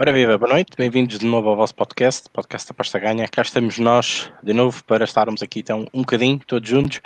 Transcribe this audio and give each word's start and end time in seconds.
Ora 0.00 0.14
viva, 0.14 0.38
boa 0.38 0.54
noite, 0.54 0.70
bem-vindos 0.78 1.18
de 1.18 1.26
novo 1.26 1.50
ao 1.50 1.56
vosso 1.56 1.74
podcast, 1.74 2.26
podcast 2.30 2.66
da 2.66 2.72
Pasta 2.72 2.98
Ganha. 2.98 3.28
Cá 3.28 3.42
estamos 3.42 3.78
nós 3.78 4.32
de 4.42 4.54
novo 4.54 4.82
para 4.84 5.04
estarmos 5.04 5.42
aqui 5.42 5.60
então 5.60 5.86
um 5.92 6.00
bocadinho, 6.00 6.40
todos 6.46 6.66
juntos, 6.66 7.02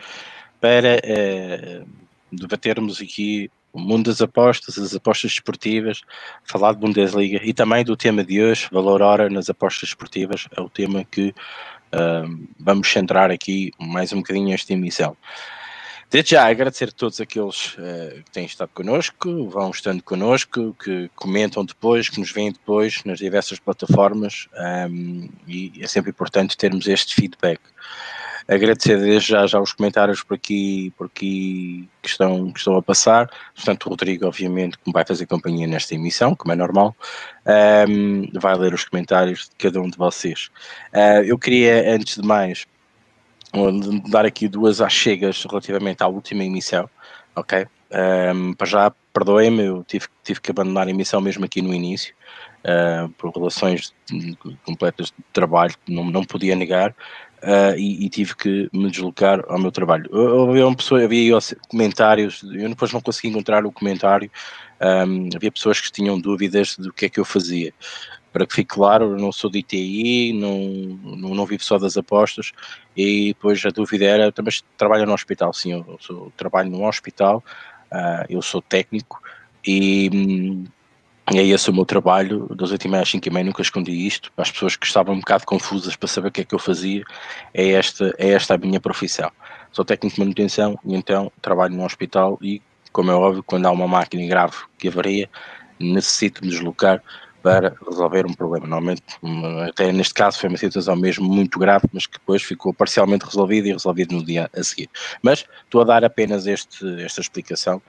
para 0.60 1.00
eh, 1.02 1.82
debatermos 2.30 3.02
aqui 3.02 3.50
o 3.72 3.80
mundo 3.80 4.04
das 4.04 4.22
apostas, 4.22 4.78
as 4.78 4.94
apostas 4.94 5.32
esportivas, 5.32 6.02
falar 6.44 6.72
de 6.74 6.78
Bundesliga 6.78 7.40
e 7.42 7.52
também 7.52 7.84
do 7.84 7.96
tema 7.96 8.22
de 8.22 8.40
hoje, 8.40 8.68
valor 8.70 9.02
hora 9.02 9.28
nas 9.28 9.50
apostas 9.50 9.88
esportivas, 9.88 10.46
é 10.56 10.60
o 10.60 10.68
tema 10.68 11.04
que 11.04 11.34
uh, 11.92 12.48
vamos 12.60 12.88
centrar 12.88 13.28
aqui 13.28 13.72
mais 13.76 14.12
um 14.12 14.18
bocadinho 14.18 14.54
esta 14.54 14.72
emissão. 14.72 15.16
Desde 16.14 16.30
já 16.30 16.48
agradecer 16.48 16.90
a 16.90 16.92
todos 16.92 17.20
aqueles 17.20 17.74
uh, 17.74 18.22
que 18.24 18.30
têm 18.30 18.44
estado 18.44 18.70
connosco, 18.72 19.48
vão 19.48 19.72
estando 19.72 20.00
connosco, 20.00 20.72
que 20.74 21.10
comentam 21.16 21.64
depois, 21.64 22.08
que 22.08 22.20
nos 22.20 22.30
veem 22.30 22.52
depois 22.52 23.02
nas 23.02 23.18
diversas 23.18 23.58
plataformas 23.58 24.46
um, 24.88 25.28
e 25.48 25.72
é 25.80 25.88
sempre 25.88 26.10
importante 26.10 26.56
termos 26.56 26.86
este 26.86 27.16
feedback. 27.16 27.60
Agradecer 28.46 29.00
desde 29.00 29.30
já, 29.30 29.44
já 29.44 29.58
os 29.58 29.72
comentários 29.72 30.22
por 30.22 30.34
aqui, 30.34 30.92
por 30.96 31.06
aqui 31.08 31.88
que, 32.00 32.08
estão, 32.08 32.52
que 32.52 32.60
estão 32.60 32.76
a 32.76 32.82
passar. 32.82 33.28
Portanto, 33.52 33.86
o 33.86 33.88
Rodrigo, 33.88 34.28
obviamente, 34.28 34.78
que 34.78 34.84
me 34.86 34.92
vai 34.92 35.04
fazer 35.04 35.26
companhia 35.26 35.66
nesta 35.66 35.96
emissão, 35.96 36.36
como 36.36 36.52
é 36.52 36.54
normal, 36.54 36.94
um, 37.88 38.28
vai 38.38 38.54
ler 38.56 38.72
os 38.72 38.84
comentários 38.84 39.48
de 39.48 39.56
cada 39.56 39.80
um 39.80 39.90
de 39.90 39.98
vocês. 39.98 40.48
Uh, 40.92 41.24
eu 41.24 41.36
queria, 41.36 41.92
antes 41.92 42.14
de 42.14 42.22
mais, 42.22 42.66
dar 44.08 44.24
aqui 44.24 44.48
duas 44.48 44.80
achegas 44.80 45.44
relativamente 45.44 46.02
à 46.02 46.06
última 46.06 46.44
emissão, 46.44 46.88
ok? 47.34 47.66
Um, 48.34 48.52
para 48.54 48.66
já, 48.66 48.92
perdoem-me, 49.12 49.64
eu 49.64 49.84
tive, 49.84 50.06
tive 50.22 50.40
que 50.40 50.50
abandonar 50.50 50.88
a 50.88 50.90
emissão 50.90 51.20
mesmo 51.20 51.44
aqui 51.44 51.62
no 51.62 51.72
início, 51.72 52.14
uh, 52.64 53.08
por 53.10 53.30
relações 53.30 53.94
completas 54.64 55.06
de 55.06 55.24
trabalho, 55.32 55.74
não, 55.88 56.04
não 56.04 56.24
podia 56.24 56.56
negar, 56.56 56.90
uh, 56.90 57.76
e, 57.76 58.04
e, 58.04 58.08
tive 58.08 58.34
que 58.34 58.68
me 58.72 58.90
deslocar 58.90 59.44
ao 59.48 59.58
meu 59.58 59.70
trabalho. 59.70 60.10
Havia 60.50 60.66
uma 60.66 60.76
pessoa, 60.76 61.04
havia 61.04 61.38
comentários, 61.68 62.42
eu 62.42 62.68
depois 62.68 62.92
não 62.92 63.00
consegui 63.00 63.28
encontrar 63.28 63.64
o 63.64 63.70
comentário, 63.70 64.30
um, 64.80 65.28
havia 65.34 65.52
pessoas 65.52 65.80
que 65.80 65.92
tinham 65.92 66.18
dúvidas 66.18 66.76
do 66.76 66.92
que 66.92 67.06
é 67.06 67.08
que 67.08 67.20
eu 67.20 67.24
fazia 67.24 67.72
para 68.34 68.48
que 68.48 68.52
fique 68.52 68.74
claro, 68.74 69.12
eu 69.12 69.16
não 69.16 69.30
sou 69.30 69.48
de 69.48 69.60
ITI, 69.60 70.32
não, 70.32 70.58
não, 71.16 71.34
não, 71.36 71.46
vivo 71.46 71.62
só 71.62 71.78
das 71.78 71.96
apostas, 71.96 72.50
e 72.96 73.28
depois 73.28 73.64
a 73.64 73.68
dúvida 73.68 74.04
era, 74.06 74.32
também 74.32 74.52
trabalho 74.76 75.06
no 75.06 75.14
hospital, 75.14 75.52
sim, 75.52 75.70
eu, 75.70 75.96
sou, 76.00 76.32
trabalho 76.36 76.68
num 76.68 76.84
hospital, 76.84 77.44
uh, 77.92 78.26
eu 78.28 78.42
sou 78.42 78.60
técnico, 78.60 79.22
e, 79.64 80.10
e 81.32 81.38
é 81.38 81.44
esse 81.44 81.70
o 81.70 81.72
meu 81.72 81.84
trabalho, 81.84 82.48
das 82.56 82.72
8 82.72 82.84
e 82.84 82.90
meia 82.90 83.02
às 83.04 83.08
5 83.08 83.28
e 83.28 83.30
meia 83.30 83.44
nunca 83.44 83.62
escondi 83.62 83.92
isto, 83.92 84.32
para 84.32 84.42
as 84.42 84.50
pessoas 84.50 84.74
que 84.74 84.84
estavam 84.84 85.14
um 85.14 85.20
bocado 85.20 85.46
confusas 85.46 85.94
para 85.94 86.08
saber 86.08 86.26
o 86.26 86.32
que 86.32 86.40
é 86.40 86.44
que 86.44 86.56
eu 86.56 86.58
fazia, 86.58 87.04
é 87.54 87.68
esta, 87.70 88.12
é 88.18 88.30
esta 88.30 88.56
a 88.56 88.58
minha 88.58 88.80
profissão. 88.80 89.30
Sou 89.70 89.84
técnico 89.84 90.16
de 90.16 90.20
manutenção 90.20 90.76
e 90.84 90.92
então 90.96 91.30
trabalho 91.40 91.72
num 91.72 91.84
hospital 91.84 92.36
e, 92.42 92.60
como 92.90 93.12
é 93.12 93.14
óbvio, 93.14 93.44
quando 93.44 93.66
há 93.66 93.70
uma 93.70 93.86
máquina 93.86 94.26
grave 94.26 94.56
que 94.76 94.88
avaria, 94.88 95.30
necessito 95.78 96.42
me 96.44 96.50
deslocar 96.50 97.00
para 97.44 97.76
resolver 97.86 98.24
um 98.24 98.32
problema. 98.32 98.66
Normalmente, 98.66 99.02
até 99.68 99.92
neste 99.92 100.14
caso, 100.14 100.38
foi 100.38 100.48
uma 100.48 100.56
situação 100.56 100.96
mesmo 100.96 101.28
muito 101.28 101.58
grave, 101.58 101.86
mas 101.92 102.06
que 102.06 102.18
depois 102.18 102.42
ficou 102.42 102.72
parcialmente 102.72 103.26
resolvida 103.26 103.68
e 103.68 103.72
resolvida 103.72 104.14
no 104.14 104.24
dia 104.24 104.50
a 104.56 104.64
seguir. 104.64 104.88
Mas 105.22 105.44
estou 105.62 105.82
a 105.82 105.84
dar 105.84 106.02
apenas 106.06 106.46
este, 106.46 107.02
esta 107.02 107.20
explicação, 107.20 107.82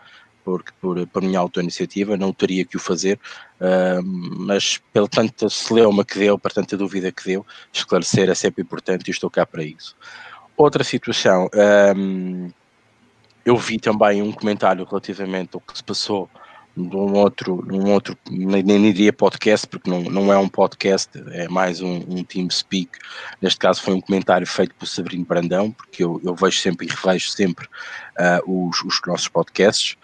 porque 0.43 0.73
por, 0.81 1.07
por 1.07 1.21
minha 1.21 1.39
auto-iniciativa 1.39 2.17
não 2.17 2.33
teria 2.33 2.65
que 2.65 2.75
o 2.75 2.79
fazer, 2.81 3.17
uh, 3.61 4.03
mas 4.03 4.77
pelo 4.91 5.07
tanto 5.07 5.49
celeuma 5.49 6.03
que 6.03 6.19
deu, 6.19 6.37
para 6.37 6.53
tanta 6.53 6.75
dúvida 6.75 7.09
que 7.09 7.23
deu, 7.23 7.45
esclarecer 7.71 8.29
é 8.29 8.35
sempre 8.35 8.61
importante 8.61 9.07
e 9.07 9.11
estou 9.11 9.29
cá 9.29 9.45
para 9.45 9.63
isso. 9.63 9.95
Outra 10.57 10.83
situação, 10.83 11.49
um, 11.95 12.51
eu 13.45 13.55
vi 13.55 13.79
também 13.79 14.21
um 14.21 14.33
comentário 14.33 14.83
relativamente 14.83 15.51
ao 15.53 15.61
que 15.61 15.77
se 15.77 15.83
passou 15.83 16.29
de 16.75 16.95
um 16.95 17.13
outro, 17.13 17.63
num 17.65 17.89
outro 17.91 18.17
nem, 18.29 18.61
nem 18.61 18.81
diria 18.81 19.13
podcast, 19.13 19.65
porque 19.65 19.89
não, 19.89 20.01
não 20.03 20.31
é 20.31 20.37
um 20.37 20.49
podcast, 20.49 21.09
é 21.31 21.47
mais 21.47 21.81
um, 21.81 22.03
um 22.07 22.23
team 22.23 22.49
speak. 22.49 22.91
Neste 23.41 23.59
caso 23.59 23.81
foi 23.81 23.93
um 23.93 24.01
comentário 24.01 24.45
feito 24.45 24.75
por 24.75 24.85
Sabrino 24.85 25.25
Brandão, 25.25 25.71
porque 25.71 26.03
eu, 26.03 26.19
eu 26.23 26.35
vejo 26.35 26.59
sempre 26.59 26.85
e 26.85 26.89
revejo 26.89 27.29
sempre 27.29 27.65
uh, 28.19 28.67
os, 28.69 28.83
os 28.83 28.99
nossos 29.07 29.29
podcasts. 29.29 29.95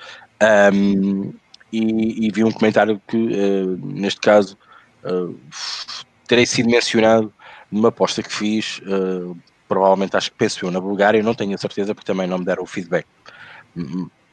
Um, 0.73 1.33
e, 1.71 2.27
e, 2.27 2.31
vi 2.31 2.43
um 2.43 2.51
comentário 2.51 3.01
que, 3.07 3.17
uh, 3.17 3.77
neste 3.83 4.21
caso, 4.21 4.57
uh, 5.03 5.37
terei 6.27 6.45
sido 6.45 6.69
mencionado 6.69 7.33
numa 7.69 7.89
aposta 7.89 8.21
que 8.21 8.33
fiz, 8.33 8.81
provavelmente 9.65 10.17
acho 10.17 10.29
que 10.29 10.37
penso 10.37 10.65
eu 10.65 10.71
na 10.71 10.81
Bulgária, 10.81 11.23
não 11.23 11.33
tenho 11.33 11.55
a 11.55 11.57
certeza 11.57 11.95
porque 11.95 12.05
também 12.05 12.27
não 12.27 12.37
me 12.37 12.43
deram 12.43 12.63
o 12.63 12.65
feedback 12.65 13.05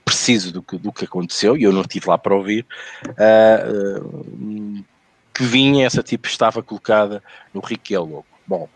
preciso 0.09 0.53
do 0.53 0.63
que, 0.63 0.79
do 0.79 0.91
que 0.91 1.05
aconteceu, 1.05 1.57
e 1.57 1.65
eu 1.65 1.73
não 1.73 1.83
estive 1.83 2.09
lá 2.09 2.17
para 2.17 2.35
ouvir, 2.35 2.67
uh, 3.07 4.85
que 5.35 5.45
vinha, 5.45 5.87
essa 5.87 6.03
tipo 6.03 6.27
estava 6.27 6.63
colocada 6.63 7.23
no 7.53 7.61
Rico 7.61 7.93
e 7.93 7.95
é. 7.95 8.25
Bom, 8.47 8.69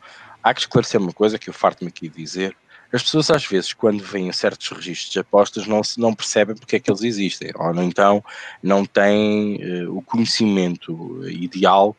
há 0.43 0.53
que 0.53 0.61
esclarecer 0.61 1.01
uma 1.01 1.13
coisa 1.13 1.39
que 1.39 1.49
eu 1.49 1.55
farto-me 1.55 1.89
aqui 1.89 2.09
dizer, 2.09 2.55
as 2.93 3.03
pessoas 3.03 3.31
às 3.31 3.47
vezes 3.47 3.73
quando 3.73 4.05
veem 4.05 4.31
certos 4.33 4.69
registros 4.69 5.11
de 5.11 5.19
apostas 5.19 5.67
não, 5.67 5.81
não 5.97 6.13
percebem 6.13 6.55
porque 6.55 6.77
é 6.77 6.81
que 6.81 6.91
eles 6.91 7.03
existem, 7.03 7.51
ou 7.55 7.75
então 7.83 8.23
não 8.63 8.85
têm 8.85 9.87
uh, 9.87 9.97
o 9.97 10.03
conhecimento 10.03 11.27
ideal 11.27 11.97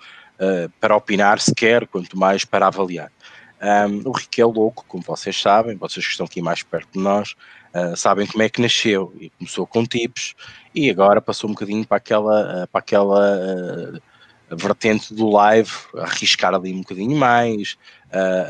para 0.82 0.94
opinar 0.94 1.40
sequer, 1.40 1.88
quanto 1.88 2.18
mais 2.18 2.44
para 2.44 2.68
avaliar. 2.68 3.10
Um, 3.62 4.10
o 4.10 4.12
Rico 4.12 4.42
é 4.42 4.44
Louco, 4.44 4.84
como 4.90 5.02
vocês 5.02 5.42
sabem, 5.42 5.78
vocês 5.78 6.06
que 6.06 6.12
estão 6.12 6.26
aqui 6.26 6.42
mais 6.42 6.64
perto 6.64 6.90
de 6.92 7.00
nós, 7.00 7.34
uh, 7.74 7.96
sabem 7.96 8.28
como 8.28 8.44
é 8.44 8.50
que 8.50 8.62
nasceu. 8.62 9.14
E 9.20 9.30
começou 9.32 9.66
com 9.68 9.86
tips 9.86 10.36
e 10.74 10.90
agora 10.90 11.22
passou 11.22 11.50
um 11.50 11.54
bocadinho 11.54 11.86
para 11.86 11.98
aquela, 11.98 12.64
uh, 12.64 12.68
para 12.68 12.80
aquela 12.80 13.38
uh, 13.38 14.56
vertente 14.56 15.14
do 15.14 15.30
live, 15.30 15.72
arriscar 15.98 16.54
ali 16.54 16.74
um 16.74 16.82
bocadinho 16.82 17.16
mais, 17.16 17.76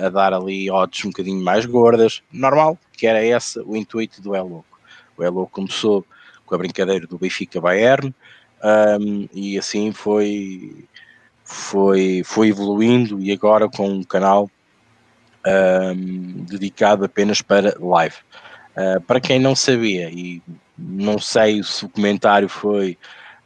a 0.06 0.10
dar 0.10 0.34
ali 0.34 0.70
odds 0.70 1.06
um 1.06 1.10
bocadinho 1.10 1.42
mais 1.42 1.66
gordas. 1.66 2.22
Normal, 2.30 2.78
que 2.92 3.08
era 3.08 3.24
esse 3.24 3.60
o 3.60 3.78
intuito 3.78 4.22
do 4.22 4.36
É 4.36 4.42
Louco. 4.42 4.78
O 5.16 5.24
É 5.24 5.30
Louco 5.30 5.54
começou 5.54 6.06
com 6.46 6.56
a 6.56 6.58
brincadeira 6.58 7.08
do 7.08 7.18
Benfica 7.18 7.62
Bayern 7.62 8.14
um, 8.64 9.28
e 9.34 9.58
assim 9.58 9.92
foi, 9.92 10.86
foi, 11.44 12.22
foi 12.24 12.48
evoluindo 12.48 13.20
e 13.20 13.32
agora 13.32 13.68
com 13.68 13.90
um 13.90 14.04
canal 14.04 14.50
um, 15.46 16.46
dedicado 16.46 17.04
apenas 17.04 17.42
para 17.42 17.76
live. 17.78 18.16
Uh, 18.76 19.00
para 19.02 19.20
quem 19.20 19.40
não 19.40 19.56
sabia, 19.56 20.10
e 20.10 20.42
não 20.78 21.20
sei 21.20 21.62
se 21.64 21.86
o 21.86 21.90
comentário 21.90 22.50
foi 22.50 22.98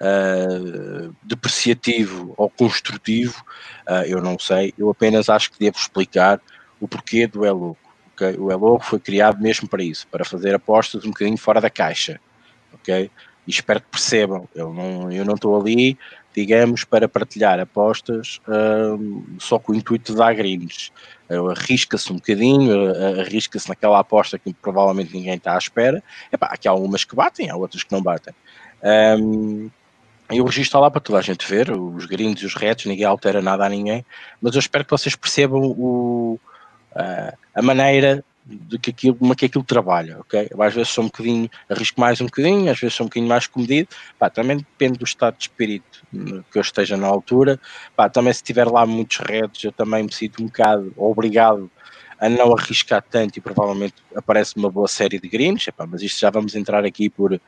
uh, 0.01 1.13
depreciativo 1.23 2.33
ou 2.37 2.49
construtivo, 2.49 3.43
uh, 3.89 4.05
eu 4.05 4.21
não 4.21 4.39
sei, 4.39 4.73
eu 4.77 4.89
apenas 4.89 5.29
acho 5.29 5.51
que 5.51 5.59
devo 5.59 5.77
explicar 5.77 6.39
o 6.79 6.87
porquê 6.87 7.27
do 7.27 7.45
Eloco. 7.45 7.77
Okay? 8.13 8.35
O 8.37 8.51
Eloco 8.51 8.85
foi 8.85 8.99
criado 8.99 9.41
mesmo 9.41 9.67
para 9.67 9.83
isso, 9.83 10.07
para 10.07 10.23
fazer 10.23 10.55
apostas 10.55 11.03
um 11.03 11.09
bocadinho 11.09 11.37
fora 11.37 11.59
da 11.59 11.69
caixa. 11.69 12.19
ok? 12.73 13.11
E 13.45 13.51
espero 13.51 13.79
que 13.79 13.87
percebam, 13.89 14.47
eu 14.53 14.73
não 14.73 15.35
estou 15.35 15.59
ali, 15.59 15.97
digamos, 16.37 16.83
para 16.83 17.09
partilhar 17.09 17.59
apostas 17.59 18.39
só 19.39 19.57
com 19.57 19.71
o 19.71 19.75
intuito 19.75 20.11
de 20.11 20.17
dar 20.17 20.35
greens 20.35 20.91
arrisca-se 21.29 22.11
um 22.11 22.15
bocadinho, 22.15 22.89
arrisca-se 23.19 23.67
naquela 23.67 23.99
aposta 23.99 24.39
que 24.39 24.53
provavelmente 24.53 25.13
ninguém 25.13 25.35
está 25.35 25.55
à 25.55 25.57
espera. 25.57 26.01
Epá, 26.31 26.47
aqui 26.47 26.67
há 26.67 26.71
algumas 26.71 27.03
que 27.03 27.15
batem, 27.15 27.49
há 27.49 27.55
outras 27.55 27.83
que 27.83 27.91
não 27.91 28.01
batem. 28.01 28.33
Um, 29.19 29.69
eu 30.29 30.45
registro 30.45 30.79
lá 30.79 30.91
para 30.91 31.01
toda 31.01 31.19
a 31.19 31.21
gente 31.21 31.47
ver, 31.47 31.71
os 31.71 32.05
gringos 32.05 32.41
e 32.41 32.45
os 32.45 32.55
retos, 32.55 32.85
ninguém 32.85 33.05
altera 33.05 33.41
nada 33.41 33.65
a 33.65 33.69
ninguém, 33.69 34.05
mas 34.41 34.55
eu 34.55 34.59
espero 34.59 34.85
que 34.85 34.91
vocês 34.91 35.15
percebam 35.15 35.61
o, 35.61 36.39
a 37.55 37.61
maneira 37.61 38.23
de 38.49 38.79
que 38.79 38.91
aquilo, 38.91 39.15
como 39.15 39.33
é 39.33 39.35
que 39.35 39.45
aquilo 39.45 39.63
trabalha, 39.63 40.19
ok? 40.19 40.49
Às 40.57 40.73
vezes 40.73 40.89
sou 40.89 41.03
um 41.03 41.07
bocadinho, 41.07 41.49
arrisco 41.69 41.99
mais 41.99 42.21
um 42.21 42.25
bocadinho, 42.25 42.71
às 42.71 42.79
vezes 42.79 42.95
sou 42.95 43.05
um 43.05 43.09
bocadinho 43.09 43.27
mais 43.27 43.45
comedido, 43.45 43.89
pá, 44.17 44.29
também 44.29 44.57
depende 44.57 44.97
do 44.97 45.05
estado 45.05 45.35
de 45.37 45.43
espírito 45.43 46.01
que 46.51 46.57
eu 46.57 46.61
esteja 46.61 46.95
na 46.95 47.07
altura, 47.07 47.59
pá, 47.95 48.09
também 48.09 48.31
se 48.31 48.41
tiver 48.41 48.65
lá 48.67 48.85
muitos 48.85 49.17
redes, 49.17 49.63
eu 49.63 49.71
também 49.71 50.03
me 50.03 50.13
sinto 50.13 50.41
um 50.41 50.45
bocado 50.45 50.93
obrigado 50.95 51.69
a 52.19 52.29
não 52.29 52.55
arriscar 52.55 53.03
tanto 53.03 53.37
e 53.37 53.41
provavelmente 53.41 53.95
aparece 54.15 54.55
uma 54.55 54.71
boa 54.71 54.87
série 54.87 55.19
de 55.19 55.27
greens, 55.27 55.67
epá, 55.67 55.85
mas 55.85 56.01
isto 56.01 56.19
já 56.19 56.29
vamos 56.29 56.55
entrar 56.55 56.85
aqui 56.85 57.09
por, 57.09 57.39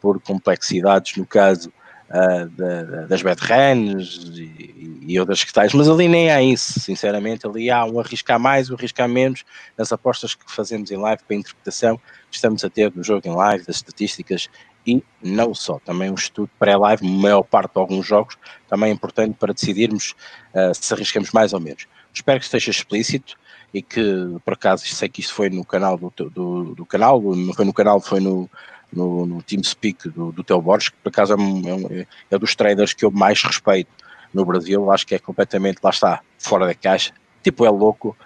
por 0.00 0.20
complexidades 0.20 1.16
no 1.16 1.26
caso 1.26 1.72
uh, 2.10 3.06
das 3.08 3.22
bedrans 3.22 4.30
e, 4.34 5.00
e 5.06 5.20
outras 5.20 5.44
que 5.44 5.52
tais, 5.52 5.72
mas 5.74 5.88
ali 5.88 6.08
nem 6.08 6.30
há 6.30 6.42
isso, 6.42 6.80
sinceramente, 6.80 7.46
ali 7.46 7.70
há 7.70 7.84
um 7.84 8.00
arriscar 8.00 8.38
mais, 8.38 8.70
um 8.70 8.74
arriscar 8.74 9.08
menos 9.08 9.44
nas 9.76 9.92
apostas 9.92 10.34
que 10.34 10.50
fazemos 10.50 10.90
em 10.90 10.96
live 10.96 11.22
para 11.26 11.36
a 11.36 11.40
interpretação 11.40 11.96
que 12.30 12.36
estamos 12.36 12.64
a 12.64 12.70
ter 12.70 12.92
no 12.94 13.02
jogo 13.02 13.26
em 13.26 13.34
live, 13.34 13.64
das 13.64 13.76
estatísticas 13.76 14.48
e 14.86 15.02
não 15.22 15.54
só, 15.54 15.78
também 15.78 16.10
um 16.10 16.14
estudo 16.14 16.50
pré-live, 16.58 17.06
maior 17.06 17.42
parte 17.42 17.72
de 17.72 17.80
alguns 17.80 18.06
jogos, 18.06 18.36
também 18.68 18.90
é 18.90 18.92
importante 18.92 19.34
para 19.38 19.54
decidirmos 19.54 20.14
uh, 20.54 20.74
se 20.74 20.92
arriscamos 20.92 21.32
mais 21.32 21.52
ou 21.52 21.60
menos. 21.60 21.86
Espero 22.12 22.38
que 22.38 22.44
esteja 22.44 22.70
explícito 22.70 23.36
e 23.72 23.82
que, 23.82 24.00
por 24.44 24.54
acaso, 24.54 24.86
sei 24.86 25.08
que 25.08 25.20
isto 25.20 25.34
foi 25.34 25.50
no 25.50 25.64
canal 25.64 25.96
do, 25.96 26.12
do, 26.30 26.74
do 26.74 26.86
canal, 26.86 27.20
não 27.20 27.52
foi 27.52 27.64
no 27.64 27.72
canal, 27.72 28.00
foi 28.00 28.20
no, 28.20 28.48
no, 28.94 29.26
no 29.26 29.42
TeamSpeak 29.42 30.08
do, 30.08 30.32
do 30.32 30.42
Teo 30.44 30.60
Borges, 30.60 30.88
que 30.88 30.96
por 31.02 31.08
acaso 31.08 31.32
é, 31.32 31.36
um, 31.36 31.86
é, 31.90 32.06
é, 32.30 32.38
dos 32.38 32.54
traders 32.54 32.92
que 32.92 33.04
eu 33.04 33.10
mais 33.10 33.42
respeito 33.42 33.90
no 34.32 34.44
Brasil, 34.44 34.90
acho 34.90 35.06
que 35.06 35.14
é 35.14 35.18
completamente, 35.18 35.78
lá 35.82 35.90
está, 35.90 36.20
fora 36.38 36.66
da 36.66 36.74
caixa, 36.74 37.12
tipo 37.42 37.64
é 37.64 37.70
louco, 37.70 38.16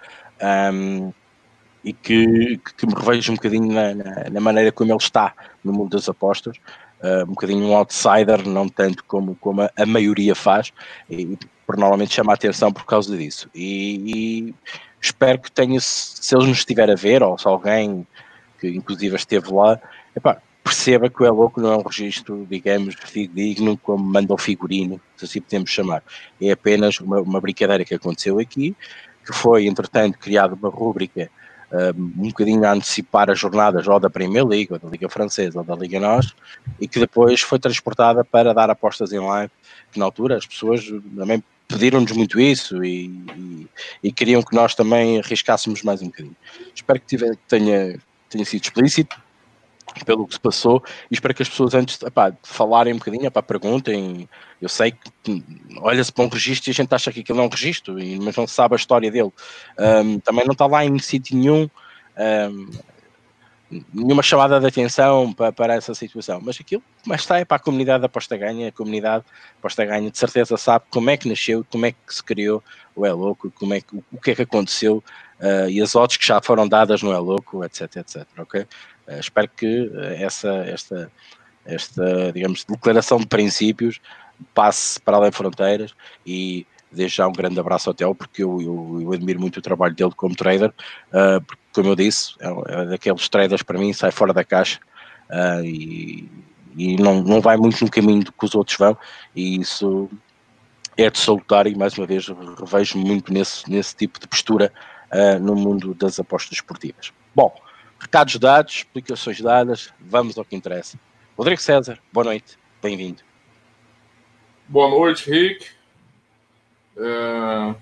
um, 0.73 1.11
e 1.83 1.93
que, 1.93 2.59
que 2.77 2.85
me 2.85 2.93
revejo 2.93 3.31
um 3.31 3.35
bocadinho 3.35 3.71
na, 3.71 3.93
na, 3.93 4.29
na, 4.29 4.39
maneira 4.41 4.71
como 4.71 4.91
ele 4.91 4.97
está 4.97 5.33
no 5.63 5.71
mundo 5.71 5.91
das 5.91 6.09
apostas, 6.09 6.57
uh, 7.01 7.23
um 7.23 7.33
bocadinho 7.33 7.65
um 7.65 7.75
outsider, 7.75 8.47
não 8.47 8.67
tanto 8.67 9.03
como, 9.05 9.35
como 9.35 9.61
a, 9.61 9.71
a 9.77 9.85
maioria 9.85 10.35
faz, 10.35 10.73
e 11.09 11.37
por 11.65 11.77
normalmente 11.77 12.13
chama 12.13 12.33
a 12.33 12.35
atenção 12.35 12.71
por 12.71 12.85
causa 12.85 13.15
disso. 13.15 13.49
E, 13.53 14.49
e 14.49 14.55
espero 15.01 15.39
que 15.39 15.51
tenha, 15.51 15.79
se 15.79 16.35
ele 16.35 16.47
nos 16.47 16.59
estiver 16.59 16.89
a 16.89 16.95
ver, 16.95 17.23
ou 17.23 17.37
se 17.37 17.47
alguém 17.47 18.05
que 18.59 18.67
inclusive 18.67 19.15
esteve 19.15 19.51
lá, 19.53 19.79
epá, 20.15 20.41
perceba 20.63 21.09
que 21.09 21.23
o 21.23 21.25
É 21.25 21.29
Louco 21.29 21.59
não 21.59 21.73
é 21.73 21.77
um 21.77 21.81
registro, 21.81 22.45
digamos, 22.49 22.95
digno 23.33 23.77
como 23.77 24.03
manda 24.03 24.33
o 24.33 24.37
figurino, 24.37 24.99
se 25.17 25.25
assim 25.25 25.41
podemos 25.41 25.69
chamar. 25.69 26.03
É 26.41 26.51
apenas 26.51 26.99
uma, 26.99 27.19
uma 27.21 27.41
brincadeira 27.41 27.83
que 27.85 27.93
aconteceu 27.93 28.39
aqui, 28.39 28.75
que 29.25 29.33
foi, 29.33 29.67
entretanto, 29.67 30.17
criada 30.17 30.55
uma 30.55 30.69
rúbrica 30.69 31.29
um, 31.71 32.25
um 32.25 32.27
bocadinho 32.29 32.63
a 32.65 32.73
antecipar 32.73 33.29
as 33.29 33.39
jornadas 33.39 33.87
ou 33.87 33.99
da 33.99 34.09
Premier 34.09 34.45
League, 34.45 34.71
ou 34.71 34.79
da 34.79 34.89
Liga 34.89 35.09
Francesa, 35.09 35.59
ou 35.59 35.65
da 35.65 35.75
Liga 35.75 35.99
Nós, 35.99 36.33
e 36.79 36.87
que 36.87 36.99
depois 36.99 37.41
foi 37.41 37.59
transportada 37.59 38.23
para 38.23 38.53
dar 38.53 38.69
apostas 38.69 39.11
em 39.11 39.19
live, 39.19 39.51
que 39.91 39.99
na 39.99 40.05
altura 40.05 40.37
as 40.37 40.45
pessoas 40.45 40.85
também 41.15 41.43
pediram-nos 41.67 42.11
muito 42.13 42.39
isso 42.39 42.83
e, 42.83 43.05
e, 43.37 43.67
e, 44.05 44.11
queriam 44.11 44.41
que 44.41 44.55
nós 44.55 44.73
também 44.73 45.19
arriscássemos 45.19 45.83
mais 45.83 46.01
um 46.01 46.05
bocadinho. 46.05 46.35
Espero 46.73 46.99
que 46.99 47.05
tiver, 47.05 47.35
tenha, 47.47 47.99
tenha 48.27 48.45
sido 48.45 48.63
explícito 48.63 49.21
pelo 50.05 50.27
que 50.27 50.33
se 50.33 50.39
passou 50.39 50.83
e 51.09 51.13
espero 51.13 51.33
que 51.33 51.43
as 51.43 51.49
pessoas 51.49 51.73
antes 51.73 52.01
epá, 52.01 52.33
falarem 52.43 52.93
um 52.93 52.97
bocadinho, 52.97 53.25
epá, 53.25 53.41
perguntem. 53.41 54.27
Eu 54.61 54.69
sei 54.69 54.91
que 55.23 55.43
olha-se 55.77 56.11
para 56.11 56.25
um 56.25 56.27
registro 56.27 56.69
e 56.69 56.71
a 56.71 56.75
gente 56.75 56.93
acha 56.93 57.11
que 57.11 57.21
aquilo 57.21 57.39
é 57.39 57.43
um 57.43 57.49
registro, 57.49 57.95
mas 58.21 58.35
não 58.35 58.45
se 58.45 58.53
sabe 58.53 58.75
a 58.75 58.77
história 58.77 59.09
dele. 59.09 59.31
Um, 59.77 60.19
também 60.19 60.45
não 60.45 60.53
está 60.53 60.65
lá 60.65 60.83
em 60.83 60.99
sítio 60.99 61.37
nenhum. 61.37 61.69
Um, 62.17 62.69
nenhuma 63.93 64.23
chamada 64.23 64.59
de 64.59 64.65
atenção 64.65 65.31
para, 65.31 65.51
para 65.51 65.75
essa 65.75 65.93
situação, 65.93 66.41
mas 66.43 66.59
aquilo, 66.59 66.81
mas 67.05 67.21
está 67.21 67.37
é 67.37 67.45
para 67.45 67.57
a 67.57 67.59
comunidade 67.59 68.01
da 68.01 68.07
aposta 68.07 68.35
ganha, 68.35 68.69
a 68.69 68.71
comunidade 68.71 69.23
aposta 69.59 69.85
ganha 69.85 70.09
de 70.09 70.17
certeza 70.17 70.57
sabe 70.57 70.85
como 70.89 71.09
é 71.09 71.17
que 71.17 71.29
nasceu, 71.29 71.65
como 71.69 71.85
é 71.85 71.91
que 71.91 71.97
se 72.07 72.23
criou 72.23 72.63
o 72.95 73.05
É 73.05 73.13
Louco, 73.13 73.51
como 73.51 73.73
é 73.73 73.81
que, 73.81 73.95
o, 73.95 74.03
o 74.11 74.19
que 74.19 74.31
é 74.31 74.35
que 74.35 74.41
aconteceu 74.41 75.03
uh, 75.39 75.69
e 75.69 75.81
as 75.81 75.95
odds 75.95 76.17
que 76.17 76.25
já 76.25 76.41
foram 76.41 76.67
dadas 76.67 77.03
no 77.03 77.11
É 77.13 77.17
Louco, 77.17 77.63
etc, 77.63 77.97
etc, 77.97 78.25
ok? 78.37 78.65
Uh, 79.09 79.19
espero 79.19 79.49
que 79.49 79.87
uh, 79.87 79.99
essa, 80.17 80.49
esta, 80.65 81.11
esta, 81.65 82.31
digamos, 82.31 82.63
declaração 82.63 83.17
de 83.17 83.27
princípios 83.27 83.99
passe 84.53 84.99
para 84.99 85.17
além 85.17 85.31
de 85.31 85.37
fronteiras 85.37 85.93
e 86.25 86.65
desde 86.91 87.17
já 87.17 87.27
um 87.27 87.33
grande 87.33 87.59
abraço 87.59 87.89
ao 87.89 87.93
Theo, 87.93 88.15
porque 88.15 88.43
eu, 88.43 88.61
eu, 88.61 88.99
eu, 89.01 89.13
admiro 89.13 89.39
muito 89.39 89.57
o 89.57 89.61
trabalho 89.61 89.93
dele 89.93 90.11
como 90.15 90.35
trader, 90.35 90.69
uh, 90.69 91.41
porque, 91.45 91.61
como 91.73 91.89
eu 91.89 91.95
disse, 91.95 92.33
é, 92.39 92.47
é, 92.47 92.85
daqueles 92.85 93.29
traders 93.29 93.63
para 93.63 93.77
mim, 93.77 93.93
sai 93.93 94.11
fora 94.11 94.33
da 94.33 94.43
caixa 94.43 94.79
uh, 95.29 95.63
e, 95.63 96.29
e 96.75 96.95
não, 96.97 97.21
não 97.21 97.41
vai 97.41 97.57
muito 97.57 97.83
no 97.83 97.91
caminho 97.91 98.23
que 98.23 98.45
os 98.45 98.55
outros 98.55 98.77
vão, 98.77 98.97
e 99.35 99.59
isso 99.59 100.09
é 100.97 101.09
de 101.09 101.19
salutar 101.19 101.67
e 101.67 101.75
mais 101.75 101.97
uma 101.97 102.05
vez 102.05 102.27
revejo 102.59 102.97
muito 102.97 103.31
nesse, 103.31 103.69
nesse 103.69 103.95
tipo 103.95 104.19
de 104.19 104.27
postura 104.27 104.71
uh, 105.13 105.39
no 105.39 105.55
mundo 105.55 105.93
das 105.93 106.19
apostas 106.19 106.53
esportivas. 106.53 107.13
Bom, 107.35 107.53
recados 107.99 108.35
dados, 108.37 108.75
explicações 108.75 109.41
dadas, 109.41 109.93
vamos 109.99 110.37
ao 110.37 110.45
que 110.45 110.55
interessa. 110.55 110.99
Rodrigo 111.37 111.61
César, 111.61 111.99
boa 112.11 112.23
noite, 112.23 112.57
bem-vindo. 112.81 113.21
Boa 114.67 114.89
noite, 114.89 115.29
Rick. 115.29 115.67
É... 116.97 117.75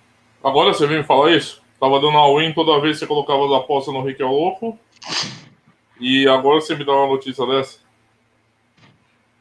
Agora 0.44 0.74
você 0.74 0.88
vem 0.88 1.00
me 1.00 1.04
falar 1.04 1.32
isso? 1.32 1.62
Tava 1.80 2.00
dando 2.00 2.18
all-in 2.18 2.54
toda 2.54 2.82
vez 2.82 2.96
que 2.96 3.00
você 3.00 3.08
colocava 3.08 3.46
as 3.46 3.52
apostas 3.52 3.94
no 3.94 4.02
Rick 4.02 4.22
é 4.22 4.26
Louco. 4.26 4.78
E 6.00 6.28
agora 6.28 6.62
você 6.62 6.76
me 6.76 6.84
dá 6.84 6.94
uma 6.94 7.08
notícia 7.08 7.46
dessa? 7.46 7.80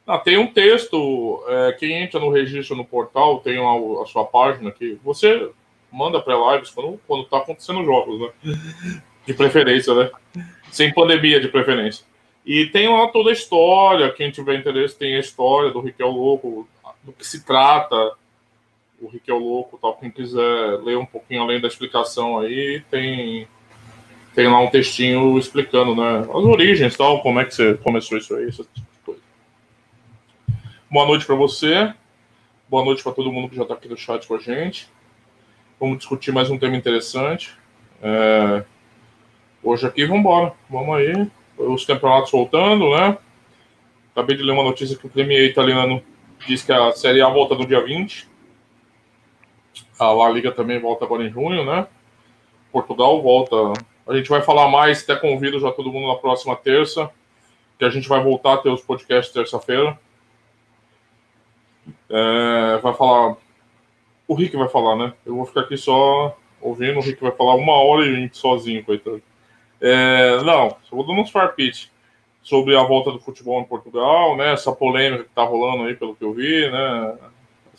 Ah, 0.06 0.19
tem 0.19 0.38
um 0.38 0.52
texto. 0.52 1.43
É, 1.49 1.73
quem 1.73 2.02
entra 2.02 2.20
no 2.20 2.31
registro 2.31 2.76
no 2.76 2.84
portal 2.84 3.40
tem 3.40 3.58
a, 3.58 4.02
a 4.02 4.06
sua 4.06 4.25
página 4.25 4.70
que 4.70 4.99
você 5.02 5.50
manda 5.90 6.20
pré-lives 6.20 6.70
quando, 6.70 7.00
quando 7.06 7.25
tá 7.25 7.38
acontecendo 7.38 7.84
jogos, 7.84 8.20
né? 8.20 8.62
De 9.26 9.34
preferência, 9.34 9.94
né? 9.94 10.11
Sem 10.76 10.93
pandemia 10.93 11.40
de 11.40 11.49
preferência. 11.49 12.05
E 12.44 12.67
tem 12.67 12.87
lá 12.87 13.08
toda 13.08 13.31
a 13.31 13.32
história. 13.32 14.12
Quem 14.12 14.31
tiver 14.31 14.58
interesse 14.58 14.94
tem 14.94 15.17
a 15.17 15.20
história 15.20 15.70
do 15.70 15.81
Riquel 15.81 16.11
Louco, 16.11 16.69
do 17.02 17.12
que 17.12 17.26
se 17.26 17.44
trata 17.44 18.12
o 19.00 19.11
o 19.11 19.38
Louco, 19.38 19.78
tal, 19.81 19.96
quem 19.96 20.11
quiser 20.11 20.81
ler 20.82 20.99
um 20.99 21.06
pouquinho 21.06 21.43
além 21.43 21.61
da 21.61 21.69
explicação 21.69 22.38
aí, 22.38 22.82
tem 22.90 23.49
tem 24.34 24.49
lá 24.49 24.61
um 24.61 24.69
textinho 24.69 25.38
explicando, 25.38 25.96
né, 25.96 26.19
as 26.20 26.44
origens, 26.44 26.94
tal, 26.94 27.23
como 27.23 27.40
é 27.40 27.44
que 27.46 27.55
você 27.55 27.75
começou 27.75 28.19
isso 28.19 28.34
aí, 28.34 28.46
essa 28.46 28.64
tipo 28.64 28.87
coisa. 29.02 29.20
Boa 30.90 31.06
noite 31.06 31.25
para 31.25 31.34
você. 31.34 31.94
Boa 32.69 32.84
noite 32.84 33.02
para 33.02 33.12
todo 33.12 33.32
mundo 33.32 33.49
que 33.49 33.56
já 33.56 33.62
está 33.62 33.73
aqui 33.73 33.88
no 33.88 33.96
chat 33.96 34.26
com 34.26 34.34
a 34.34 34.38
gente. 34.38 34.88
Vamos 35.81 35.99
discutir 35.99 36.32
mais 36.32 36.50
um 36.50 36.58
tema 36.58 36.76
interessante. 36.76 37.55
É... 38.02 38.62
Hoje 39.66 39.84
aqui, 39.84 40.06
vamos 40.06 40.20
embora. 40.20 40.52
Vamos 40.70 40.96
aí. 40.96 41.28
Os 41.58 41.84
campeonatos 41.84 42.30
voltando, 42.30 42.88
né? 42.90 43.18
Acabei 44.12 44.36
de 44.36 44.44
ler 44.44 44.52
uma 44.52 44.62
notícia 44.62 44.96
que 44.96 45.04
o 45.04 45.10
Premier 45.10 45.44
italiano 45.44 46.00
diz 46.46 46.62
que 46.62 46.70
a 46.70 46.92
Série 46.92 47.20
A 47.20 47.28
volta 47.28 47.56
no 47.56 47.66
dia 47.66 47.84
20. 47.84 48.28
A 49.98 50.12
La 50.12 50.30
Liga 50.30 50.52
também 50.52 50.78
volta 50.78 51.04
agora 51.04 51.24
em 51.24 51.30
junho, 51.32 51.64
né? 51.64 51.84
Portugal 52.70 53.20
volta. 53.20 53.56
A 54.06 54.16
gente 54.16 54.28
vai 54.28 54.40
falar 54.40 54.68
mais, 54.68 55.02
até 55.02 55.16
convido 55.16 55.58
já 55.58 55.72
todo 55.72 55.90
mundo 55.90 56.06
na 56.06 56.14
próxima 56.14 56.54
terça, 56.54 57.10
que 57.76 57.85
a 57.85 57.90
gente 57.90 58.08
vai 58.08 58.23
voltar 58.23 58.54
a 58.54 58.58
ter 58.58 58.68
os 58.68 58.82
podcasts 58.82 59.35
terça-feira. 59.35 59.99
É, 62.08 62.78
vai 62.80 62.94
falar. 62.94 63.37
O 64.28 64.35
Rick 64.35 64.56
vai 64.56 64.68
falar, 64.68 64.94
né? 64.94 65.12
Eu 65.26 65.35
vou 65.35 65.44
ficar 65.44 65.62
aqui 65.62 65.76
só 65.76 66.38
ouvindo. 66.61 67.00
O 67.00 67.02
Rick 67.02 67.20
vai 67.20 67.32
falar 67.32 67.56
uma 67.56 67.75
hora 67.75 68.06
e 68.06 68.30
sozinho, 68.32 68.85
coitado. 68.85 69.20
É, 69.80 70.42
não, 70.42 70.76
vou 70.90 71.06
dando 71.06 71.21
uns 71.21 71.30
farpite 71.30 71.90
sobre 72.42 72.76
a 72.76 72.83
volta 72.83 73.11
do 73.11 73.18
futebol 73.18 73.61
em 73.61 73.64
Portugal, 73.64 74.37
né? 74.37 74.52
Essa 74.52 74.73
polêmica 74.73 75.25
que 75.25 75.30
tá 75.30 75.42
rolando 75.42 75.85
aí, 75.85 75.95
pelo 75.95 76.14
que 76.14 76.25
eu 76.25 76.33
vi, 76.33 76.71
né? 76.71 77.16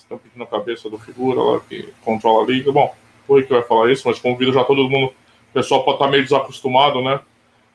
estão 0.07 0.17
pedindo 0.17 0.43
a 0.43 0.47
cabeça 0.47 0.89
do 0.89 0.97
figura 0.97 1.41
lá 1.41 1.59
que 1.59 1.93
controla 2.03 2.43
a 2.43 2.47
liga. 2.47 2.71
Bom, 2.71 2.93
foi 3.25 3.43
que 3.43 3.51
vai 3.51 3.61
falar 3.61 3.91
isso, 3.91 4.07
mas 4.07 4.19
convido 4.19 4.53
já 4.53 4.63
todo 4.63 4.89
mundo. 4.89 5.07
O 5.49 5.53
pessoal 5.53 5.83
pode 5.83 5.97
estar 5.97 6.07
meio 6.09 6.23
desacostumado, 6.23 7.01
né? 7.01 7.19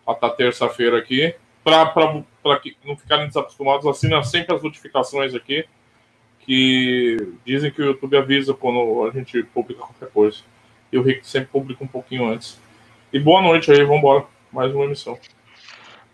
A 0.06 0.12
estar 0.12 0.30
terça-feira 0.30 0.98
aqui. 0.98 1.34
Para 1.62 2.58
que 2.60 2.76
não 2.84 2.96
ficarem 2.96 3.28
desacostumados, 3.28 3.86
assina 3.86 4.22
sempre 4.24 4.54
as 4.54 4.62
notificações 4.62 5.34
aqui. 5.34 5.64
Que 6.40 7.34
dizem 7.44 7.70
que 7.70 7.80
o 7.80 7.84
YouTube 7.84 8.16
avisa 8.16 8.54
quando 8.54 9.06
a 9.06 9.10
gente 9.10 9.42
publica 9.44 9.80
qualquer 9.80 10.08
coisa. 10.08 10.38
E 10.90 10.98
o 10.98 11.02
Rick 11.02 11.26
sempre 11.26 11.50
publica 11.50 11.84
um 11.84 11.88
pouquinho 11.88 12.28
antes. 12.28 12.58
E 13.12 13.20
boa 13.20 13.42
noite 13.42 13.70
aí, 13.70 13.84
vamos 13.84 13.98
embora. 13.98 14.24
Mais 14.50 14.74
uma 14.74 14.86
emissão. 14.86 15.18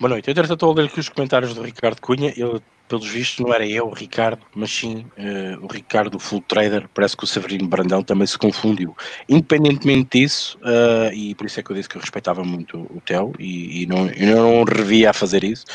Boa 0.00 0.10
noite. 0.10 0.28
Eu 0.28 0.42
estou 0.42 0.72
a 0.72 0.74
ler 0.74 0.86
aqui 0.86 0.98
os 0.98 1.08
comentários 1.08 1.54
do 1.54 1.62
Ricardo 1.62 2.00
Cunha. 2.00 2.32
Ele 2.36 2.60
pelos 2.88 3.06
vistos, 3.06 3.38
não 3.44 3.54
era 3.54 3.66
eu, 3.66 3.86
o 3.86 3.92
Ricardo, 3.92 4.40
mas 4.54 4.70
sim 4.70 5.06
uh, 5.16 5.64
o 5.64 5.72
Ricardo 5.72 6.18
Full 6.18 6.40
Trader. 6.48 6.88
Parece 6.92 7.16
que 7.16 7.22
o 7.22 7.26
Severino 7.26 7.68
Brandão 7.68 8.02
também 8.02 8.26
se 8.26 8.36
confundiu. 8.36 8.96
Independentemente 9.28 10.18
disso, 10.18 10.58
uh, 10.62 11.12
e 11.12 11.34
por 11.34 11.46
isso 11.46 11.60
é 11.60 11.62
que 11.62 11.70
eu 11.70 11.76
disse 11.76 11.88
que 11.88 11.96
eu 11.96 12.00
respeitava 12.00 12.42
muito 12.42 12.78
o 12.78 13.00
Theo 13.04 13.32
e, 13.38 13.82
e 13.82 13.86
não, 13.86 14.08
eu 14.08 14.36
não 14.42 14.64
revia 14.64 15.10
a 15.10 15.12
fazer 15.12 15.44
isso. 15.44 15.66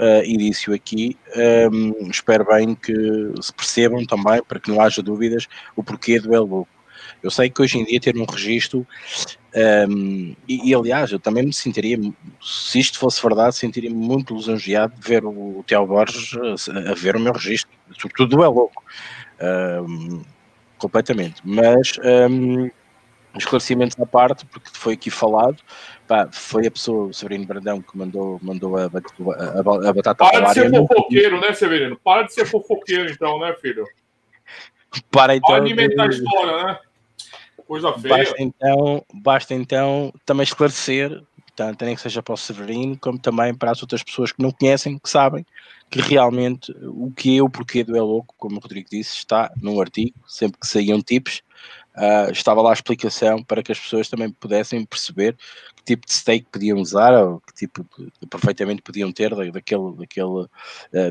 Uh, 0.00 0.24
e 0.24 0.36
disse-o 0.36 0.74
aqui. 0.74 1.16
Um, 1.70 2.10
espero 2.10 2.44
bem 2.46 2.74
que 2.74 2.92
se 3.40 3.52
percebam 3.52 4.04
também, 4.04 4.42
para 4.42 4.58
que 4.58 4.68
não 4.68 4.80
haja 4.80 5.00
dúvidas, 5.00 5.46
o 5.76 5.84
porquê 5.84 6.18
do 6.18 6.34
El 6.34 6.44
Louco. 6.44 6.71
Eu 7.22 7.30
sei 7.30 7.48
que 7.48 7.62
hoje 7.62 7.78
em 7.78 7.84
dia 7.84 8.00
ter 8.00 8.16
um 8.16 8.24
registro, 8.24 8.86
um, 9.88 10.34
e, 10.48 10.70
e, 10.70 10.74
aliás, 10.74 11.12
eu 11.12 11.20
também 11.20 11.44
me 11.44 11.52
sentiria, 11.52 11.98
se 12.40 12.80
isto 12.80 12.98
fosse 12.98 13.22
verdade, 13.22 13.54
sentiria-me 13.54 13.96
muito 13.96 14.34
lisonjeado 14.34 14.94
de 14.98 15.08
ver 15.08 15.24
o, 15.24 15.58
o 15.58 15.64
Tiago 15.66 15.86
Borges 15.86 16.34
a, 16.68 16.90
a, 16.90 16.94
ver 16.94 17.16
o 17.16 17.20
meu 17.20 17.32
registro, 17.32 17.70
sobretudo 17.98 18.42
é 18.42 18.48
louco, 18.48 18.82
um, 19.88 20.22
completamente. 20.78 21.40
Mas 21.44 21.92
um, 22.30 22.70
esclarecimentos 23.38 23.98
à 24.00 24.06
parte, 24.06 24.44
porque 24.46 24.70
foi 24.72 24.94
aqui 24.94 25.10
falado, 25.10 25.56
pá, 26.08 26.28
foi 26.32 26.66
a 26.66 26.70
pessoa, 26.70 27.08
o 27.08 27.14
Severino 27.14 27.46
Brandão, 27.46 27.80
que 27.80 27.96
mandou, 27.96 28.38
mandou 28.42 28.76
a, 28.76 28.84
a, 28.84 28.86
a, 28.86 29.88
a 29.88 29.92
batata 29.92 30.24
Para 30.24 30.48
de 30.48 30.54
ser 30.54 30.70
fofoqueiro, 30.70 31.40
né, 31.40 31.52
Severino? 31.52 31.96
Para 32.02 32.22
de 32.24 32.34
ser 32.34 32.46
fofoqueiro, 32.46 33.10
então, 33.10 33.38
né, 33.38 33.54
filho? 33.60 33.86
Para 35.10 35.36
então. 35.36 35.48
Pode 35.48 35.72
inventar 35.72 36.08
de... 36.08 36.16
história, 36.16 36.64
né? 36.64 36.78
Feia. 37.98 38.16
Basta 38.16 38.42
então, 38.42 39.04
basta 39.14 39.54
então 39.54 40.12
também 40.24 40.44
esclarecer, 40.44 41.22
tanto 41.54 41.84
nem 41.84 41.94
que 41.94 42.00
seja 42.00 42.22
para 42.22 42.34
o 42.34 42.36
Severino, 42.36 42.98
como 42.98 43.18
também 43.18 43.54
para 43.54 43.70
as 43.70 43.82
outras 43.82 44.02
pessoas 44.02 44.32
que 44.32 44.42
não 44.42 44.50
conhecem, 44.50 44.98
que 44.98 45.08
sabem 45.08 45.46
que 45.90 46.00
realmente 46.00 46.72
o 46.84 47.10
que 47.10 47.36
é 47.36 47.42
o 47.42 47.50
porquê 47.50 47.84
do 47.84 47.94
É 47.96 48.00
Louco, 48.00 48.34
como 48.38 48.56
o 48.56 48.60
Rodrigo 48.60 48.88
disse, 48.90 49.16
está 49.16 49.52
num 49.60 49.78
artigo, 49.78 50.14
sempre 50.26 50.58
que 50.58 50.66
saíam 50.66 51.02
tipos, 51.02 51.42
uh, 51.96 52.30
estava 52.32 52.62
lá 52.62 52.70
a 52.70 52.72
explicação 52.72 53.42
para 53.42 53.62
que 53.62 53.72
as 53.72 53.78
pessoas 53.78 54.08
também 54.08 54.30
pudessem 54.30 54.84
perceber 54.86 55.36
que 55.76 55.84
tipo 55.84 56.06
de 56.06 56.12
steak 56.14 56.46
podiam 56.50 56.78
usar 56.78 57.12
ou 57.12 57.40
que 57.40 57.52
tipo 57.52 57.86
de 57.98 58.10
aproveitamento 58.24 58.82
podiam 58.82 59.12
ter 59.12 59.34
daquele, 59.52 59.92
daquele, 59.96 60.26
uh, 60.26 60.48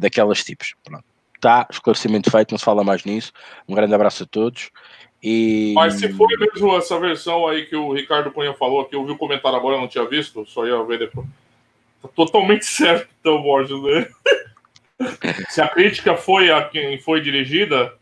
daquelas 0.01 0.43
tipos. 0.43 0.73
Pronto 0.83 1.05
está, 1.41 1.67
esclarecimento 1.69 2.29
feito, 2.29 2.51
não 2.51 2.59
se 2.59 2.63
fala 2.63 2.83
mais 2.83 3.03
nisso. 3.03 3.33
Um 3.67 3.73
grande 3.73 3.93
abraço 3.93 4.23
a 4.23 4.25
todos. 4.27 4.69
E... 5.23 5.73
Mas 5.75 5.95
se 5.95 6.11
foi 6.13 6.35
mesmo 6.37 6.75
essa 6.75 6.99
versão 6.99 7.47
aí 7.47 7.65
que 7.65 7.75
o 7.75 7.93
Ricardo 7.93 8.31
Cunha 8.31 8.53
falou, 8.53 8.85
que 8.85 8.95
eu 8.95 9.05
vi 9.05 9.11
o 9.11 9.17
comentário 9.17 9.57
agora, 9.57 9.77
não 9.77 9.87
tinha 9.87 10.05
visto, 10.05 10.45
só 10.47 10.65
ia 10.65 10.83
ver 10.83 10.99
depois. 10.99 11.27
Tá 12.01 12.07
totalmente 12.07 12.65
certo, 12.65 13.07
então, 13.19 13.41
Borges, 13.41 13.81
né? 13.81 14.07
se 15.49 15.61
a 15.61 15.67
crítica 15.67 16.15
foi 16.15 16.51
a 16.51 16.63
quem 16.63 16.99
foi 16.99 17.21
dirigida, 17.21 17.93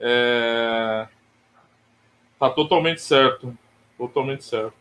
é... 0.00 1.06
tá 2.38 2.50
totalmente 2.50 3.00
certo. 3.00 3.56
Totalmente 3.96 4.44
certo. 4.44 4.74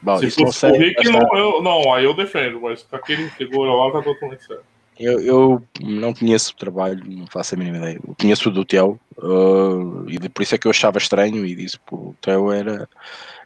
Bom, 0.00 0.18
se 0.18 0.30
fosse 0.30 0.66
o 0.66 0.72
Rick, 0.72 1.08
não, 1.08 1.36
eu, 1.36 1.62
não, 1.62 1.92
aí 1.92 2.04
eu 2.04 2.14
defendo, 2.14 2.60
mas 2.60 2.82
com 2.82 2.96
aquele 2.96 3.28
figura 3.30 3.72
lá 3.72 3.92
tá 3.92 4.02
totalmente 4.02 4.44
certo. 4.44 4.64
Eu, 4.98 5.20
eu, 5.20 5.62
não 5.80 6.12
conheço 6.12 6.52
o 6.52 6.56
trabalho, 6.56 7.04
não 7.06 7.26
faço 7.28 7.54
a 7.54 7.58
mínima 7.58 7.78
ideia. 7.78 8.00
Eu 8.06 8.16
conheço 8.20 8.48
o 8.48 8.52
do 8.52 8.64
Theo, 8.64 8.98
uh, 9.18 10.04
e 10.08 10.28
por 10.28 10.42
isso 10.42 10.54
é 10.54 10.58
que 10.58 10.66
eu 10.66 10.70
achava 10.70 10.98
estranho 10.98 11.46
e 11.46 11.54
disse 11.54 11.78
que 11.78 11.94
o 11.94 12.14
Theo 12.20 12.50
era, 12.50 12.88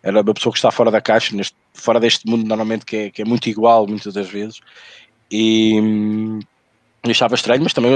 era 0.02 0.22
uma 0.22 0.34
pessoa 0.34 0.52
que 0.52 0.58
está 0.58 0.70
fora 0.70 0.90
da 0.90 1.00
caixa, 1.00 1.36
neste, 1.36 1.54
fora 1.74 2.00
deste 2.00 2.26
mundo 2.26 2.46
normalmente 2.46 2.86
que 2.86 2.96
é, 2.96 3.10
que 3.10 3.22
é 3.22 3.24
muito 3.24 3.48
igual 3.48 3.86
muitas 3.86 4.14
das 4.14 4.28
vezes. 4.28 4.60
E 5.30 5.78
hum, 5.80 6.40
achava 7.10 7.34
estranho, 7.34 7.62
mas 7.62 7.72
também 7.72 7.92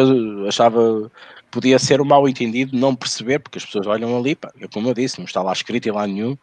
achava 0.48 1.10
podia 1.50 1.78
ser 1.78 2.00
um 2.00 2.04
mal 2.04 2.28
entendido 2.28 2.76
não 2.76 2.94
perceber, 2.94 3.38
porque 3.38 3.58
as 3.58 3.64
pessoas 3.64 3.86
olham 3.86 4.16
ali, 4.18 4.34
pá, 4.34 4.52
é 4.60 4.66
como 4.66 4.88
eu 4.88 4.94
disse, 4.94 5.18
não 5.18 5.25
está 5.25 5.42
lá 5.42 5.52
escrito 5.52 5.86
em 5.86 5.92
lá 5.92 6.06
nenhum 6.06 6.36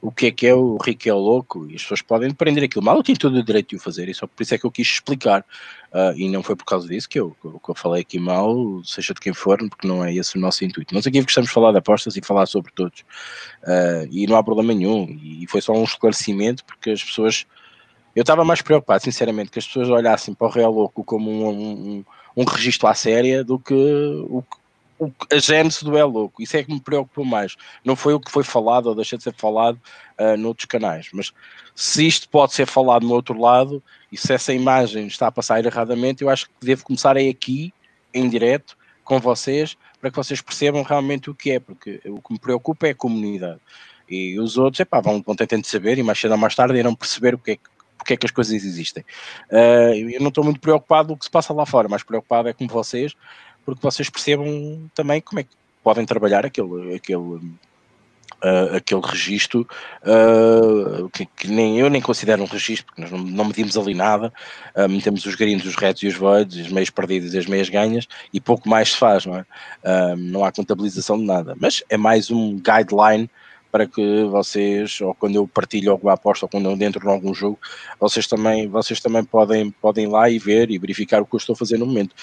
o 0.00 0.12
que 0.12 0.26
é 0.26 0.30
que 0.30 0.46
é 0.46 0.54
o 0.54 0.76
rico 0.76 1.08
é 1.08 1.12
o 1.12 1.18
louco, 1.18 1.66
e 1.70 1.74
as 1.74 1.82
pessoas 1.82 2.02
podem 2.02 2.30
prender 2.32 2.64
aquilo. 2.64 2.84
Mal, 2.84 2.96
eu 2.96 3.02
tenho 3.02 3.18
todo 3.18 3.36
o 3.36 3.42
direito 3.42 3.70
de 3.70 3.76
o 3.76 3.80
fazer, 3.80 4.08
e 4.08 4.14
só 4.14 4.26
por 4.26 4.42
isso 4.42 4.54
é 4.54 4.58
que 4.58 4.64
eu 4.64 4.70
quis 4.70 4.86
explicar, 4.86 5.40
uh, 5.92 6.16
e 6.16 6.28
não 6.28 6.42
foi 6.42 6.54
por 6.54 6.64
causa 6.64 6.86
disso 6.86 7.08
que 7.08 7.18
eu, 7.18 7.36
que 7.40 7.70
eu 7.70 7.74
falei 7.74 8.02
aqui 8.02 8.18
mal, 8.18 8.54
seja 8.84 9.14
de 9.14 9.20
quem 9.20 9.32
for, 9.32 9.58
porque 9.68 9.88
não 9.88 10.04
é 10.04 10.14
esse 10.14 10.36
o 10.36 10.40
nosso 10.40 10.64
intuito. 10.64 10.94
Nós 10.94 11.06
aqui 11.06 11.20
gostamos 11.20 11.48
de 11.48 11.54
falar 11.54 11.72
de 11.72 11.78
apostas 11.78 12.16
e 12.16 12.22
falar 12.22 12.46
sobre 12.46 12.70
todos, 12.72 13.00
uh, 13.64 14.06
e 14.10 14.26
não 14.26 14.36
há 14.36 14.42
problema 14.42 14.72
nenhum, 14.72 15.18
e 15.20 15.46
foi 15.48 15.60
só 15.60 15.72
um 15.72 15.84
esclarecimento, 15.84 16.64
porque 16.64 16.90
as 16.90 17.02
pessoas 17.02 17.46
eu 18.18 18.22
estava 18.22 18.44
mais 18.44 18.60
preocupado, 18.60 19.04
sinceramente, 19.04 19.48
que 19.48 19.60
as 19.60 19.66
pessoas 19.66 19.88
olhassem 19.88 20.34
para 20.34 20.48
o 20.48 20.50
Real 20.50 20.72
Louco 20.72 21.04
como 21.04 21.30
um, 21.30 21.48
um, 21.50 22.04
um 22.36 22.44
registro 22.44 22.88
à 22.88 22.94
séria 22.94 23.44
do 23.44 23.60
que 23.60 23.72
o, 23.72 24.42
o, 24.98 25.12
a 25.32 25.38
gênese 25.38 25.84
do 25.84 25.96
É 25.96 26.02
Louco. 26.02 26.42
Isso 26.42 26.56
é 26.56 26.64
que 26.64 26.72
me 26.72 26.80
preocupou 26.80 27.24
mais. 27.24 27.54
Não 27.84 27.94
foi 27.94 28.14
o 28.14 28.18
que 28.18 28.28
foi 28.28 28.42
falado 28.42 28.86
ou 28.86 28.94
deixou 28.96 29.16
de 29.16 29.22
ser 29.22 29.34
falado 29.34 29.78
uh, 30.18 30.36
noutros 30.36 30.66
canais. 30.66 31.10
Mas 31.12 31.32
se 31.76 32.08
isto 32.08 32.28
pode 32.28 32.54
ser 32.54 32.66
falado 32.66 33.06
no 33.06 33.14
outro 33.14 33.40
lado 33.40 33.80
e 34.10 34.16
se 34.16 34.32
essa 34.32 34.52
imagem 34.52 35.06
está 35.06 35.28
a 35.28 35.32
passar 35.32 35.64
erradamente, 35.64 36.24
eu 36.24 36.28
acho 36.28 36.46
que 36.46 36.66
devo 36.66 36.82
começar 36.82 37.16
aí 37.16 37.28
aqui, 37.28 37.72
em 38.12 38.28
direto, 38.28 38.76
com 39.04 39.20
vocês, 39.20 39.76
para 40.00 40.10
que 40.10 40.16
vocês 40.16 40.42
percebam 40.42 40.82
realmente 40.82 41.30
o 41.30 41.34
que 41.36 41.52
é, 41.52 41.60
porque 41.60 42.00
o 42.04 42.20
que 42.20 42.32
me 42.32 42.38
preocupa 42.40 42.88
é 42.88 42.90
a 42.90 42.96
comunidade. 42.96 43.60
E 44.10 44.40
os 44.40 44.58
outros, 44.58 44.80
epá, 44.80 45.00
vão, 45.00 45.22
vão 45.24 45.36
tentando 45.36 45.64
saber 45.66 45.98
e 45.98 46.02
mais 46.02 46.18
cedo 46.18 46.32
ou 46.32 46.36
mais 46.36 46.56
tarde 46.56 46.76
irão 46.76 46.96
perceber 46.96 47.36
o 47.36 47.38
que 47.38 47.52
é 47.52 47.56
que 47.56 47.77
porque 47.98 48.14
é 48.14 48.16
que 48.16 48.26
as 48.26 48.32
coisas 48.32 48.54
existem. 48.64 49.04
Uh, 49.50 50.10
eu 50.12 50.20
não 50.20 50.28
estou 50.28 50.44
muito 50.44 50.60
preocupado 50.60 51.08
com 51.08 51.14
o 51.14 51.16
que 51.18 51.24
se 51.24 51.30
passa 51.30 51.52
lá 51.52 51.66
fora, 51.66 51.88
mas 51.88 52.02
preocupado 52.02 52.48
é 52.48 52.52
com 52.52 52.66
vocês, 52.66 53.14
porque 53.64 53.82
vocês 53.82 54.08
percebam 54.08 54.88
também 54.94 55.20
como 55.20 55.40
é 55.40 55.42
que 55.42 55.50
podem 55.82 56.06
trabalhar 56.06 56.46
aquele, 56.46 56.94
aquele, 56.94 57.18
uh, 57.18 58.76
aquele 58.76 59.00
registro, 59.04 59.68
uh, 60.02 61.08
que, 61.10 61.26
que, 61.26 61.48
nem 61.48 61.78
eu 61.78 61.90
nem 61.90 62.00
considero 62.00 62.42
um 62.42 62.46
registro, 62.46 62.86
porque 62.86 63.02
nós 63.02 63.10
não, 63.10 63.18
não 63.18 63.44
medimos 63.44 63.76
ali 63.76 63.94
nada, 63.94 64.32
metemos 64.88 65.26
os 65.26 65.34
garinos, 65.34 65.66
os 65.66 65.76
retos 65.76 66.02
e 66.02 66.06
os 66.06 66.14
voids, 66.14 66.58
as 66.66 66.72
meias 66.72 66.90
perdidas 66.90 67.34
e 67.34 67.38
as 67.38 67.46
meias 67.46 67.68
ganhas, 67.68 68.06
e 68.32 68.40
pouco 68.40 68.68
mais 68.68 68.92
se 68.92 68.96
faz, 68.96 69.26
não 69.26 69.36
é? 69.36 69.44
não 70.16 70.44
há 70.44 70.52
contabilização 70.52 71.18
de 71.18 71.24
nada, 71.24 71.54
mas 71.60 71.82
é 71.88 71.96
mais 71.96 72.30
um 72.30 72.56
guideline 72.56 73.28
para 73.70 73.86
que 73.86 74.24
vocês, 74.24 75.00
ou 75.00 75.14
quando 75.14 75.36
eu 75.36 75.46
partilho 75.46 75.90
alguma 75.92 76.14
aposta, 76.14 76.46
ou 76.46 76.48
quando 76.48 76.70
eu 76.70 76.76
dentro 76.76 77.00
de 77.00 77.08
algum 77.08 77.34
jogo, 77.34 77.58
vocês 78.00 78.26
também, 78.26 78.66
vocês 78.68 79.00
também 79.00 79.24
podem, 79.24 79.70
podem 79.70 80.04
ir 80.04 80.08
lá 80.08 80.30
e 80.30 80.38
ver 80.38 80.70
e 80.70 80.78
verificar 80.78 81.20
o 81.20 81.26
que 81.26 81.34
eu 81.34 81.38
estou 81.38 81.52
a 81.52 81.56
fazer 81.56 81.78
no 81.78 81.86
momento. 81.86 82.14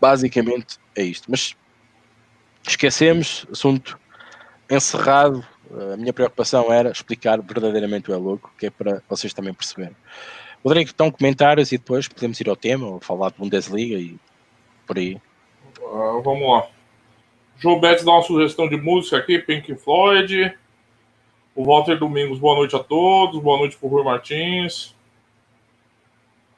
Basicamente 0.00 0.78
é 0.94 1.02
isto. 1.02 1.30
Mas 1.30 1.56
esquecemos, 2.66 3.46
assunto 3.50 3.98
encerrado. 4.70 5.44
A 5.92 5.96
minha 5.96 6.12
preocupação 6.12 6.72
era 6.72 6.90
explicar 6.90 7.40
verdadeiramente 7.40 8.10
o 8.10 8.14
é 8.14 8.16
louco, 8.16 8.52
que 8.58 8.66
é 8.66 8.70
para 8.70 9.02
vocês 9.08 9.32
também 9.32 9.52
perceberem. 9.52 9.96
Rodrigo, 10.64 10.90
então 10.94 11.10
comentários 11.10 11.72
e 11.72 11.78
depois 11.78 12.08
podemos 12.08 12.40
ir 12.40 12.48
ao 12.48 12.56
tema, 12.56 12.86
ou 12.86 13.00
falar 13.00 13.30
de 13.30 13.38
Bundesliga 13.38 13.96
e 13.96 14.18
por 14.86 14.98
aí. 14.98 15.20
Uh, 15.80 16.22
vamos 16.22 16.48
lá. 16.48 16.73
João 17.56 17.80
Betts 17.80 18.04
dá 18.04 18.12
uma 18.12 18.22
sugestão 18.22 18.68
de 18.68 18.76
música 18.76 19.16
aqui, 19.16 19.38
Pink 19.38 19.74
Floyd. 19.76 20.54
O 21.54 21.64
Walter 21.64 21.96
Domingos, 21.98 22.38
boa 22.38 22.56
noite 22.56 22.74
a 22.74 22.80
todos. 22.80 23.40
Boa 23.40 23.58
noite 23.58 23.76
pro 23.76 23.88
Rui 23.88 24.02
Martins. 24.02 24.94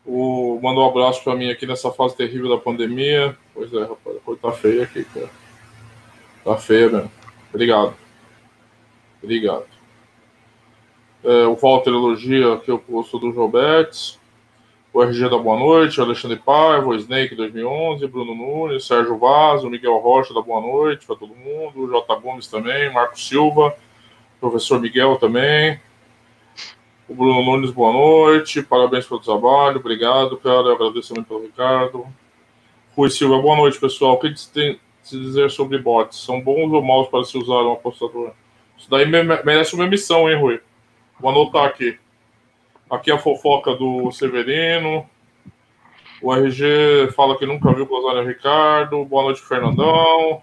O, 0.04 0.58
mandou 0.62 0.84
um 0.84 0.88
abraço 0.88 1.22
para 1.22 1.34
mim 1.34 1.50
aqui 1.50 1.66
nessa 1.66 1.90
fase 1.90 2.16
terrível 2.16 2.48
da 2.48 2.58
pandemia. 2.58 3.36
Pois 3.52 3.72
é, 3.72 3.80
rapaz, 3.80 4.16
a 4.16 4.20
coisa 4.20 4.40
tá 4.40 4.52
feia 4.52 4.84
aqui, 4.84 5.04
cara. 5.04 5.30
Tá 6.44 6.56
feia 6.56 6.88
mesmo. 6.88 7.12
Obrigado. 7.52 7.94
Obrigado. 9.22 9.66
É, 11.24 11.46
o 11.46 11.56
Walter 11.56 11.90
elogia 11.90 12.56
que 12.58 12.70
eu 12.70 12.78
gosto 12.88 13.18
do 13.18 13.32
João 13.32 13.50
Betts 13.50 14.18
o 14.96 15.02
RG 15.02 15.28
da 15.28 15.36
Boa 15.36 15.58
Noite, 15.58 16.00
Alexandre 16.00 16.38
Paiva, 16.38 16.86
o 16.86 16.94
Snake 16.94 17.34
2011, 17.34 18.06
Bruno 18.06 18.34
Nunes, 18.34 18.86
Sérgio 18.86 19.18
Vaso, 19.18 19.68
Miguel 19.68 19.98
Rocha 19.98 20.32
da 20.32 20.40
Boa 20.40 20.58
Noite 20.58 21.06
para 21.06 21.16
todo 21.16 21.34
mundo, 21.34 21.86
J. 21.86 22.16
Gomes 22.18 22.46
também, 22.46 22.90
Marco 22.90 23.20
Silva, 23.20 23.76
professor 24.40 24.80
Miguel 24.80 25.16
também, 25.16 25.78
o 27.06 27.14
Bruno 27.14 27.42
Nunes, 27.42 27.70
boa 27.70 27.92
noite, 27.92 28.62
parabéns 28.62 29.04
pelo 29.04 29.20
trabalho, 29.20 29.80
obrigado, 29.80 30.38
cara, 30.38 30.72
agradeço 30.72 31.12
muito 31.12 31.26
pelo 31.26 31.42
Ricardo. 31.42 32.06
Rui 32.96 33.10
Silva, 33.10 33.38
boa 33.38 33.54
noite, 33.54 33.78
pessoal. 33.78 34.14
O 34.14 34.18
que 34.18 34.32
tem 34.48 34.80
se 35.02 35.20
dizer 35.20 35.50
sobre 35.50 35.76
bots? 35.76 36.24
São 36.24 36.40
bons 36.40 36.72
ou 36.72 36.80
maus 36.80 37.06
para 37.08 37.22
se 37.22 37.36
usar 37.36 37.62
um 37.64 37.74
apostador? 37.74 38.30
Isso 38.78 38.88
daí 38.88 39.04
merece 39.04 39.74
uma 39.74 39.84
emissão, 39.84 40.26
hein, 40.26 40.40
Rui? 40.40 40.58
Vou 41.20 41.30
anotar 41.30 41.66
aqui. 41.66 41.98
Aqui 42.88 43.10
a 43.10 43.18
fofoca 43.18 43.74
do 43.74 44.12
Severino. 44.12 45.10
O 46.22 46.32
RG 46.32 47.10
fala 47.16 47.36
que 47.36 47.44
nunca 47.44 47.72
viu 47.72 47.84
o 47.84 48.22
Ricardo. 48.24 49.04
Boa 49.04 49.24
noite, 49.24 49.42
Fernandão. 49.42 50.40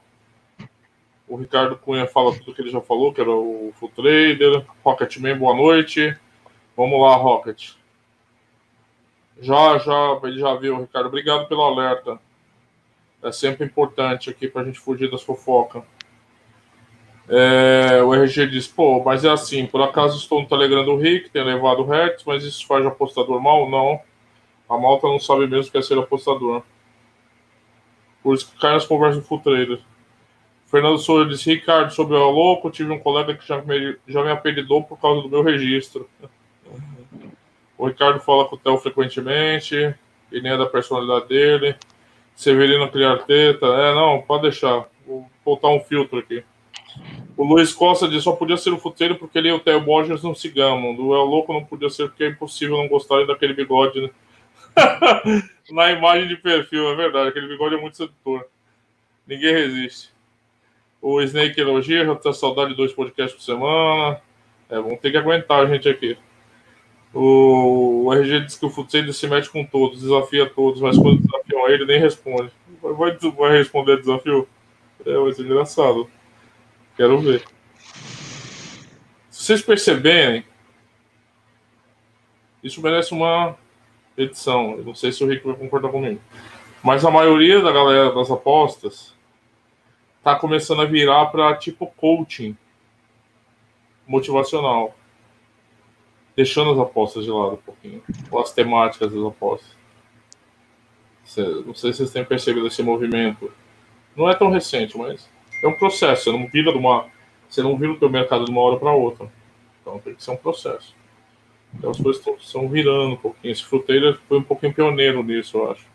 O 1.26 1.38
Ricardo 1.38 1.78
Cunha 1.78 2.06
fala 2.06 2.38
tudo 2.38 2.54
que 2.54 2.62
ele 2.62 2.70
já 2.70 2.82
falou, 2.82 3.14
que 3.14 3.22
era 3.22 3.32
o 3.32 3.74
Full 3.80 3.92
Trader. 3.96 4.66
Rocketman, 4.84 5.38
boa 5.38 5.56
noite. 5.56 6.18
Vamos 6.76 7.02
lá, 7.02 7.16
Rocket. 7.16 7.76
Já, 9.40 9.78
já, 9.78 10.20
ele 10.24 10.38
já 10.38 10.54
viu, 10.56 10.82
Ricardo. 10.82 11.08
Obrigado 11.08 11.48
pelo 11.48 11.62
alerta. 11.62 12.20
É 13.24 13.32
sempre 13.32 13.66
importante 13.66 14.30
aqui 14.30 14.50
para 14.50 14.64
a 14.64 14.66
gente 14.66 14.82
fugir 14.82 15.10
das 15.10 15.24
fofocas. 15.24 15.82
É, 17.28 18.02
o 18.04 18.14
RG 18.14 18.48
diz, 18.48 18.68
pô, 18.68 19.02
mas 19.04 19.24
é 19.24 19.30
assim, 19.30 19.66
por 19.66 19.82
acaso 19.82 20.18
estou 20.18 20.42
no 20.42 20.48
Telegram 20.48 20.84
do 20.84 20.98
Rick, 20.98 21.30
tem 21.30 21.44
levado 21.44 21.82
o 21.82 21.86
Hertz, 21.86 22.24
mas 22.26 22.44
isso 22.44 22.68
faz 22.68 22.86
apostador 22.86 23.42
mal? 23.42 23.70
Não. 23.70 24.02
A 24.70 24.78
malta 24.78 25.08
não 25.08 25.20
sabe 25.20 25.48
mesmo 25.48 25.72
que 25.72 25.78
é 25.78 25.82
ser 25.82 25.98
apostador. 25.98 26.64
Por 28.22 28.36
isso 28.36 28.52
que 28.52 28.60
cai 28.60 28.74
nas 28.74 28.86
conversas 28.86 29.22
do 29.22 29.28
Full 29.28 29.40
Trader. 29.40 29.80
Fernando 30.68 30.98
Souza 30.98 31.30
disse, 31.30 31.54
Ricardo, 31.54 31.94
sobre 31.94 32.16
o 32.16 32.30
louco, 32.32 32.72
tive 32.72 32.92
um 32.92 33.00
colega 33.00 33.36
que 33.36 33.48
já 33.48 33.62
me, 33.62 33.98
já 34.08 34.24
me 34.24 34.32
apelidou 34.32 34.84
por 34.84 35.00
causa 35.00 35.22
do 35.22 35.30
meu 35.30 35.44
registro. 35.44 36.10
O 37.76 37.88
Ricardo 37.88 38.20
fala 38.22 38.46
com 38.46 38.56
o 38.56 38.58
Theo 38.58 38.78
frequentemente, 38.78 39.76
e 40.32 40.42
nem 40.42 40.54
é 40.54 40.58
da 40.58 40.66
personalidade 40.66 41.28
dele. 41.28 41.76
Severino 42.34 42.90
criar 42.90 43.18
teta, 43.24 43.66
é, 43.66 43.94
não, 43.94 44.22
pode 44.22 44.44
deixar. 44.44 44.86
Vou 45.06 45.30
botar 45.44 45.68
um 45.68 45.82
filtro 45.82 46.20
aqui. 46.20 46.46
O 47.36 47.44
Luiz 47.44 47.74
Costa 47.74 48.08
disse 48.08 48.24
só 48.24 48.34
podia 48.34 48.58
ser 48.58 48.72
o 48.72 48.78
futeiro 48.78 49.16
porque 49.16 49.38
ele 49.38 49.50
e 49.50 49.52
o 49.52 49.60
Theo 49.60 49.82
Borges 49.82 50.22
não 50.22 50.36
se 50.36 50.50
gamam. 50.50 50.96
Do 50.96 51.14
El 51.14 51.26
Louco 51.26 51.54
não 51.54 51.64
podia 51.64 51.90
ser 51.90 52.08
porque 52.08 52.24
é 52.24 52.30
impossível 52.30 52.78
não 52.78 52.88
gostar 52.88 53.26
daquele 53.26 53.54
bigode 53.54 54.02
né? 54.02 54.10
na 55.72 55.92
imagem 55.92 56.28
de 56.28 56.36
perfil, 56.38 56.90
é 56.90 56.96
verdade. 56.96 57.30
Aquele 57.30 57.48
bigode 57.48 57.76
é 57.76 57.82
muito 57.82 57.98
sedutor. 57.98 58.46
Ninguém 59.26 59.54
resiste. 59.54 60.10
O 61.02 61.22
Snake 61.22 61.60
elogia, 61.60 62.06
já 62.06 62.16
tá 62.16 62.32
saudade 62.34 62.72
de 62.72 62.78
dois 62.78 62.94
podcasts 62.94 63.36
por 63.36 63.44
semana. 63.44 64.22
É, 64.70 64.76
vamos 64.76 65.00
ter 65.00 65.12
que 65.12 65.18
aguentar 65.18 65.64
a 65.64 65.66
gente 65.66 65.90
aqui. 65.90 66.18
O, 67.14 68.06
o 68.06 68.14
RG 68.14 68.42
diz 68.42 68.58
que 68.58 68.66
o 68.66 68.70
futeiro 68.70 69.14
se 69.14 69.28
mete 69.28 69.50
com 69.50 69.64
todos, 69.64 70.02
desafia 70.02 70.50
todos, 70.50 70.82
mas 70.82 70.98
quando 70.98 71.22
desafiam 71.22 71.70
ele, 71.70 71.86
nem 71.86 72.00
responde. 72.00 72.52
Vai, 72.82 73.12
vai 73.12 73.58
responder 73.58 74.00
desafio? 74.00 74.48
É, 75.06 75.16
vai 75.16 75.32
ser 75.34 75.44
engraçado. 75.44 76.10
Quero 76.96 77.20
ver. 77.20 77.44
Se 79.30 79.44
vocês 79.44 79.62
perceberem, 79.62 80.46
isso 82.64 82.82
merece 82.82 83.14
uma 83.14 83.58
edição. 84.18 84.78
Eu 84.78 84.84
não 84.86 84.96
sei 84.96 85.12
se 85.12 85.24
o 85.24 85.28
Rick 85.28 85.46
vai 85.46 85.56
concordar 85.56 85.90
comigo. 85.90 86.22
Mas 86.84 87.04
a 87.04 87.12
maioria 87.12 87.62
da 87.62 87.72
galera 87.72 88.12
das 88.12 88.30
apostas 88.30 89.14
tá 90.22 90.36
começando 90.36 90.82
a 90.82 90.86
virar 90.86 91.26
para 91.28 91.56
tipo 91.56 91.88
coaching 91.98 92.56
motivacional. 94.08 94.96
Deixando 96.36 96.72
as 96.72 96.80
apostas 96.80 97.26
de 97.26 97.32
lado 97.32 97.54
um 97.54 97.58
pouquinho. 97.58 98.04
Ou 98.30 98.40
as 98.40 98.54
temáticas 98.54 99.12
das 99.12 99.26
apostas. 99.26 99.76
Não 101.66 101.74
sei 101.74 101.92
se 101.92 102.00
vocês 102.00 102.12
têm 102.12 102.24
percebido 102.24 102.68
esse 102.68 102.84
movimento. 102.84 103.52
Não 104.16 104.30
é 104.30 104.36
tão 104.36 104.52
recente, 104.52 104.98
mas 104.98 105.28
é 105.64 105.68
um 105.68 105.74
processo. 105.74 106.26
Você 106.26 106.32
não 106.32 106.48
vira 106.48 106.72
de 106.72 106.78
uma, 106.78 107.08
você 107.50 107.62
não 107.62 107.78
vira 107.78 107.94
o 107.94 107.98
teu 107.98 108.10
mercado 108.10 108.46
de 108.46 108.52
uma 108.52 108.62
hora 108.62 108.78
para 108.78 108.92
outra. 108.92 109.32
Então 109.82 110.00
tem 110.00 110.14
que 110.14 110.24
ser 110.24 110.32
um 110.32 110.38
processo. 110.38 110.96
Então 111.74 111.90
as 111.90 112.00
coisas 112.00 112.24
estão 112.40 112.68
virando 112.68 113.14
um 113.14 113.18
pouquinho. 113.18 113.52
Esse 113.52 113.64
fruteiro 113.64 114.20
foi 114.28 114.40
um 114.40 114.44
pouquinho 114.44 114.74
pioneiro 114.74 115.24
nisso, 115.24 115.58
eu 115.58 115.72
acho. 115.72 115.88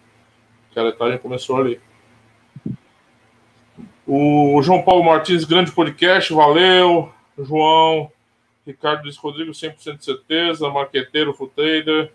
Que 0.71 0.79
a 0.79 0.83
letagem 0.83 1.19
começou 1.19 1.57
ali. 1.57 1.81
O 4.07 4.61
João 4.63 4.83
Paulo 4.83 5.05
Martins, 5.05 5.45
grande 5.45 5.71
podcast, 5.71 6.33
valeu. 6.33 7.13
João, 7.39 8.11
Ricardo 8.67 9.03
Luiz 9.03 9.17
Rodrigo, 9.17 9.53
100% 9.53 9.99
de 9.99 10.05
certeza. 10.05 10.69
Marqueteiro, 10.71 11.35
fruteiro. 11.35 12.11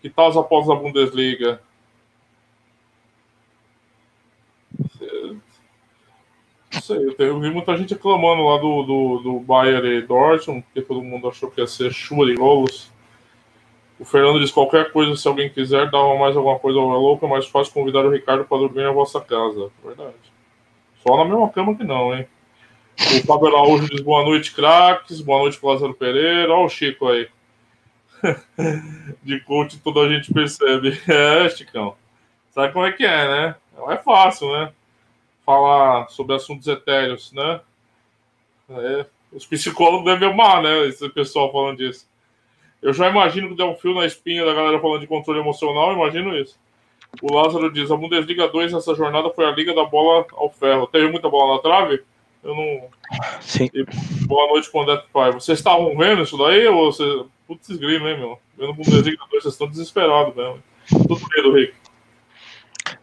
Que 0.00 0.08
tal 0.08 0.28
as 0.28 0.36
apostas 0.36 0.76
da 0.76 0.80
Bundesliga? 0.80 1.60
Não 6.72 6.77
sei, 6.88 7.14
eu, 7.18 7.38
vi 7.38 7.50
muita 7.50 7.76
gente 7.76 7.92
reclamando 7.92 8.44
lá 8.44 8.56
do, 8.56 8.82
do, 8.82 9.18
do 9.18 9.40
Bayern 9.40 9.86
e 9.86 10.02
Dortmund, 10.02 10.62
porque 10.62 10.80
todo 10.80 11.02
mundo 11.02 11.28
achou 11.28 11.50
que 11.50 11.60
ia 11.60 11.66
ser 11.66 11.92
chuva 11.92 12.24
de 12.24 12.34
golos. 12.34 12.90
O 13.98 14.04
Fernando 14.04 14.40
diz: 14.40 14.50
qualquer 14.50 14.90
coisa, 14.90 15.14
se 15.14 15.28
alguém 15.28 15.50
quiser, 15.50 15.90
dá 15.90 15.98
mais 16.18 16.36
alguma 16.36 16.58
coisa 16.58 16.78
ao 16.78 16.88
louco, 16.88 17.26
é 17.26 17.28
mais 17.28 17.46
fácil 17.46 17.74
convidar 17.74 18.06
o 18.06 18.10
Ricardo 18.10 18.44
para 18.44 18.58
dormir 18.58 18.82
na 18.82 18.92
vossa 18.92 19.20
casa. 19.20 19.70
Verdade. 19.84 20.14
Só 21.06 21.16
na 21.16 21.24
mesma 21.24 21.48
cama 21.50 21.76
que 21.76 21.84
não, 21.84 22.14
hein? 22.14 22.26
O 22.98 23.26
Fábio 23.26 23.48
Araújo 23.48 23.88
diz: 23.88 24.00
boa 24.00 24.24
noite, 24.24 24.54
craques. 24.54 25.20
Boa 25.20 25.40
noite, 25.40 25.58
Lázaro 25.62 25.94
Pereira. 25.94 26.52
Olha 26.52 26.66
o 26.66 26.68
Chico 26.68 27.08
aí. 27.08 27.28
De 29.22 29.40
coach, 29.40 29.78
toda 29.78 30.00
a 30.00 30.08
gente 30.08 30.32
percebe. 30.32 30.98
É, 31.08 31.48
Chicão. 31.50 31.94
Sabe 32.50 32.72
como 32.72 32.86
é 32.86 32.92
que 32.92 33.04
é, 33.04 33.28
né? 33.28 33.54
Não 33.76 33.90
é 33.92 33.96
fácil, 33.96 34.50
né? 34.52 34.72
Falar 35.48 36.10
sobre 36.10 36.36
assuntos 36.36 36.66
etéreos, 36.66 37.32
né? 37.32 37.62
É, 38.68 39.06
os 39.32 39.46
psicólogos 39.46 40.04
devem 40.04 40.28
amar, 40.28 40.62
né? 40.62 40.86
Esse 40.86 41.08
pessoal 41.08 41.50
falando 41.50 41.78
disso. 41.78 42.06
Eu 42.82 42.92
já 42.92 43.08
imagino 43.08 43.48
que 43.48 43.54
deu 43.54 43.70
um 43.70 43.74
fio 43.74 43.94
na 43.94 44.04
espinha 44.04 44.44
da 44.44 44.52
galera 44.52 44.78
falando 44.78 45.00
de 45.00 45.06
controle 45.06 45.40
emocional, 45.40 45.94
imagino 45.94 46.36
isso. 46.36 46.58
O 47.22 47.34
Lázaro 47.34 47.72
diz: 47.72 47.90
a 47.90 47.96
Bundesliga 47.96 48.46
2 48.46 48.74
nessa 48.74 48.94
jornada 48.94 49.30
foi 49.30 49.46
a 49.46 49.50
liga 49.50 49.74
da 49.74 49.84
bola 49.84 50.26
ao 50.34 50.50
ferro. 50.50 50.86
Teve 50.86 51.10
muita 51.10 51.30
bola 51.30 51.54
na 51.54 51.62
trave? 51.62 52.02
Eu 52.44 52.54
não. 52.54 52.88
Sim. 53.40 53.70
E 53.72 53.86
boa 54.26 54.48
noite, 54.48 54.70
Condete 54.70 55.06
Pai. 55.10 55.32
Vocês 55.32 55.58
estavam 55.58 55.96
vendo 55.96 56.24
isso 56.24 56.36
daí? 56.36 56.66
Ou 56.66 56.92
você. 56.92 57.24
Putz, 57.46 57.74
grilo, 57.74 58.06
hein, 58.06 58.18
meu? 58.18 58.38
Vendo 58.58 58.74
Bundesliga 58.74 59.24
2, 59.30 59.42
vocês 59.42 59.54
estão 59.54 59.66
desesperados 59.66 60.36
mesmo. 60.36 60.62
Tudo 61.08 61.26
medo, 61.34 61.54
Rick. 61.54 61.72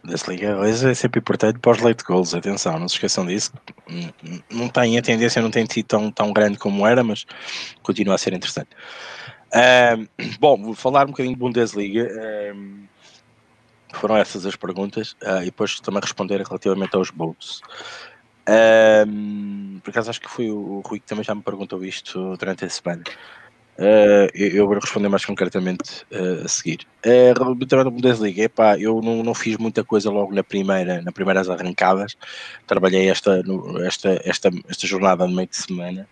Desliga 0.06 0.56
hoje 0.56 0.90
é 0.90 0.94
sempre 0.94 1.18
importante 1.20 1.58
para 1.58 1.72
os 1.72 1.78
late 1.78 2.04
goals, 2.04 2.34
atenção, 2.34 2.78
não 2.78 2.88
se 2.88 2.94
esqueçam 2.94 3.26
disso. 3.26 3.52
Não 4.50 4.68
tem 4.68 4.96
a 4.96 5.02
tendência, 5.02 5.42
não 5.42 5.50
tem 5.50 5.66
sido 5.68 5.86
tão, 5.86 6.10
tão 6.10 6.32
grande 6.32 6.58
como 6.58 6.86
era, 6.86 7.02
mas 7.02 7.26
continua 7.82 8.14
a 8.14 8.18
ser 8.18 8.32
interessante. 8.32 8.70
Um, 9.54 10.06
bom, 10.38 10.62
vou 10.62 10.74
falar 10.74 11.04
um 11.04 11.10
bocadinho 11.10 11.34
de 11.34 11.40
Bundesliga. 11.40 12.08
Foram 13.94 14.16
essas 14.16 14.44
as 14.46 14.56
perguntas 14.56 15.12
uh, 15.22 15.42
e 15.42 15.46
depois 15.46 15.80
também 15.80 16.00
responder 16.00 16.42
relativamente 16.42 16.94
aos 16.96 17.10
Bulls. 17.10 17.60
Um, 18.48 19.80
por 19.82 19.90
acaso 19.90 20.10
acho 20.10 20.20
que 20.20 20.30
foi 20.30 20.50
o, 20.50 20.56
o 20.56 20.80
Rui 20.80 21.00
que 21.00 21.06
também 21.06 21.24
já 21.24 21.34
me 21.34 21.42
perguntou 21.42 21.84
isto 21.84 22.36
durante 22.36 22.64
a 22.64 22.70
semana. 22.70 23.02
Uh, 23.78 24.32
eu 24.34 24.66
vou 24.66 24.78
responder 24.78 25.08
mais 25.08 25.24
concretamente 25.24 26.06
uh, 26.10 26.44
a 26.44 26.48
seguir. 26.48 26.86
Uh, 27.04 27.38
relativamente 27.38 27.88
à 27.88 27.90
Bundesliga, 27.90 28.42
epá, 28.44 28.78
eu 28.78 29.02
não, 29.02 29.22
não 29.22 29.34
fiz 29.34 29.58
muita 29.58 29.84
coisa 29.84 30.10
logo 30.10 30.34
na 30.34 30.42
primeira, 30.42 31.02
nas 31.02 31.12
primeiras 31.12 31.50
arrancadas. 31.50 32.16
Trabalhei 32.66 33.10
esta, 33.10 33.42
no, 33.42 33.78
esta, 33.84 34.20
esta, 34.24 34.50
esta 34.66 34.86
jornada 34.86 35.26
no 35.26 35.34
meio 35.34 35.48
de 35.48 35.56
semana 35.56 36.08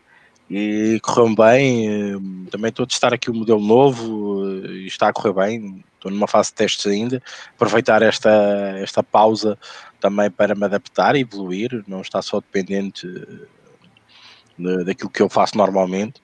e 0.50 1.00
correu 1.03 1.35
bem. 1.35 2.46
Também 2.50 2.68
estou 2.68 2.85
a 2.85 2.87
testar 2.87 3.14
aqui 3.14 3.31
o 3.31 3.33
um 3.33 3.38
modelo 3.38 3.61
novo 3.61 4.46
e 4.66 4.87
está 4.87 5.09
a 5.09 5.12
correr 5.12 5.33
bem. 5.33 5.83
Estou 5.94 6.12
numa 6.12 6.29
fase 6.29 6.50
de 6.50 6.57
testes 6.57 6.87
ainda. 6.87 7.22
Aproveitar 7.55 8.03
esta, 8.03 8.31
esta 8.77 9.03
pausa 9.03 9.59
também 9.98 10.31
para 10.31 10.55
me 10.55 10.66
adaptar 10.66 11.16
e 11.16 11.20
evoluir, 11.20 11.83
não 11.88 12.03
está 12.03 12.20
só 12.20 12.40
dependente 12.40 13.09
daquilo 14.85 15.09
que 15.09 15.22
eu 15.22 15.31
faço 15.31 15.57
normalmente 15.57 16.20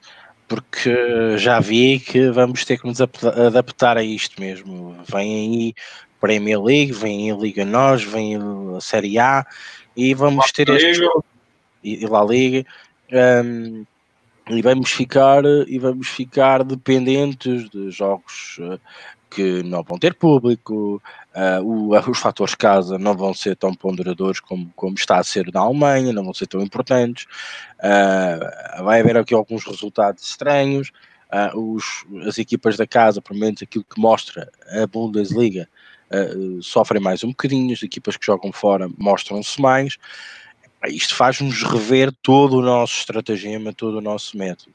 porque 0.50 1.38
já 1.38 1.60
vi 1.60 2.00
que 2.00 2.28
vamos 2.28 2.64
ter 2.64 2.76
que 2.76 2.84
nos 2.84 3.00
adaptar 3.00 3.96
a 3.96 4.02
isto 4.02 4.40
mesmo. 4.40 4.96
Vem 5.08 5.32
aí 5.32 5.74
Premier 6.20 6.60
League, 6.60 6.90
vem 6.90 7.30
aí 7.30 7.30
a 7.30 7.40
Liga 7.40 7.64
Nós, 7.64 8.02
vem 8.02 8.36
a 8.76 8.80
Série 8.80 9.16
A 9.16 9.46
e 9.96 10.12
vamos 10.12 10.50
ter 10.50 10.68
este 10.68 11.08
e, 11.84 12.02
e 12.02 12.06
lá 12.08 12.24
Liga 12.24 12.66
um, 13.44 13.86
e 14.48 14.60
vamos 14.60 14.90
ficar 14.90 15.44
e 15.68 15.78
vamos 15.78 16.08
ficar 16.08 16.64
dependentes 16.64 17.70
de 17.70 17.88
jogos 17.92 18.58
uh, 18.58 18.80
que 19.30 19.62
não 19.62 19.84
vão 19.84 20.00
ter 20.00 20.14
público, 20.14 21.00
uh, 21.34 21.62
o, 21.62 22.10
os 22.10 22.18
fatores 22.18 22.54
casa 22.54 22.98
não 22.98 23.16
vão 23.16 23.32
ser 23.34 23.56
tão 23.56 23.74
ponderadores 23.74 24.40
como, 24.40 24.70
como 24.74 24.94
está 24.94 25.18
a 25.18 25.24
ser 25.24 25.50
na 25.52 25.60
Alemanha, 25.60 26.12
não 26.12 26.24
vão 26.24 26.34
ser 26.34 26.46
tão 26.46 26.60
importantes, 26.60 27.26
uh, 27.78 28.84
vai 28.84 29.00
haver 29.00 29.16
aqui 29.16 29.34
alguns 29.34 29.64
resultados 29.64 30.22
estranhos, 30.24 30.90
uh, 31.32 31.58
os, 31.58 32.04
as 32.26 32.38
equipas 32.38 32.76
da 32.76 32.86
casa, 32.86 33.20
pelo 33.20 33.38
menos 33.38 33.62
aquilo 33.62 33.84
que 33.84 34.00
mostra 34.00 34.50
a 34.68 34.86
Bundesliga, 34.86 35.68
sofrem 36.60 37.00
mais 37.00 37.22
um 37.22 37.28
bocadinho, 37.28 37.72
as 37.72 37.84
equipas 37.84 38.16
que 38.16 38.26
jogam 38.26 38.50
fora 38.50 38.90
mostram-se 38.98 39.60
mais, 39.60 39.96
isto 40.88 41.14
faz-nos 41.14 41.62
rever 41.62 42.10
todo 42.20 42.56
o 42.56 42.62
nosso 42.62 42.94
estratagema, 42.98 43.72
todo 43.72 43.98
o 43.98 44.00
nosso 44.00 44.36
método. 44.36 44.74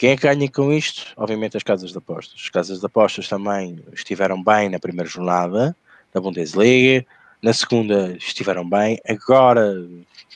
Quem 0.00 0.12
é 0.12 0.16
que 0.16 0.22
ganha 0.22 0.50
com 0.50 0.72
isto? 0.72 1.12
Obviamente 1.14 1.58
as 1.58 1.62
casas 1.62 1.92
de 1.92 1.98
apostas. 1.98 2.40
As 2.42 2.48
casas 2.48 2.80
de 2.80 2.86
apostas 2.86 3.28
também 3.28 3.84
estiveram 3.92 4.42
bem 4.42 4.70
na 4.70 4.78
primeira 4.78 5.06
jornada 5.06 5.76
da 6.10 6.18
Bundesliga, 6.18 7.04
na 7.42 7.52
segunda 7.52 8.16
estiveram 8.16 8.66
bem, 8.66 8.98
agora 9.06 9.86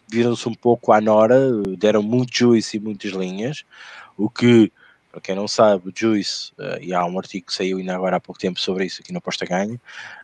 viram-se 0.06 0.46
um 0.46 0.52
pouco 0.52 0.92
à 0.92 1.00
Nora, 1.00 1.38
deram 1.78 2.02
muito 2.02 2.36
juice 2.36 2.76
e 2.76 2.80
muitas 2.80 3.12
linhas, 3.12 3.64
o 4.18 4.28
que, 4.28 4.70
para 5.10 5.22
quem 5.22 5.34
não 5.34 5.48
sabe, 5.48 5.90
juice, 5.96 6.52
uh, 6.58 6.78
e 6.82 6.92
há 6.92 7.02
um 7.06 7.18
artigo 7.18 7.46
que 7.46 7.54
saiu 7.54 7.78
ainda 7.78 7.94
agora 7.94 8.16
há 8.16 8.20
pouco 8.20 8.38
tempo 8.38 8.60
sobre 8.60 8.84
isso 8.84 9.00
aqui 9.00 9.12
no 9.12 9.18
Aposta 9.18 9.46
Ganha, 9.46 9.80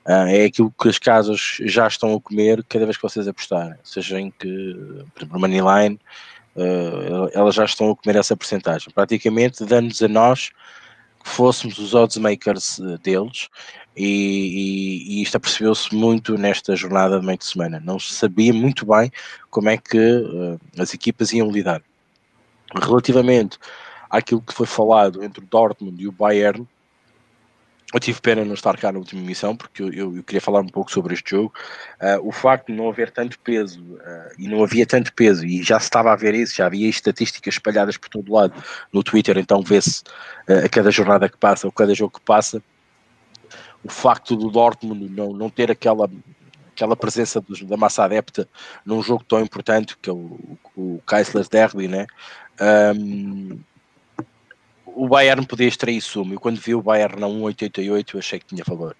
uh, 0.06 0.28
é 0.28 0.44
aquilo 0.44 0.70
que 0.78 0.90
as 0.90 0.98
casas 0.98 1.56
já 1.62 1.86
estão 1.86 2.14
a 2.14 2.20
comer 2.20 2.62
cada 2.68 2.84
vez 2.84 2.98
que 2.98 3.02
vocês 3.02 3.26
apostarem, 3.26 3.78
seja 3.82 4.20
em 4.20 4.30
que, 4.30 4.74
por 5.14 5.22
exemplo, 5.22 5.40
Moneyline, 5.40 5.98
Uh, 6.56 7.30
elas 7.32 7.54
já 7.54 7.64
estão 7.64 7.90
a 7.90 7.96
comer 7.96 8.16
essa 8.18 8.36
porcentagem, 8.36 8.92
praticamente 8.92 9.64
dando-nos 9.64 10.02
a 10.02 10.08
nós 10.08 10.50
que 11.22 11.28
fôssemos 11.28 11.78
os 11.78 11.94
odds 11.94 12.16
makers 12.16 12.80
eh, 12.80 12.98
deles 13.02 13.48
E, 13.96 14.04
e, 14.04 15.18
e 15.18 15.22
isto 15.22 15.36
apercebeu-se 15.36 15.94
muito 15.94 16.38
nesta 16.38 16.74
jornada 16.74 17.20
de 17.20 17.26
meio 17.26 17.38
de 17.38 17.44
semana. 17.44 17.80
Não 17.84 17.98
se 17.98 18.14
sabia 18.14 18.52
muito 18.52 18.86
bem 18.86 19.10
como 19.50 19.68
é 19.68 19.76
que 19.76 19.98
uh, 19.98 20.58
as 20.78 20.94
equipas 20.94 21.32
iam 21.32 21.50
lidar. 21.50 21.82
Relativamente 22.74 23.58
àquilo 24.08 24.40
que 24.40 24.54
foi 24.54 24.66
falado 24.66 25.22
entre 25.22 25.44
o 25.44 25.46
Dortmund 25.46 26.02
e 26.02 26.08
o 26.08 26.12
Bayern, 26.12 26.66
eu 27.92 27.98
tive 27.98 28.20
pena 28.20 28.44
não 28.44 28.54
estar 28.54 28.76
cá 28.76 28.92
na 28.92 28.98
última 28.98 29.20
emissão, 29.20 29.56
porque 29.56 29.82
eu, 29.82 29.92
eu, 29.92 30.22
queria 30.22 30.40
falar 30.40 30.60
um 30.60 30.68
pouco 30.68 30.92
sobre 30.92 31.14
este 31.14 31.30
jogo. 31.30 31.52
Uh, 32.00 32.28
o 32.28 32.30
facto 32.30 32.68
de 32.68 32.72
não 32.72 32.88
haver 32.88 33.10
tanto 33.10 33.38
peso, 33.40 33.82
uh, 33.82 34.32
e 34.38 34.46
não 34.46 34.62
havia 34.62 34.86
tanto 34.86 35.12
peso, 35.12 35.44
e 35.44 35.62
já 35.62 35.78
se 35.80 35.86
estava 35.86 36.12
a 36.12 36.16
ver 36.16 36.34
isso, 36.34 36.54
já 36.54 36.66
havia 36.66 36.88
estatísticas 36.88 37.54
espalhadas 37.54 37.96
por 37.96 38.08
todo 38.08 38.32
lado 38.32 38.54
no 38.92 39.02
Twitter, 39.02 39.36
então 39.38 39.62
vê-se 39.62 40.02
uh, 40.48 40.64
a 40.64 40.68
cada 40.68 40.90
jornada 40.90 41.28
que 41.28 41.36
passa, 41.36 41.66
ou 41.66 41.72
cada 41.72 41.92
jogo 41.92 42.18
que 42.18 42.24
passa, 42.24 42.62
o 43.82 43.90
facto 43.90 44.36
do 44.36 44.50
Dortmund 44.50 45.08
não, 45.08 45.32
não 45.32 45.50
ter 45.50 45.70
aquela, 45.70 46.08
aquela 46.72 46.94
presença 46.94 47.40
dos, 47.40 47.62
da 47.62 47.76
massa 47.76 48.04
adepta 48.04 48.48
num 48.84 49.02
jogo 49.02 49.24
tão 49.24 49.40
importante, 49.40 49.96
que 50.00 50.08
é 50.08 50.12
o, 50.12 50.38
o 50.76 51.02
Kaisler 51.06 51.48
Derby, 51.48 51.88
né? 51.88 52.06
Um, 52.94 53.58
o 54.94 55.08
Bayern 55.08 55.46
podia 55.46 55.68
extrair 55.68 56.00
sumo. 56.00 56.34
E 56.34 56.38
quando 56.38 56.60
vi 56.60 56.74
o 56.74 56.82
Bayern 56.82 57.20
na 57.20 57.26
1,88 57.26 58.14
eu 58.14 58.18
achei 58.20 58.38
que 58.38 58.46
tinha 58.46 58.64
valor. 58.64 58.96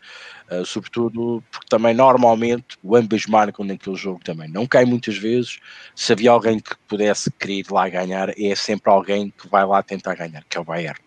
Uh, 0.50 0.64
sobretudo 0.64 1.42
porque 1.50 1.66
também 1.68 1.94
normalmente 1.94 2.76
o 2.83 2.96
ambas 2.96 3.26
marcam 3.26 3.64
naquele 3.64 3.96
jogo 3.96 4.20
também. 4.24 4.48
Não 4.48 4.66
cai 4.66 4.85
muitas 4.85 5.16
vezes. 5.16 5.59
Se 5.94 6.12
havia 6.12 6.31
alguém 6.31 6.59
que 6.59 6.74
pudesse 6.88 7.31
querer 7.31 7.61
ir 7.61 7.66
lá 7.70 7.88
ganhar, 7.88 8.31
é 8.38 8.55
sempre 8.55 8.90
alguém 8.90 9.31
que 9.31 9.48
vai 9.48 9.64
lá 9.64 9.83
tentar 9.83 10.14
ganhar, 10.14 10.44
que 10.48 10.57
é 10.57 10.61
o 10.61 10.64
Bayern. 10.64 10.98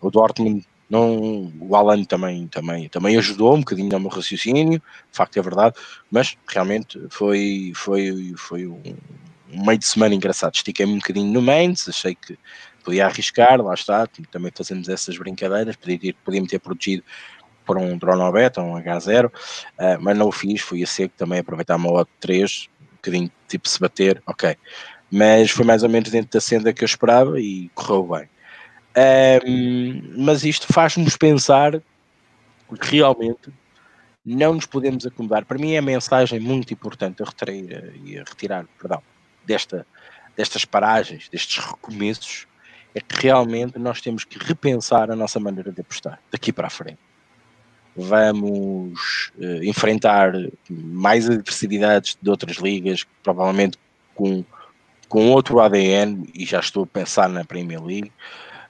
O 0.00 0.10
Dortmund 0.10 0.64
não, 0.88 1.52
o 1.60 1.76
Alan 1.76 2.02
também, 2.04 2.46
também, 2.48 2.88
também 2.88 3.18
ajudou 3.18 3.54
um 3.54 3.58
bocadinho 3.58 3.90
no 3.90 4.00
meu 4.00 4.08
raciocínio, 4.08 4.78
de 4.78 5.16
facto 5.16 5.36
é 5.38 5.42
verdade, 5.42 5.76
mas 6.10 6.34
realmente 6.48 6.98
foi, 7.10 7.72
foi, 7.74 8.32
foi 8.36 8.66
um, 8.66 8.80
um 9.52 9.66
meio 9.66 9.78
de 9.78 9.84
semana 9.84 10.14
engraçado. 10.14 10.54
Estiquei-me 10.54 10.92
um 10.92 10.98
bocadinho 10.98 11.30
no 11.30 11.42
Mainz, 11.42 11.88
achei 11.88 12.14
que 12.14 12.38
podia 12.88 13.04
arriscar, 13.04 13.60
lá 13.60 13.74
está, 13.74 14.08
também 14.30 14.50
fazemos 14.54 14.88
essas 14.88 15.18
brincadeiras, 15.18 15.76
podia, 15.76 16.40
me 16.40 16.48
ter 16.48 16.58
protegido 16.58 17.04
por 17.66 17.76
um 17.76 17.98
drone 17.98 18.22
ou 18.22 18.32
beta, 18.32 18.62
um 18.62 18.76
H0, 18.76 19.26
uh, 19.26 19.30
mas 20.00 20.16
não 20.16 20.28
o 20.28 20.32
fiz, 20.32 20.62
fui 20.62 20.82
a 20.82 20.86
seco 20.86 21.12
também 21.14 21.40
aproveitar 21.40 21.76
uma 21.76 21.92
OT 21.92 22.10
3, 22.18 22.70
um 22.80 22.96
bocadinho 22.96 23.30
tipo 23.46 23.68
se 23.68 23.78
bater, 23.78 24.22
ok. 24.26 24.56
Mas 25.10 25.50
foi 25.50 25.66
mais 25.66 25.82
ou 25.82 25.90
menos 25.90 26.10
dentro 26.10 26.30
da 26.30 26.40
senda 26.40 26.72
que 26.72 26.82
eu 26.82 26.86
esperava 26.86 27.38
e 27.38 27.68
correu 27.74 28.08
bem. 28.08 28.28
Um, 29.46 30.24
mas 30.24 30.42
isto 30.44 30.66
faz-nos 30.72 31.14
pensar 31.14 31.72
que 31.72 32.90
realmente 32.90 33.52
não 34.24 34.54
nos 34.54 34.64
podemos 34.64 35.04
acomodar. 35.04 35.44
Para 35.44 35.58
mim 35.58 35.74
é 35.74 35.78
a 35.78 35.82
mensagem 35.82 36.40
muito 36.40 36.72
importante 36.72 37.22
a 37.22 37.26
retirar, 37.26 37.84
a 37.84 38.30
retirar 38.30 38.66
perdão, 38.78 39.02
desta, 39.44 39.86
destas 40.34 40.64
paragens, 40.64 41.28
destes 41.28 41.62
recomeços, 41.62 42.47
é 42.94 43.00
que 43.00 43.26
realmente 43.26 43.78
nós 43.78 44.00
temos 44.00 44.24
que 44.24 44.38
repensar 44.38 45.10
a 45.10 45.16
nossa 45.16 45.38
maneira 45.38 45.70
de 45.70 45.80
apostar 45.80 46.20
daqui 46.30 46.52
para 46.52 46.66
a 46.66 46.70
frente. 46.70 46.98
Vamos 47.94 49.32
uh, 49.38 49.64
enfrentar 49.64 50.32
mais 50.70 51.28
adversidades 51.28 52.16
de 52.20 52.30
outras 52.30 52.58
ligas, 52.58 53.04
provavelmente 53.22 53.76
com, 54.14 54.44
com 55.08 55.30
outro 55.30 55.60
ADN, 55.60 56.28
e 56.32 56.44
já 56.44 56.60
estou 56.60 56.84
a 56.84 56.86
pensar 56.86 57.28
na 57.28 57.44
Premier 57.44 57.82
League. 57.82 58.12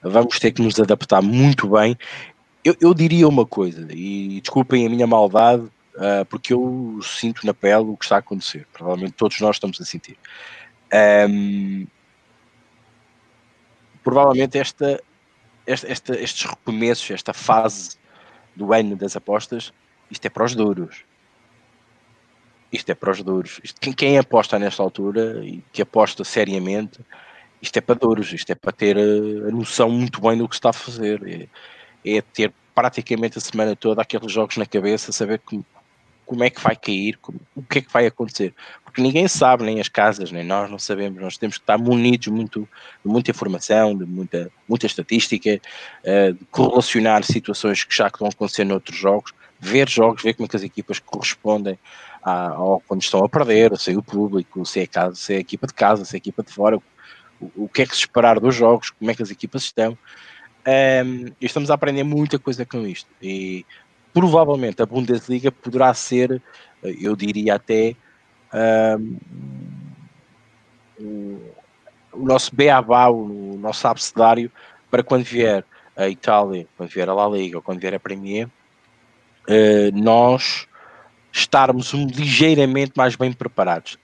Vamos 0.03 0.39
ter 0.39 0.53
que 0.53 0.63
nos 0.63 0.79
adaptar 0.81 1.21
muito 1.21 1.69
bem. 1.69 1.97
Eu, 2.65 2.75
eu 2.81 2.95
diria 2.95 3.29
uma 3.29 3.45
coisa, 3.45 3.87
e 3.91 4.41
desculpem 4.41 4.87
a 4.87 4.91
minha 4.91 5.07
maldade, 5.07 5.63
uh, 5.63 6.25
porque 6.29 6.55
eu 6.55 6.99
sinto 7.03 7.47
na 7.47 7.53
pele 7.53 7.85
o 7.85 7.97
que 7.97 8.05
está 8.05 8.17
a 8.17 8.21
acontecer. 8.21 8.67
Provavelmente 8.73 9.13
todos 9.13 9.39
nós 9.41 9.57
estamos 9.57 9.81
a 9.81 9.85
sentir. 9.85 10.17
Um, 11.29 11.87
provavelmente 14.09 14.59
esta, 14.59 15.03
esta, 15.67 15.87
esta, 15.87 16.19
estes 16.19 16.49
recomeços, 16.49 17.11
esta 17.11 17.35
fase 17.35 17.99
do 18.57 18.73
ano 18.73 18.97
das 18.97 19.15
apostas, 19.17 19.71
isto 20.11 20.25
é 20.25 20.31
para 20.31 20.45
os 20.45 20.55
duros. 20.55 21.05
Isto 22.73 22.91
é 22.91 22.95
para 22.95 23.11
os 23.11 23.23
duros. 23.23 23.61
Isto, 23.63 23.79
quem, 23.79 23.93
quem 23.93 24.19
aposta 24.19 24.59
nesta 24.59 24.83
altura 24.83 25.45
e 25.45 25.63
que 25.71 25.83
aposta 25.83 26.25
seriamente, 26.25 27.01
isto 27.61 27.77
é 27.77 27.83
para 27.83 27.97
duros, 27.97 28.33
isto 28.33 28.51
é 28.51 28.55
para 28.55 28.73
ter 28.73 28.97
a, 28.97 29.49
a 29.49 29.51
noção 29.51 29.91
muito 29.91 30.23
bem 30.23 30.39
do 30.39 30.49
que 30.49 30.55
está 30.55 30.71
a 30.71 30.73
fazer. 30.73 31.23
É, 32.03 32.17
é, 32.17 32.23
ter 32.23 32.51
praticamente 32.75 33.37
a 33.37 33.41
semana 33.43 33.77
toda 33.77 34.01
aqueles 34.01 34.33
jogos 34.33 34.57
na 34.57 34.65
cabeça, 34.65 35.13
saber 35.13 35.41
como, 35.41 35.65
como 36.29 36.45
é 36.45 36.51
que 36.51 36.61
vai 36.61 36.77
cair, 36.77 37.17
como, 37.23 37.41
o 37.57 37.63
que 37.63 37.79
é 37.79 37.81
que 37.81 37.91
vai 37.91 38.07
acontecer. 38.07 38.55
Porque 38.85 39.01
ninguém 39.01 39.27
sabe, 39.27 39.65
nem 39.65 39.81
as 39.81 39.89
casas, 39.89 40.31
nem 40.31 40.45
nós 40.45 40.71
não 40.71 40.79
sabemos. 40.79 41.19
Nós 41.21 41.39
temos 41.39 41.57
que 41.57 41.63
estar 41.63 41.79
munidos 41.79 42.29
muito, 42.29 42.69
de 43.03 43.11
muita 43.11 43.31
informação, 43.31 43.97
de 43.97 44.05
muita, 44.05 44.51
muita 44.69 44.85
estatística, 44.85 45.59
uh, 46.05 46.33
de 46.35 46.45
correlacionar 46.51 47.25
situações 47.25 47.83
que 47.83 47.97
já 47.97 48.09
estão 48.09 48.27
acontecendo 48.27 48.69
noutros 48.69 48.97
jogos, 48.97 49.33
ver 49.59 49.89
jogos, 49.89 50.23
ver 50.23 50.35
como 50.35 50.45
é 50.45 50.49
que 50.49 50.57
as 50.57 50.63
equipas 50.63 50.99
correspondem 50.99 51.79
a, 52.23 52.51
ao, 52.51 52.81
quando 52.87 53.01
estão 53.01 53.25
a 53.25 53.29
perder, 53.29 53.75
se 53.79 53.91
é 53.91 53.97
o 53.97 54.03
público, 54.03 54.67
se 54.67 54.81
é, 54.81 54.87
casa, 54.87 55.15
se 55.15 55.33
é 55.33 55.37
a 55.39 55.41
equipa 55.41 55.67
de 55.67 55.73
casa, 55.73 56.05
se 56.05 56.15
é 56.15 56.17
a 56.17 56.19
equipa 56.19 56.43
de 56.43 56.53
fora, 56.53 56.77
o, 56.77 56.83
o 57.57 57.69
que 57.71 57.83
é 57.83 57.87
que 57.87 57.95
se 57.95 58.01
esperar 58.03 58.39
dos 58.39 58.55
jogos, 58.55 58.91
como 58.91 59.11
é 59.11 59.15
que 59.15 59.23
as 59.23 59.31
equipas 59.31 59.63
estão. 59.63 59.93
Um, 60.67 60.71
ehm, 60.71 61.33
estamos 61.41 61.71
a 61.71 61.75
aprender 61.75 62.03
muita 62.03 62.39
coisa 62.39 62.67
com 62.67 62.87
isto. 62.87 63.09
E 63.23 63.65
provavelmente 64.13 64.83
a 64.83 64.87
Bundesliga 64.87 65.51
poderá 65.51 65.93
ser, 65.95 66.43
eu 66.83 67.15
diria 67.15 67.55
até, 67.55 67.95
um, 69.01 69.19
o 72.13 72.25
nosso 72.25 72.55
beabá, 72.55 73.09
o 73.09 73.57
nosso 73.59 73.87
abecedário 73.87 74.51
para 74.91 75.03
quando 75.03 75.25
vier 75.25 75.65
a 75.97 76.09
Itália, 76.09 76.67
quando 76.77 76.91
vier 76.91 77.09
a 77.09 77.15
La 77.15 77.29
Liga 77.29 77.57
ou 77.59 77.63
quando 77.63 77.81
vier 77.81 77.95
a 77.95 78.01
Premier, 78.01 78.47
uh, 78.47 79.93
nós 79.95 80.67
estarmos 81.33 81.93
um, 81.95 82.07
ligeiramente 82.07 82.93
mais 82.97 83.17
bem 83.17 83.33
preparados. 83.33 83.99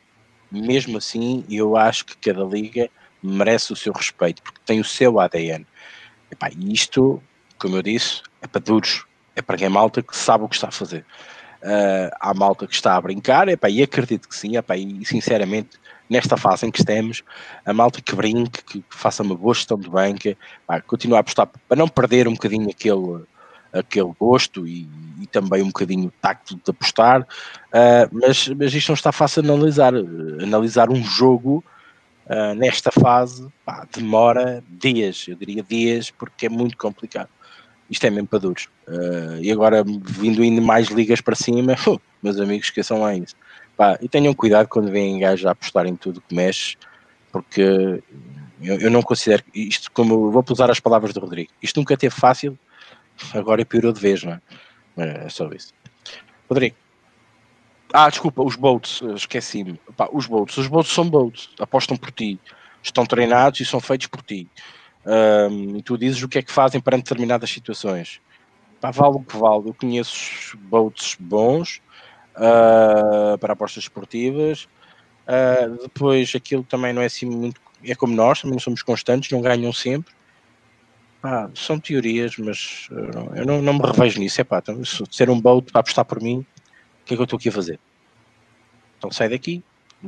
Mesmo 0.51 0.99
assim, 0.99 1.45
eu 1.51 1.77
acho 1.77 2.05
que 2.05 2.17
cada 2.17 2.45
liga 2.45 2.89
merece 3.23 3.73
o 3.73 3.77
seu 3.77 3.93
respeito, 3.93 4.43
porque 4.43 4.61
tem 4.65 4.79
o 4.79 4.85
seu 4.85 5.19
ADN. 5.19 5.67
E 6.57 6.73
isto, 6.73 7.23
como 7.59 7.77
eu 7.77 7.83
disse, 7.83 8.23
é 8.43 8.47
para 8.47 8.61
duros 8.61 9.05
é 9.37 9.43
para 9.43 9.57
quem 9.57 9.67
é 9.67 9.69
malta 9.69 10.03
que 10.03 10.17
sabe 10.17 10.45
o 10.45 10.49
que 10.49 10.55
está 10.55 10.69
a 10.69 10.73
fazer. 10.73 11.05
Uh, 11.63 12.11
há 12.21 12.35
malta 12.35 12.67
que 12.67 12.75
está 12.75 12.95
a 12.95 13.01
brincar, 13.01 13.49
epá, 13.49 13.71
e 13.71 13.83
acredito 13.83 14.29
que 14.29 14.37
sim, 14.37 14.57
epá, 14.57 14.77
e 14.77 15.05
sinceramente, 15.05 15.81
nesta 16.11 16.37
fase 16.37 16.67
em 16.67 16.71
que 16.71 16.79
estamos, 16.79 17.23
a 17.65 17.73
malta 17.73 18.03
que 18.03 18.15
brinque, 18.15 18.63
que, 18.63 18.85
faça 18.91 19.23
uma 19.23 19.35
boa 19.35 19.55
gestão 19.55 19.79
de 19.79 19.89
banca, 19.89 20.29
epá, 20.29 20.81
continua 20.83 21.19
a 21.19 21.21
apostar 21.21 21.49
para 21.67 21.77
não 21.77 21.89
perder 21.89 22.29
um 22.29 22.35
bocadinho 22.35 22.69
aquele, 22.69 23.25
aquele 23.73 24.13
gosto 24.21 24.67
e, 24.67 24.87
e 25.21 25.27
também 25.27 25.63
um 25.63 25.69
bocadinho 25.69 26.09
o 26.09 26.13
tacto 26.21 26.55
de 26.55 26.71
apostar, 26.71 27.23
uh, 27.23 28.09
mas, 28.13 28.47
mas 28.49 28.75
isto 28.75 28.89
não 28.91 28.95
está 28.95 29.11
fácil 29.11 29.43
de 29.43 29.51
analisar. 29.51 29.95
Analisar 30.43 30.91
um 30.91 31.03
jogo 31.03 31.65
uh, 32.27 32.55
nesta 32.55 32.93
fase 32.93 33.49
demora 33.91 34.63
dias, 34.69 35.25
eu 35.27 35.35
diria 35.35 35.63
dias, 35.63 36.11
porque 36.11 36.45
é 36.45 36.49
muito 36.51 36.77
complicado 36.77 37.31
isto 37.89 38.05
é 38.05 38.11
mesmo 38.11 38.27
para 38.27 38.39
duros. 38.39 38.69
Uh, 38.89 39.39
e 39.41 39.51
agora, 39.51 39.85
vindo 39.85 40.43
indo 40.43 40.63
mais 40.63 40.89
ligas 40.89 41.21
para 41.21 41.35
cima, 41.35 41.75
uh, 41.87 42.01
meus 42.23 42.39
amigos, 42.41 42.67
esqueçam 42.67 43.01
lá 43.01 43.15
isso. 43.15 43.35
Pá, 43.77 43.99
e 44.01 44.09
tenham 44.09 44.33
cuidado 44.35 44.69
quando 44.69 44.91
vêm 44.91 45.19
gajos 45.19 45.47
a 45.47 45.51
apostar 45.51 45.87
em 45.87 45.97
tudo 45.97 46.21
que 46.21 46.35
mexe, 46.35 46.77
porque 47.33 48.03
eu, 48.63 48.81
eu 48.81 48.91
não 48.91 49.03
considero 49.03 49.43
isto, 49.55 49.91
como 49.91 50.31
vou 50.31 50.45
usar 50.51 50.71
as 50.71 50.81
palavras 50.81 51.13
do 51.13 51.21
Rodrigo, 51.21 51.51
isto 51.61 51.79
nunca 51.81 51.97
teve 51.97 52.15
fácil, 52.15 52.59
agora 53.33 53.65
piorou 53.65 53.93
de 53.93 54.01
vez, 54.01 54.23
não 54.23 54.33
é? 54.33 54.41
É 54.97 55.29
só 55.29 55.49
isso. 55.49 55.73
Rodrigo. 56.49 56.77
Ah, 57.93 58.09
desculpa, 58.09 58.43
os 58.43 58.57
boats, 58.57 59.03
esqueci-me. 59.15 59.81
Os 60.13 60.27
boats, 60.27 60.57
os 60.57 60.67
boats 60.67 60.93
são 60.93 61.09
boats, 61.09 61.51
apostam 61.59 61.97
por 61.97 62.11
ti, 62.11 62.41
estão 62.83 63.07
treinados 63.07 63.61
e 63.61 63.65
são 63.65 63.81
feitos 63.81 64.07
por 64.09 64.23
ti. 64.23 64.49
E 65.77 65.83
tu 65.83 65.99
dizes 65.99 66.23
o 66.23 66.29
que 66.29 66.39
é 66.39 66.43
que 66.43 66.53
fazem 66.53 66.81
para 66.81 66.97
determinadas 66.97 67.51
situações. 67.51 68.21
Pá, 68.81 68.91
vale 68.91 69.17
o 69.17 69.21
que 69.21 69.37
vale. 69.37 69.69
Eu 69.69 69.75
conheço 69.75 70.57
boats 70.59 71.17
bons 71.19 71.81
uh, 72.37 73.39
para 73.39 73.53
apostas 73.53 73.85
esportivas. 73.85 74.69
Uh, 75.27 75.83
depois 75.83 76.35
aquilo 76.35 76.63
também 76.65 76.93
não 76.93 77.03
é 77.03 77.07
assim 77.07 77.27
muito. 77.27 77.61
É 77.83 77.95
como 77.95 78.15
nós, 78.15 78.41
também 78.43 78.59
somos 78.59 78.83
constantes, 78.83 79.31
não 79.31 79.41
ganham 79.41 79.73
sempre. 79.73 80.13
Pá, 81.21 81.51
são 81.55 81.81
teorias, 81.81 82.37
mas 82.37 82.89
eu 83.35 83.47
não, 83.47 83.63
não, 83.63 83.73
me 83.73 83.81
revejo 83.81 84.21
nisso. 84.21 84.41
É 84.41 84.45
pá, 84.45 84.59
então, 84.59 84.83
ser 84.85 85.31
um 85.31 85.41
boat 85.41 85.71
para 85.73 85.81
apostar 85.81 86.05
por 86.05 86.21
mim, 86.21 86.45
o 87.03 87.05
que 87.05 87.15
é 87.15 87.17
que 87.17 87.21
eu 87.21 87.25
estou 87.25 87.39
aqui 87.39 87.49
a 87.49 87.53
fazer? 87.53 87.81
Então 88.99 89.11
sai 89.11 89.29
daqui. 89.29 89.63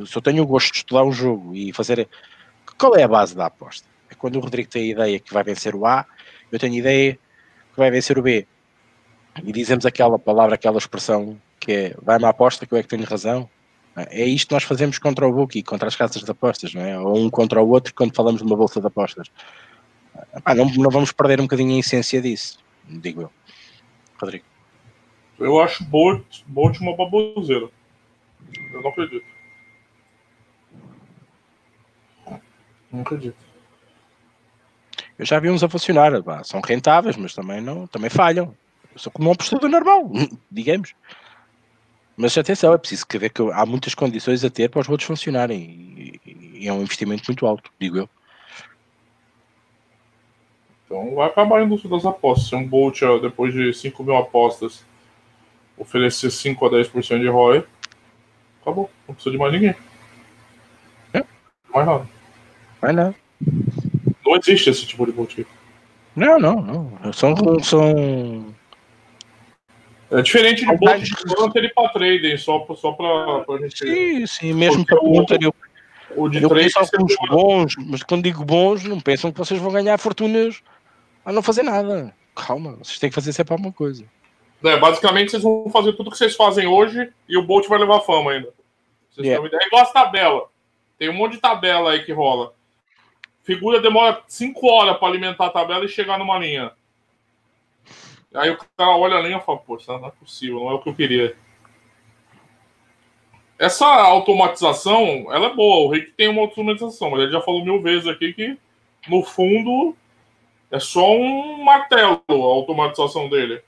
Se 0.06 0.16
eu 0.16 0.20
tenho 0.20 0.42
o 0.42 0.46
gosto 0.46 0.72
de 0.72 0.78
estudar 0.78 1.04
um 1.04 1.12
jogo 1.12 1.54
e 1.54 1.72
fazer. 1.72 2.06
Qual 2.78 2.94
é 2.94 3.04
a 3.04 3.08
base 3.08 3.34
da 3.34 3.46
aposta? 3.46 3.88
Quando 4.18 4.36
o 4.36 4.40
Rodrigo 4.40 4.68
tem 4.68 4.82
a 4.82 4.92
ideia 4.92 5.18
que 5.20 5.32
vai 5.32 5.44
vencer 5.44 5.74
o 5.74 5.86
A, 5.86 6.06
eu 6.50 6.58
tenho 6.58 6.74
a 6.74 6.76
ideia 6.76 7.14
que 7.14 7.76
vai 7.76 7.90
vencer 7.90 8.18
o 8.18 8.22
B. 8.22 8.46
e 9.44 9.52
dizemos 9.52 9.84
aquela 9.84 10.18
palavra, 10.18 10.54
aquela 10.54 10.78
expressão 10.78 11.38
que 11.60 11.72
é 11.72 11.94
vai-me 12.02 12.24
à 12.24 12.28
aposta 12.28 12.66
que 12.66 12.72
eu 12.72 12.78
é 12.78 12.82
que 12.82 12.88
tenho 12.88 13.04
razão. 13.04 13.48
É 13.96 14.24
isto 14.24 14.48
que 14.48 14.54
nós 14.54 14.62
fazemos 14.62 14.98
contra 14.98 15.26
o 15.26 15.32
Bookie, 15.32 15.62
contra 15.62 15.88
as 15.88 15.96
casas 15.96 16.22
de 16.22 16.30
apostas, 16.30 16.74
não 16.74 16.82
é? 16.82 16.98
Ou 16.98 17.18
um 17.18 17.30
contra 17.30 17.62
o 17.62 17.68
outro 17.68 17.94
quando 17.94 18.14
falamos 18.14 18.42
de 18.42 18.46
uma 18.46 18.56
bolsa 18.56 18.78
de 18.80 18.86
apostas. 18.86 19.30
Ah, 20.44 20.54
não, 20.54 20.66
não 20.74 20.90
vamos 20.90 21.12
perder 21.12 21.40
um 21.40 21.44
bocadinho 21.44 21.74
a 21.76 21.78
essência 21.78 22.20
disso, 22.20 22.58
digo 22.86 23.22
eu. 23.22 23.32
Rodrigo. 24.20 24.44
Eu 25.38 25.60
acho 25.60 25.84
Bolt, 25.84 26.42
Bolt 26.46 26.78
uma 26.80 26.96
baboseira. 26.96 27.68
Eu 28.72 28.82
não 28.82 28.90
acredito. 28.90 29.26
Não 32.92 33.00
acredito. 33.02 33.45
Eu 35.18 35.24
já 35.24 35.38
vi 35.40 35.48
uns 35.48 35.62
a 35.62 35.68
funcionar, 35.68 36.12
são 36.44 36.60
rentáveis, 36.60 37.16
mas 37.16 37.34
também 37.34 37.60
não, 37.60 37.86
também 37.86 38.10
falham. 38.10 38.54
Eu 38.92 38.98
sou 38.98 39.12
como 39.12 39.28
um 39.28 39.32
apostador 39.32 39.68
normal, 39.68 40.10
digamos. 40.50 40.94
Mas 42.16 42.36
atenção, 42.36 42.72
é 42.72 42.78
preciso 42.78 43.06
que 43.06 43.18
ver 43.18 43.30
que 43.30 43.42
há 43.52 43.66
muitas 43.66 43.94
condições 43.94 44.44
a 44.44 44.50
ter 44.50 44.70
para 44.70 44.80
os 44.80 44.86
votos 44.86 45.06
funcionarem 45.06 45.58
e, 46.24 46.60
e 46.60 46.68
é 46.68 46.72
um 46.72 46.82
investimento 46.82 47.24
muito 47.28 47.46
alto, 47.46 47.70
digo 47.78 47.98
eu. 47.98 48.08
Então 50.86 51.14
vai 51.14 51.26
acabar 51.28 51.58
a 51.58 51.64
indústria 51.64 51.90
das 51.90 52.06
apostas. 52.06 52.48
Se 52.48 52.54
um 52.54 52.66
Bolt, 52.66 53.00
depois 53.20 53.52
de 53.52 53.72
5 53.74 54.02
mil 54.04 54.16
apostas, 54.16 54.84
oferecer 55.76 56.30
5 56.30 56.64
a 56.64 56.70
10% 56.70 57.20
de 57.20 57.28
ROI, 57.28 57.64
acabou. 58.62 58.90
Não 59.06 59.14
precisa 59.14 59.32
de 59.32 59.38
mais 59.38 59.52
ninguém. 59.52 59.74
É. 61.12 61.24
Mais 61.74 61.86
nada. 61.86 62.08
Mais 62.80 62.94
nada. 62.94 63.14
Não 64.26 64.36
existe 64.36 64.70
esse 64.70 64.86
tipo 64.86 65.06
de 65.06 65.12
Bolt. 65.12 65.38
Não, 66.14 66.38
não, 66.38 66.60
não. 66.60 67.12
São. 67.12 67.34
são... 67.62 68.54
É 70.10 70.22
diferente 70.22 70.64
de 70.64 70.76
Bolt 70.76 71.02
de 71.02 71.34
Panther 71.34 71.64
e 71.64 71.68
para 71.72 71.88
trading, 71.90 72.36
só, 72.36 72.66
só 72.74 72.92
para 72.92 73.54
a 73.54 73.58
gente. 73.60 73.78
Sim, 73.78 74.26
sim, 74.26 74.52
mesmo 74.52 74.84
para 74.84 75.00
Panther 75.00 75.38
eu. 75.40 75.54
O 76.16 76.28
de 76.28 76.42
eu 76.42 76.48
alguns 76.48 77.14
bons, 77.28 77.74
mas 77.78 78.02
quando 78.02 78.22
digo 78.22 78.44
bons, 78.44 78.84
não 78.84 79.00
pensam 79.00 79.30
que 79.30 79.38
vocês 79.38 79.60
vão 79.60 79.72
ganhar 79.72 79.98
fortunas 79.98 80.62
a 81.24 81.32
não 81.32 81.42
fazer 81.42 81.62
nada. 81.62 82.14
Calma, 82.34 82.76
vocês 82.82 82.98
têm 82.98 83.10
que 83.10 83.14
fazer 83.14 83.32
sempre 83.32 83.52
alguma 83.52 83.72
coisa. 83.72 84.04
É, 84.64 84.78
basicamente, 84.78 85.32
vocês 85.32 85.42
vão 85.42 85.68
fazer 85.70 85.92
tudo 85.92 86.10
que 86.10 86.16
vocês 86.16 86.34
fazem 86.34 86.66
hoje 86.66 87.12
e 87.28 87.36
o 87.36 87.42
Bolt 87.42 87.68
vai 87.68 87.78
levar 87.78 88.00
fama 88.00 88.32
ainda. 88.32 88.48
Vocês 89.10 89.26
yeah. 89.26 89.46
É 89.46 89.66
igual 89.66 89.82
as 89.82 89.92
tabelas. 89.92 90.44
Tem 90.98 91.10
um 91.10 91.14
monte 91.14 91.32
de 91.32 91.38
tabela 91.38 91.92
aí 91.92 92.04
que 92.04 92.12
rola. 92.12 92.54
Figura 93.46 93.80
demora 93.80 94.24
5 94.26 94.66
horas 94.66 94.98
para 94.98 95.06
alimentar 95.06 95.46
a 95.46 95.50
tabela 95.50 95.84
e 95.84 95.88
chegar 95.88 96.18
numa 96.18 96.36
linha. 96.36 96.72
Aí 98.34 98.50
o 98.50 98.58
cara 98.76 98.90
olha 98.90 99.16
a 99.16 99.20
linha 99.20 99.38
e 99.38 99.40
fala, 99.40 99.58
poxa, 99.58 99.96
não 99.96 100.08
é 100.08 100.10
possível, 100.10 100.58
não 100.58 100.70
é 100.70 100.74
o 100.74 100.80
que 100.80 100.88
eu 100.88 100.94
queria. 100.94 101.36
Essa 103.56 103.86
automatização, 103.86 105.32
ela 105.32 105.46
é 105.46 105.54
boa. 105.54 105.86
O 105.86 105.92
Rick 105.92 106.10
tem 106.10 106.26
uma 106.28 106.42
automatização, 106.42 107.10
mas 107.10 107.20
ele 107.20 107.30
já 107.30 107.40
falou 107.40 107.64
mil 107.64 107.80
vezes 107.80 108.08
aqui 108.08 108.32
que, 108.32 108.58
no 109.08 109.22
fundo, 109.22 109.96
é 110.68 110.80
só 110.80 111.08
um 111.08 111.62
martelo 111.62 112.20
a 112.28 112.32
automatização 112.32 113.28
dele. 113.28 113.62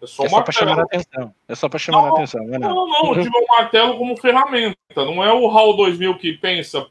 É 0.00 0.06
só, 0.06 0.24
é 0.24 0.28
só 0.28 0.42
para 0.42 0.52
chamar 0.52 0.78
a 0.78 0.82
atenção. 0.84 1.34
É 1.48 1.54
só 1.56 1.68
para 1.68 1.78
chamar 1.80 2.02
não, 2.02 2.06
a 2.06 2.10
atenção. 2.12 2.46
Não, 2.46 2.58
não, 2.60 2.86
não. 2.86 3.14
eu 3.16 3.22
tive 3.24 3.36
um 3.36 3.46
martelo 3.48 3.98
como 3.98 4.16
ferramenta. 4.16 4.76
Não 4.94 5.24
é 5.24 5.32
o 5.32 5.50
HAL 5.50 5.76
2000 5.76 6.18
que 6.18 6.34
pensa. 6.34 6.86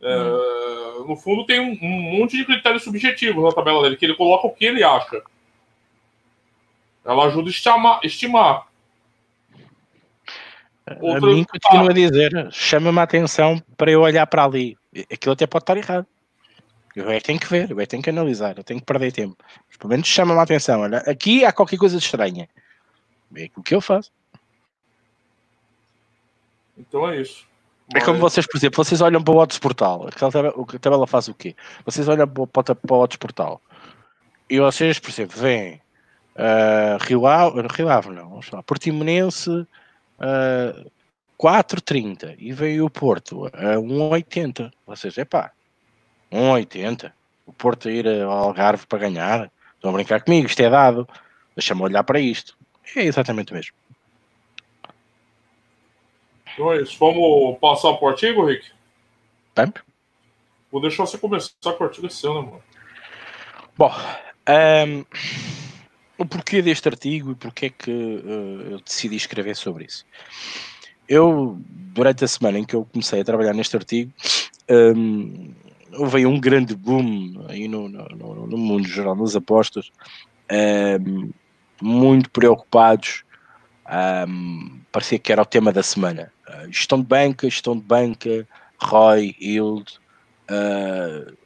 É, 0.00 0.22
hum. 0.22 0.57
No 1.08 1.16
fundo, 1.16 1.46
tem 1.46 1.58
um, 1.58 1.72
um, 1.80 2.18
monte 2.18 2.36
de 2.36 2.44
critérios 2.44 2.82
subjetivos 2.82 3.42
na 3.42 3.50
tabela 3.50 3.82
dele, 3.82 3.96
que 3.96 4.04
ele 4.04 4.14
coloca 4.14 4.46
o 4.46 4.52
que 4.52 4.66
ele 4.66 4.84
acha. 4.84 5.22
Ela 7.02 7.24
ajuda 7.24 7.48
a 7.48 7.50
estimar. 7.50 8.00
estimar. 8.04 8.66
a 10.86 10.94
mim 10.94 11.44
continua 11.44 11.88
a 11.88 11.94
dizer, 11.94 12.52
chama-me 12.52 12.98
a 12.98 13.04
atenção 13.04 13.58
para 13.74 13.90
eu 13.90 14.02
olhar 14.02 14.26
para 14.26 14.44
ali. 14.44 14.76
Aquilo 15.10 15.32
até 15.32 15.46
pode 15.46 15.62
estar 15.62 15.78
errado. 15.78 16.06
Eu 16.94 17.10
é 17.10 17.20
tenho 17.20 17.40
que 17.40 17.46
ver, 17.48 17.70
eu 17.70 17.80
é 17.80 17.86
tenho 17.86 18.02
que 18.02 18.10
analisar, 18.10 18.58
eu 18.58 18.64
tenho 18.64 18.78
que 18.78 18.84
perder 18.84 19.10
tempo. 19.10 19.36
Mas, 19.66 19.78
pelo 19.78 19.88
menos 19.88 20.06
chama-me 20.06 20.40
a 20.40 20.42
atenção. 20.42 20.82
Olha, 20.82 20.98
aqui 21.06 21.42
há 21.42 21.52
qualquer 21.54 21.78
coisa 21.78 21.96
de 21.96 22.04
estranha. 22.04 22.46
É 23.34 23.48
o 23.56 23.62
que 23.62 23.74
eu 23.74 23.80
faço. 23.80 24.12
Então 26.76 27.08
é 27.08 27.18
isso. 27.18 27.47
É 27.94 28.00
como 28.00 28.18
vocês, 28.18 28.46
por 28.46 28.56
exemplo, 28.58 28.84
vocês 28.84 29.00
olham 29.00 29.22
para 29.22 29.34
o 29.34 29.38
Odds 29.38 29.58
Portal. 29.58 30.08
Aquela 30.08 30.30
tabela, 30.30 30.54
a 30.56 30.78
tabela 30.78 31.06
faz 31.06 31.28
o 31.28 31.34
quê? 31.34 31.56
Vocês 31.84 32.06
olham 32.06 32.28
para 32.28 32.42
o, 32.42 32.46
para 32.46 32.76
o 32.90 32.98
Odds 32.98 33.16
Portal 33.16 33.62
e 34.48 34.58
vocês, 34.58 34.98
por 34.98 35.10
exemplo, 35.10 35.38
veem 35.38 35.80
uh, 36.36 37.02
Rio 37.02 37.26
Ave, 37.26 37.60
Rio 37.70 37.88
Ave 37.88 38.10
não, 38.10 38.30
vamos 38.30 38.50
lá, 38.50 38.62
Portimonense 38.62 39.50
uh, 39.50 40.90
4,30 41.38 42.34
e 42.38 42.52
veio 42.52 42.86
o 42.86 42.90
Porto 42.90 43.46
a 43.46 43.76
1,80. 43.76 44.70
Vocês, 44.86 45.18
é 45.18 45.24
pá, 45.24 45.52
1,80. 46.32 47.12
O 47.46 47.52
Porto 47.52 47.88
ir 47.88 48.06
ao 48.08 48.30
Algarve 48.30 48.86
para 48.86 48.98
ganhar. 48.98 49.50
Estão 49.74 49.90
a 49.90 49.94
brincar 49.94 50.22
comigo, 50.22 50.46
isto 50.46 50.60
é 50.60 50.68
dado. 50.68 51.08
Deixa-me 51.54 51.82
olhar 51.82 52.02
para 52.04 52.18
isto. 52.18 52.56
É 52.96 53.04
exatamente 53.04 53.52
o 53.52 53.54
mesmo. 53.54 53.72
Então 56.58 56.72
é 56.72 56.82
isso. 56.82 56.96
Vamos 56.98 57.56
passar 57.60 57.92
para 57.94 58.04
o 58.04 58.08
artigo, 58.08 58.44
Rick? 58.44 58.66
Vamos. 59.54 59.74
Vou 60.72 60.80
deixar 60.80 61.06
você 61.06 61.16
começar 61.16 61.54
com 61.62 61.84
o 61.84 61.86
artigo 61.86 62.08
esse 62.08 62.26
ano, 62.26 62.42
mano. 62.42 62.62
Bom, 63.76 63.94
um, 63.94 64.52
ehm, 64.52 65.04
o 66.18 66.26
porquê 66.26 66.60
deste 66.60 66.88
artigo 66.88 67.30
e 67.30 67.34
porquê 67.36 67.66
é 67.66 67.70
que 67.70 67.92
uh, 67.92 68.72
eu 68.72 68.80
decidi 68.80 69.14
escrever 69.14 69.54
sobre 69.54 69.84
isso? 69.84 70.04
Eu, 71.08 71.56
durante 71.94 72.24
a 72.24 72.28
semana 72.28 72.58
em 72.58 72.64
que 72.64 72.74
eu 72.74 72.84
comecei 72.84 73.20
a 73.20 73.24
trabalhar 73.24 73.54
neste 73.54 73.76
artigo, 73.76 74.12
um, 74.68 74.74
ehm, 74.74 75.54
houve 75.92 76.26
um 76.26 76.40
grande 76.40 76.74
boom 76.74 77.46
aí 77.48 77.68
no, 77.68 77.88
no, 77.88 78.46
no 78.48 78.58
mundo 78.58 78.88
geral 78.88 79.14
das 79.14 79.36
apostas, 79.36 79.92
um, 80.50 81.30
muito 81.80 82.28
preocupados, 82.30 83.22
um, 84.28 84.80
parecia 84.90 85.20
que 85.20 85.30
era 85.30 85.42
o 85.42 85.46
tema 85.46 85.72
da 85.72 85.84
semana. 85.84 86.32
Uh, 86.48 86.72
gestão 86.72 87.00
de 87.00 87.06
banca, 87.06 87.48
gestão 87.48 87.76
de 87.76 87.82
banca, 87.82 88.48
ROI, 88.80 89.36
yield, 89.40 90.00
uh, 90.50 91.36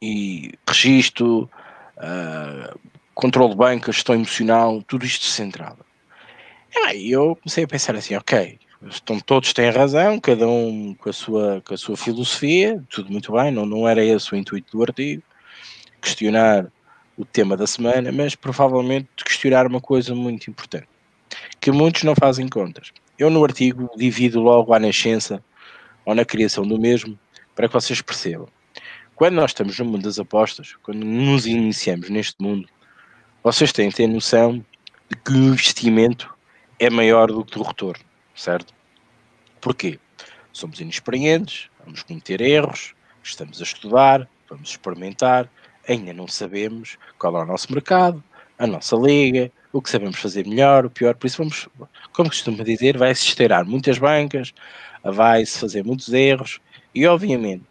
e 0.00 0.52
registro, 0.68 1.50
uh, 1.96 2.78
controle 3.14 3.50
de 3.50 3.56
banca, 3.56 3.92
gestão 3.92 4.14
emocional, 4.14 4.82
tudo 4.82 5.04
isto 5.04 5.24
centrado. 5.24 5.84
E 6.94 7.10
eu 7.10 7.34
comecei 7.36 7.64
a 7.64 7.68
pensar 7.68 7.96
assim, 7.96 8.14
ok, 8.14 8.58
estão, 8.88 9.18
todos 9.18 9.52
têm 9.52 9.70
razão, 9.70 10.20
cada 10.20 10.46
um 10.46 10.94
com 10.94 11.08
a 11.08 11.12
sua, 11.12 11.62
com 11.66 11.74
a 11.74 11.76
sua 11.76 11.96
filosofia, 11.96 12.82
tudo 12.90 13.10
muito 13.10 13.32
bem, 13.32 13.50
não, 13.50 13.64
não 13.64 13.88
era 13.88 14.04
esse 14.04 14.32
o 14.32 14.36
intuito 14.36 14.76
do 14.76 14.82
artigo, 14.82 15.22
questionar 16.00 16.70
o 17.16 17.24
tema 17.24 17.56
da 17.56 17.66
semana, 17.66 18.12
mas 18.12 18.34
provavelmente 18.34 19.08
questionar 19.24 19.66
uma 19.66 19.80
coisa 19.80 20.14
muito 20.14 20.50
importante, 20.50 20.88
que 21.66 21.72
muitos 21.72 22.04
não 22.04 22.14
fazem 22.14 22.46
contas. 22.46 22.92
Eu 23.18 23.28
no 23.28 23.42
artigo 23.42 23.90
divido 23.96 24.40
logo 24.40 24.72
à 24.72 24.78
nascença 24.78 25.42
ou 26.04 26.14
na 26.14 26.24
criação 26.24 26.64
do 26.64 26.78
mesmo, 26.78 27.18
para 27.56 27.66
que 27.66 27.74
vocês 27.74 28.00
percebam. 28.00 28.46
Quando 29.16 29.34
nós 29.34 29.50
estamos 29.50 29.76
no 29.76 29.84
mundo 29.84 30.04
das 30.04 30.16
apostas, 30.16 30.76
quando 30.80 31.04
nos 31.04 31.44
iniciamos 31.44 32.08
neste 32.08 32.40
mundo, 32.40 32.68
vocês 33.42 33.72
têm 33.72 33.90
que 33.90 33.96
ter 33.96 34.06
noção 34.06 34.64
de 35.10 35.16
que 35.16 35.32
o 35.32 35.36
investimento 35.36 36.32
é 36.78 36.88
maior 36.88 37.32
do 37.32 37.44
que 37.44 37.58
o 37.58 37.64
retorno 37.64 38.04
certo? 38.36 38.72
Porquê? 39.60 39.98
Somos 40.52 40.78
inexperientes, 40.78 41.68
vamos 41.84 42.04
cometer 42.04 42.40
erros, 42.40 42.94
estamos 43.24 43.58
a 43.60 43.64
estudar, 43.64 44.28
vamos 44.48 44.70
experimentar, 44.70 45.50
ainda 45.88 46.12
não 46.12 46.28
sabemos 46.28 46.96
qual 47.18 47.36
é 47.36 47.42
o 47.42 47.44
nosso 47.44 47.72
mercado, 47.72 48.22
a 48.56 48.68
nossa 48.68 48.94
liga, 48.94 49.50
o 49.76 49.82
que 49.82 49.90
sabemos 49.90 50.18
fazer 50.18 50.46
melhor, 50.46 50.86
o 50.86 50.90
pior, 50.90 51.14
por 51.14 51.26
isso 51.26 51.38
vamos, 51.38 51.68
como 52.12 52.30
costuma 52.30 52.64
dizer, 52.64 52.96
vai-se 52.96 53.24
esteirar 53.24 53.64
muitas 53.66 53.98
bancas, 53.98 54.54
vai-se 55.04 55.58
fazer 55.58 55.84
muitos 55.84 56.12
erros 56.12 56.60
e 56.94 57.06
obviamente 57.06 57.64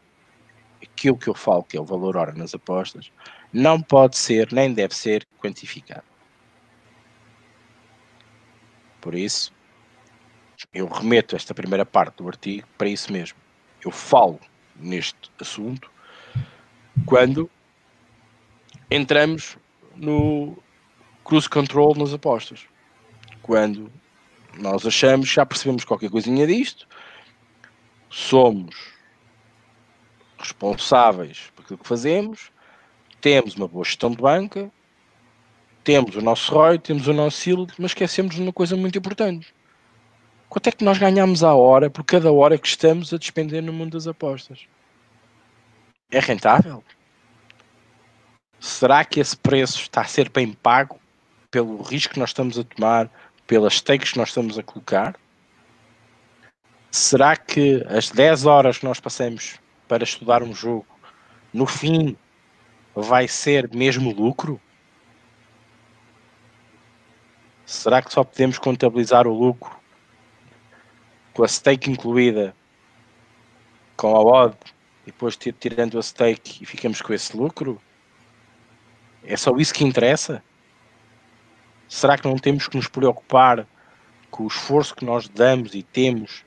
aquilo 0.84 1.18
que 1.18 1.28
eu 1.28 1.34
falo 1.34 1.63
que 1.63 1.76
é 1.76 1.82
o 1.82 1.86
valor 1.86 2.15
hora 2.15 2.32
nas 2.34 2.54
apostas 2.54 3.12
não 3.52 3.82
pode 3.82 4.18
ser 4.18 4.52
nem 4.52 4.74
deve 4.74 4.96
ser 4.96 5.26
quantificado. 5.41 6.04
Por 9.02 9.15
isso, 9.15 9.54
eu 10.74 10.88
remeto 10.88 11.36
esta 11.36 11.54
primeira 11.54 11.86
parte 11.86 12.18
do 12.18 12.28
artigo 12.28 12.68
para 12.78 12.89
isso 12.89 13.12
mesmo. 13.12 13.38
Eu 13.84 13.91
falo 13.91 14.39
neste 14.76 15.32
assunto 15.39 15.89
quando 17.06 17.50
entramos 18.89 19.58
no 19.96 20.58
cruise 21.25 21.49
control 21.49 21.93
nas 21.95 22.13
apostas. 22.13 22.61
Quando 23.41 23.91
nós 24.57 24.85
achamos, 24.85 25.27
já 25.27 25.45
percebemos 25.45 25.83
qualquer 25.83 26.09
coisinha 26.09 26.47
disto, 26.47 26.88
somos 28.09 28.93
responsáveis 30.38 31.51
por 31.53 31.63
aquilo 31.63 31.79
que 31.79 31.88
fazemos, 31.88 32.49
temos 33.19 33.55
uma 33.55 33.67
boa 33.67 33.83
gestão 33.83 34.11
de 34.11 34.17
banca 34.17 34.71
temos 35.85 36.15
o 36.15 36.21
nosso 36.21 36.51
ROI, 36.51 36.79
temos 36.79 37.07
o 37.07 37.13
nosso 37.13 37.47
yield, 37.47 37.71
mas 37.77 37.91
esquecemos 37.91 38.33
de 38.33 38.41
uma 38.41 38.51
coisa 38.51 38.75
muito 38.75 38.97
importante. 38.97 39.53
Quanto 40.49 40.67
é 40.67 40.71
que 40.71 40.83
nós 40.83 40.97
ganhamos 40.97 41.43
à 41.43 41.53
hora 41.53 41.91
por 41.91 42.03
cada 42.03 42.31
hora 42.31 42.57
que 42.57 42.67
estamos 42.67 43.13
a 43.13 43.17
despender 43.17 43.61
no 43.61 43.71
mundo 43.71 43.91
das 43.91 44.07
apostas? 44.07 44.61
É 46.09 46.19
rentável? 46.19 46.83
Será 48.59 49.05
que 49.05 49.19
esse 49.19 49.38
preço 49.38 49.79
está 49.79 50.01
a 50.01 50.05
ser 50.05 50.27
bem 50.29 50.53
pago 50.53 50.99
pelo 51.56 51.82
risco 51.84 52.15
que 52.15 52.20
nós 52.20 52.32
estamos 52.32 52.60
a 52.60 52.65
tomar, 52.65 53.10
pelas 53.48 53.76
stakes 53.76 54.12
que 54.12 54.18
nós 54.18 54.28
estamos 54.28 54.60
a 54.60 54.63
colocar? 54.63 55.15
Será 56.91 57.38
que 57.38 57.82
as 57.88 58.10
10 58.10 58.46
horas 58.46 58.78
que 58.78 58.84
nós 58.84 59.00
passamos 59.00 59.58
para 59.88 60.04
estudar 60.04 60.44
um 60.44 60.54
jogo, 60.54 60.86
no 61.54 61.65
fim, 61.65 62.18
vai 62.94 63.26
ser 63.30 63.74
mesmo 63.74 64.12
lucro? 64.12 64.60
Será 67.65 68.02
que 68.02 68.12
só 68.12 68.26
podemos 68.26 68.60
contabilizar 68.60 69.26
o 69.26 69.34
lucro 69.34 69.80
com 71.34 71.41
a 71.41 71.48
stake 71.48 71.89
incluída, 71.89 72.54
com 73.96 74.13
a 74.13 74.22
odd, 74.22 74.58
e 75.04 75.06
depois 75.06 75.38
tirando 75.38 75.98
a 75.98 76.04
stake 76.04 76.62
e 76.63 76.65
ficamos 76.65 77.02
com 77.02 77.13
esse 77.13 77.38
lucro? 77.38 77.82
É 79.24 79.38
só 79.38 79.56
isso 79.56 79.74
que 79.74 79.86
interessa? 79.86 80.44
Será 81.88 82.17
que 82.17 82.28
não 82.28 82.38
temos 82.38 82.67
que 82.67 82.76
nos 82.76 82.88
preocupar 82.88 83.65
com 84.32 84.43
o 84.43 84.48
esforço 84.48 84.95
que 84.95 85.06
nós 85.06 85.28
damos 85.28 85.74
e 85.76 85.84
temos 85.84 86.43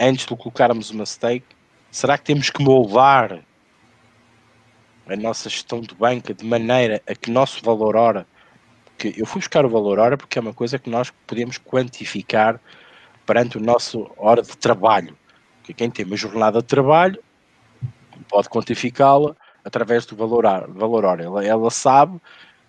antes 0.00 0.26
de 0.26 0.36
colocarmos 0.36 0.90
uma 0.90 1.04
stake? 1.04 1.46
Será 1.90 2.18
que 2.18 2.24
temos 2.24 2.50
que 2.50 2.62
moldar 2.62 3.40
a 5.06 5.16
nossa 5.16 5.50
gestão 5.50 5.80
de 5.80 5.94
banca 5.94 6.32
de 6.32 6.44
maneira 6.44 7.02
a 7.06 7.14
que 7.14 7.30
nosso 7.30 7.62
valor 7.62 7.94
hora, 7.94 8.26
que 8.96 9.14
eu 9.16 9.26
fui 9.26 9.40
buscar 9.40 9.64
o 9.64 9.68
valor 9.68 9.98
hora 9.98 10.16
porque 10.16 10.38
é 10.38 10.42
uma 10.42 10.54
coisa 10.54 10.78
que 10.78 10.88
nós 10.88 11.12
podemos 11.26 11.58
quantificar 11.58 12.58
perante 13.26 13.58
o 13.58 13.60
nosso 13.60 14.10
hora 14.16 14.42
de 14.42 14.56
trabalho. 14.56 15.16
Porque 15.58 15.74
quem 15.74 15.90
tem 15.90 16.06
uma 16.06 16.16
jornada 16.16 16.60
de 16.60 16.66
trabalho 16.66 17.22
pode 18.28 18.48
quantificá-la 18.48 19.36
através 19.62 20.06
do 20.06 20.16
valor, 20.16 20.44
valor 20.68 21.04
hora. 21.04 21.22
Ela, 21.22 21.44
ela 21.44 21.70
sabe 21.70 22.20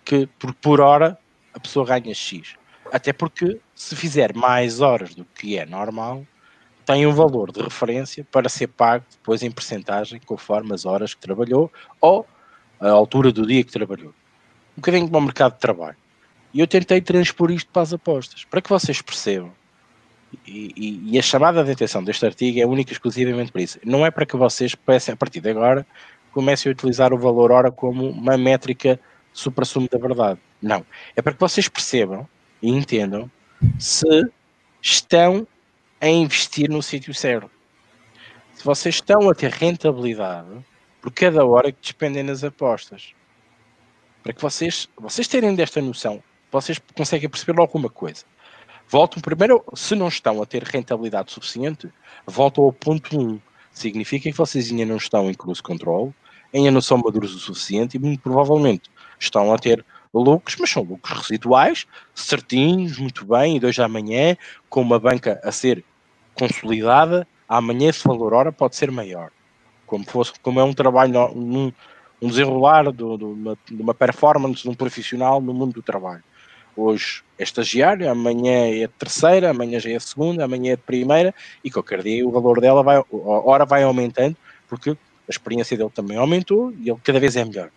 que 0.04 0.26
por, 0.38 0.54
por 0.54 0.80
hora 0.80 1.18
a 1.56 1.60
pessoa 1.60 1.86
ganha 1.86 2.14
X. 2.14 2.54
Até 2.92 3.12
porque 3.12 3.58
se 3.74 3.96
fizer 3.96 4.34
mais 4.34 4.80
horas 4.80 5.14
do 5.14 5.24
que 5.24 5.58
é 5.58 5.66
normal, 5.66 6.24
tem 6.84 7.06
um 7.06 7.12
valor 7.12 7.50
de 7.50 7.60
referência 7.60 8.24
para 8.30 8.48
ser 8.48 8.68
pago 8.68 9.04
depois 9.10 9.42
em 9.42 9.50
percentagem 9.50 10.20
conforme 10.24 10.72
as 10.72 10.84
horas 10.84 11.14
que 11.14 11.20
trabalhou 11.20 11.72
ou 12.00 12.24
a 12.78 12.90
altura 12.90 13.32
do 13.32 13.44
dia 13.44 13.64
que 13.64 13.72
trabalhou. 13.72 14.10
Um 14.76 14.80
bocadinho 14.80 15.06
como 15.06 15.18
o 15.18 15.22
mercado 15.22 15.54
de 15.54 15.58
trabalho. 15.58 15.96
E 16.54 16.60
eu 16.60 16.66
tentei 16.66 17.00
transpor 17.00 17.50
isto 17.50 17.70
para 17.72 17.82
as 17.82 17.92
apostas, 17.92 18.44
para 18.44 18.60
que 18.60 18.68
vocês 18.68 19.02
percebam. 19.02 19.52
E, 20.46 20.72
e, 20.76 21.14
e 21.14 21.18
a 21.18 21.22
chamada 21.22 21.64
de 21.64 21.70
atenção 21.70 22.04
deste 22.04 22.24
artigo 22.24 22.60
é 22.60 22.66
única 22.66 22.92
e 22.92 22.94
exclusivamente 22.94 23.50
para 23.50 23.62
isso. 23.62 23.78
Não 23.84 24.04
é 24.04 24.10
para 24.10 24.26
que 24.26 24.36
vocês, 24.36 24.76
a 25.10 25.16
partir 25.16 25.40
de 25.40 25.50
agora, 25.50 25.86
comecem 26.32 26.70
a 26.70 26.72
utilizar 26.72 27.12
o 27.12 27.18
valor 27.18 27.50
hora 27.50 27.72
como 27.72 28.10
uma 28.10 28.36
métrica 28.36 29.00
supra-sumo 29.32 29.88
da 29.90 29.98
verdade. 29.98 30.38
Não. 30.60 30.84
É 31.14 31.22
para 31.22 31.32
que 31.32 31.40
vocês 31.40 31.68
percebam 31.68 32.28
e 32.62 32.70
entendam 32.70 33.30
se 33.78 34.30
estão 34.80 35.46
a 36.00 36.08
investir 36.08 36.70
no 36.70 36.82
sítio 36.82 37.14
certo. 37.14 37.50
Se 38.54 38.64
vocês 38.64 38.96
estão 38.96 39.28
a 39.28 39.34
ter 39.34 39.50
rentabilidade 39.50 40.64
por 41.06 41.12
cada 41.12 41.44
hora 41.44 41.70
que 41.70 41.80
despendem 41.80 42.24
nas 42.24 42.42
apostas. 42.42 43.14
Para 44.24 44.32
que 44.32 44.42
vocês, 44.42 44.88
vocês 44.96 45.28
terem 45.28 45.54
desta 45.54 45.80
noção, 45.80 46.20
vocês 46.50 46.80
conseguem 46.96 47.28
perceber 47.28 47.60
alguma 47.60 47.88
coisa. 47.88 48.24
Voltam 48.88 49.22
primeiro, 49.22 49.64
se 49.74 49.94
não 49.94 50.08
estão 50.08 50.42
a 50.42 50.46
ter 50.46 50.64
rentabilidade 50.64 51.30
suficiente, 51.30 51.88
voltam 52.26 52.64
ao 52.64 52.72
ponto 52.72 53.16
1. 53.16 53.40
Significa 53.70 54.30
que 54.30 54.36
vocês 54.36 54.70
ainda 54.70 54.84
não 54.84 54.96
estão 54.96 55.30
em 55.30 55.34
cruise 55.34 55.62
control, 55.62 56.12
ainda 56.52 56.72
não 56.72 56.80
são 56.80 56.98
maduros 56.98 57.34
o 57.36 57.38
suficiente 57.38 57.96
e 57.96 58.00
muito 58.00 58.20
provavelmente 58.22 58.90
estão 59.20 59.52
a 59.52 59.58
ter 59.58 59.84
lucros, 60.12 60.56
mas 60.58 60.70
são 60.70 60.82
lucros 60.82 61.20
residuais, 61.20 61.86
certinhos, 62.14 62.98
muito 62.98 63.24
bem, 63.24 63.56
e 63.56 63.60
dois 63.60 63.78
amanhã, 63.78 64.36
com 64.68 64.80
uma 64.80 64.98
banca 64.98 65.40
a 65.42 65.52
ser 65.52 65.84
consolidada, 66.34 67.26
amanhã 67.48 67.90
esse 67.90 68.06
valor 68.06 68.34
hora 68.34 68.52
pode 68.52 68.76
ser 68.76 68.90
maior. 68.90 69.30
Como, 69.86 70.04
fosse, 70.04 70.32
como 70.40 70.60
é 70.60 70.64
um 70.64 70.72
trabalho, 70.72 71.32
um, 71.34 71.72
um 72.20 72.28
desenrolar 72.28 72.90
do, 72.90 73.16
do, 73.16 73.30
uma, 73.32 73.58
de 73.64 73.82
uma 73.82 73.94
performance 73.94 74.62
de 74.62 74.68
um 74.68 74.74
profissional 74.74 75.40
no 75.40 75.54
mundo 75.54 75.74
do 75.74 75.82
trabalho. 75.82 76.22
Hoje 76.76 77.22
é 77.38 77.42
estagiário, 77.42 78.10
amanhã 78.10 78.68
é 78.68 78.86
terceira, 78.86 79.50
amanhã 79.50 79.80
já 79.80 79.90
é 79.90 79.98
segunda, 79.98 80.44
amanhã 80.44 80.74
é 80.74 80.76
primeira, 80.76 81.34
e 81.64 81.70
qualquer 81.70 82.02
dia 82.02 82.26
o 82.26 82.30
valor 82.30 82.60
dela 82.60 82.82
vai, 82.82 82.96
a 82.96 83.04
hora 83.12 83.64
vai 83.64 83.82
aumentando, 83.82 84.36
porque 84.68 84.90
a 84.90 85.30
experiência 85.30 85.76
dele 85.76 85.90
também 85.94 86.18
aumentou 86.18 86.72
e 86.72 86.90
ele 86.90 87.00
cada 87.02 87.18
vez 87.18 87.34
é 87.34 87.44
melhor. 87.44 87.70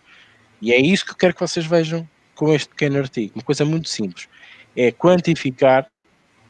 E 0.60 0.72
é 0.72 0.78
isso 0.78 1.06
que 1.06 1.12
eu 1.12 1.16
quero 1.16 1.34
que 1.34 1.40
vocês 1.40 1.64
vejam 1.64 2.06
com 2.40 2.54
este 2.54 2.70
pequeno 2.70 2.98
artigo. 2.98 3.32
Uma 3.34 3.44
coisa 3.44 3.66
muito 3.66 3.86
simples. 3.90 4.26
É 4.74 4.90
quantificar 4.90 5.86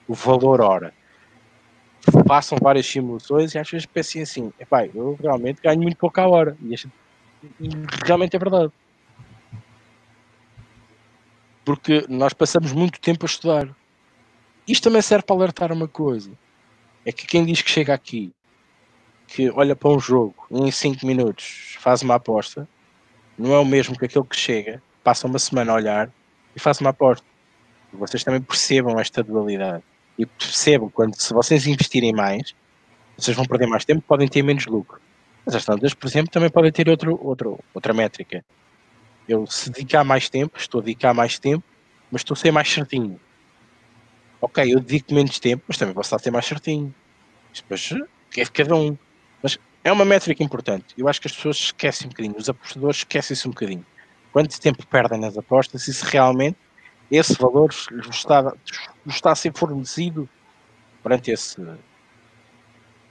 o 0.07 0.15
valor 0.15 0.61
hora. 0.61 0.95
Façam 2.29 2.57
várias 2.63 2.87
simulações 2.87 3.57
e 3.57 3.59
às 3.59 3.69
vezes 3.69 3.87
pensem 3.87 4.23
assim, 4.23 4.53
epá, 4.61 4.87
eu 4.87 5.19
realmente 5.21 5.61
ganho 5.61 5.83
muito 5.83 5.97
pouco 5.97 6.21
a 6.21 6.29
hora. 6.29 6.57
E, 6.63 6.75
e 6.75 7.69
realmente 8.07 8.37
é 8.37 8.39
verdade. 8.39 8.73
Porque 11.65 12.07
nós 12.09 12.33
passamos 12.33 12.71
muito 12.71 13.01
tempo 13.01 13.25
a 13.25 13.27
estudar. 13.27 13.69
Isto 14.69 14.85
também 14.85 15.03
serve 15.03 15.25
para 15.25 15.35
alertar 15.35 15.73
uma 15.73 15.89
coisa. 15.89 16.31
É 17.05 17.11
que 17.11 17.27
quem 17.27 17.45
diz 17.45 17.63
que 17.63 17.71
chega 17.71 17.93
aqui 17.93 18.33
que 19.27 19.51
olha 19.51 19.75
para 19.75 19.91
um 19.91 19.99
jogo 19.99 20.47
e 20.53 20.61
em 20.61 20.71
5 20.71 21.05
minutos 21.05 21.77
faz 21.81 22.03
uma 22.03 22.15
aposta, 22.15 22.69
não 23.37 23.53
é 23.53 23.59
o 23.59 23.65
mesmo 23.65 23.99
que 23.99 24.05
aquele 24.05 24.25
que 24.25 24.37
chega, 24.37 24.81
passa 25.03 25.27
uma 25.27 25.39
semana 25.39 25.73
a 25.73 25.75
olhar 25.75 26.11
e 26.55 26.61
faz 26.61 26.81
uma 26.81 26.91
aposta. 26.91 27.27
Vocês 27.93 28.23
também 28.23 28.41
percebam 28.41 28.99
esta 29.01 29.23
dualidade 29.23 29.83
e 30.19 30.27
percebam 30.27 30.89
quando 30.91 31.15
se 31.15 31.33
vocês 31.33 31.67
investirem 31.67 32.13
mais, 32.13 32.55
vocês 33.17 33.37
vão 33.37 33.45
perder 33.45 33.67
mais 33.67 33.85
tempo, 33.85 34.03
podem 34.07 34.29
ter 34.29 34.43
menos 34.43 34.67
lucro. 34.67 35.01
Mas 35.45 35.55
as 35.55 35.65
tantas, 35.65 35.95
por 35.95 36.07
exemplo, 36.07 36.31
também 36.31 36.51
podem 36.51 36.71
ter 36.71 36.89
outro, 36.89 37.19
outro, 37.23 37.59
outra 37.75 37.93
métrica. 37.93 38.45
Eu 39.29 39.47
se 39.47 39.71
dedicar 39.71 40.05
mais 40.05 40.29
tempo, 40.29 40.59
estou 40.59 40.81
a 40.81 40.85
dedicar 40.85 41.15
mais 41.15 41.39
tempo, 41.39 41.65
mas 42.11 42.21
estou 42.21 42.35
a 42.35 42.39
ser 42.39 42.51
mais 42.51 42.71
certinho. 42.71 43.19
Ok, 44.41 44.73
eu 44.73 44.81
dedico 44.81 45.15
menos 45.15 45.39
tempo, 45.39 45.65
mas 45.69 45.77
também 45.77 45.95
posso 45.95 46.07
estar 46.09 46.17
a 46.17 46.19
ser 46.19 46.31
mais 46.31 46.47
certinho. 46.47 46.95
Depois 47.55 47.91
é 48.37 48.45
de 48.45 48.51
cada 48.51 48.75
um. 48.75 48.97
Mas 49.43 49.59
é 49.83 49.93
uma 49.93 50.05
métrica 50.05 50.43
importante. 50.43 50.95
Eu 50.97 51.09
acho 51.09 51.21
que 51.21 51.27
as 51.27 51.35
pessoas 51.35 51.57
esquecem 51.57 52.07
um 52.07 52.11
bocadinho, 52.11 52.37
os 52.37 52.49
apostadores 52.49 52.99
esquecem-se 52.99 53.47
um 53.47 53.51
bocadinho. 53.51 53.85
Quanto 54.33 54.61
tempo 54.61 54.87
perdem 54.87 55.19
nas 55.19 55.37
apostas 55.37 55.89
e 55.89 55.95
se 55.95 56.05
realmente 56.05 56.57
esse 57.11 57.35
valor 57.35 57.71
está, 58.09 58.55
está 59.07 59.33
a 59.33 59.35
ser 59.35 59.53
fornecido 59.53 60.29
perante 61.03 61.33
esse, 61.33 61.61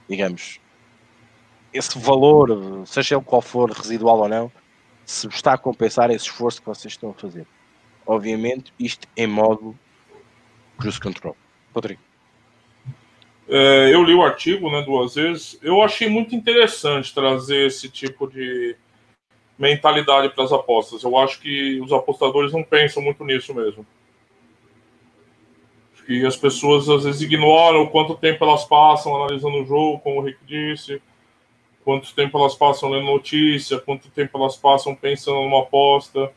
digamos, 0.08 0.58
esse 1.72 1.98
valor, 1.98 2.86
seja 2.86 3.16
ele 3.16 3.24
qual 3.24 3.42
for, 3.42 3.70
residual 3.70 4.20
ou 4.20 4.28
não, 4.28 4.52
se 5.04 5.28
está 5.28 5.52
a 5.52 5.58
compensar 5.58 6.10
esse 6.10 6.24
esforço 6.24 6.60
que 6.60 6.66
vocês 6.66 6.94
estão 6.94 7.10
a 7.10 7.14
fazer. 7.14 7.46
Obviamente, 8.06 8.72
isto 8.78 9.06
em 9.16 9.26
modo 9.26 9.78
cruise 10.78 10.98
control. 10.98 11.36
Rodrigo. 11.74 12.00
É, 13.48 13.92
eu 13.92 14.02
li 14.02 14.14
o 14.14 14.22
artigo 14.22 14.70
né, 14.70 14.82
duas 14.82 15.14
vezes. 15.14 15.58
Eu 15.60 15.82
achei 15.82 16.08
muito 16.08 16.34
interessante 16.34 17.12
trazer 17.12 17.66
esse 17.66 17.88
tipo 17.88 18.26
de 18.26 18.76
mentalidade 19.60 20.30
para 20.30 20.44
as 20.44 20.52
apostas. 20.52 21.02
Eu 21.02 21.16
acho 21.18 21.38
que 21.38 21.78
os 21.80 21.92
apostadores 21.92 22.52
não 22.52 22.62
pensam 22.62 23.02
muito 23.02 23.22
nisso 23.24 23.54
mesmo. 23.54 23.86
Que 26.06 26.24
as 26.24 26.36
pessoas 26.36 26.88
às 26.88 27.04
vezes 27.04 27.20
ignoram 27.20 27.86
quanto 27.86 28.16
tempo 28.16 28.42
elas 28.42 28.64
passam 28.64 29.14
analisando 29.14 29.58
o 29.58 29.66
jogo, 29.66 30.00
como 30.00 30.20
o 30.20 30.24
Rick 30.24 30.38
disse, 30.44 31.00
quanto 31.84 32.12
tempo 32.14 32.38
elas 32.38 32.56
passam 32.56 32.88
lendo 32.88 33.04
notícia, 33.04 33.78
quanto 33.78 34.10
tempo 34.10 34.38
elas 34.38 34.56
passam 34.56 34.94
pensando 34.94 35.42
numa 35.42 35.60
aposta, 35.60 36.32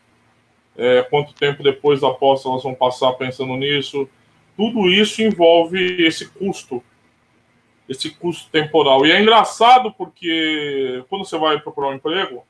é, 0.78 1.02
quanto 1.04 1.34
tempo 1.34 1.64
depois 1.64 2.02
da 2.02 2.10
aposta 2.10 2.50
elas 2.50 2.62
vão 2.62 2.76
passar 2.76 3.14
pensando 3.14 3.56
nisso. 3.56 4.08
Tudo 4.56 4.90
isso 4.90 5.22
envolve 5.22 6.06
esse 6.06 6.30
custo 6.30 6.84
esse 7.88 8.12
custo 8.12 8.50
temporal. 8.50 9.06
E 9.06 9.12
é 9.12 9.22
engraçado 9.22 9.92
porque 9.92 11.04
quando 11.10 11.26
você 11.26 11.38
vai 11.38 11.60
procurar 11.60 11.90
um 11.90 11.96
emprego, 11.96 12.46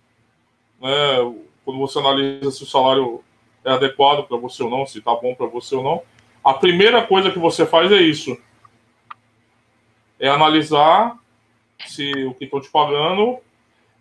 né, 0.84 1.34
quando 1.64 1.80
você 1.80 1.98
analisa 1.98 2.52
se 2.52 2.64
o 2.64 2.68
salário 2.68 3.24
é 3.64 3.72
adequado 3.72 4.28
para 4.28 4.38
você 4.38 4.62
ou 4.62 4.70
não, 4.70 4.86
se 4.86 5.00
está 5.00 5.16
bom 5.16 5.34
para 5.34 5.48
você 5.48 5.76
ou 5.76 5.84
não, 5.84 6.02
a 6.44 6.54
primeira 6.54 7.02
coisa 7.08 7.32
que 7.32 7.40
você 7.40 7.66
faz 7.66 7.90
é 7.92 8.02
isso. 8.02 8.38
É 10.20 10.28
analisar 10.28 11.18
se 11.88 12.12
o 12.26 12.34
que 12.34 12.44
estão 12.44 12.60
te 12.60 12.70
pagando 12.70 13.38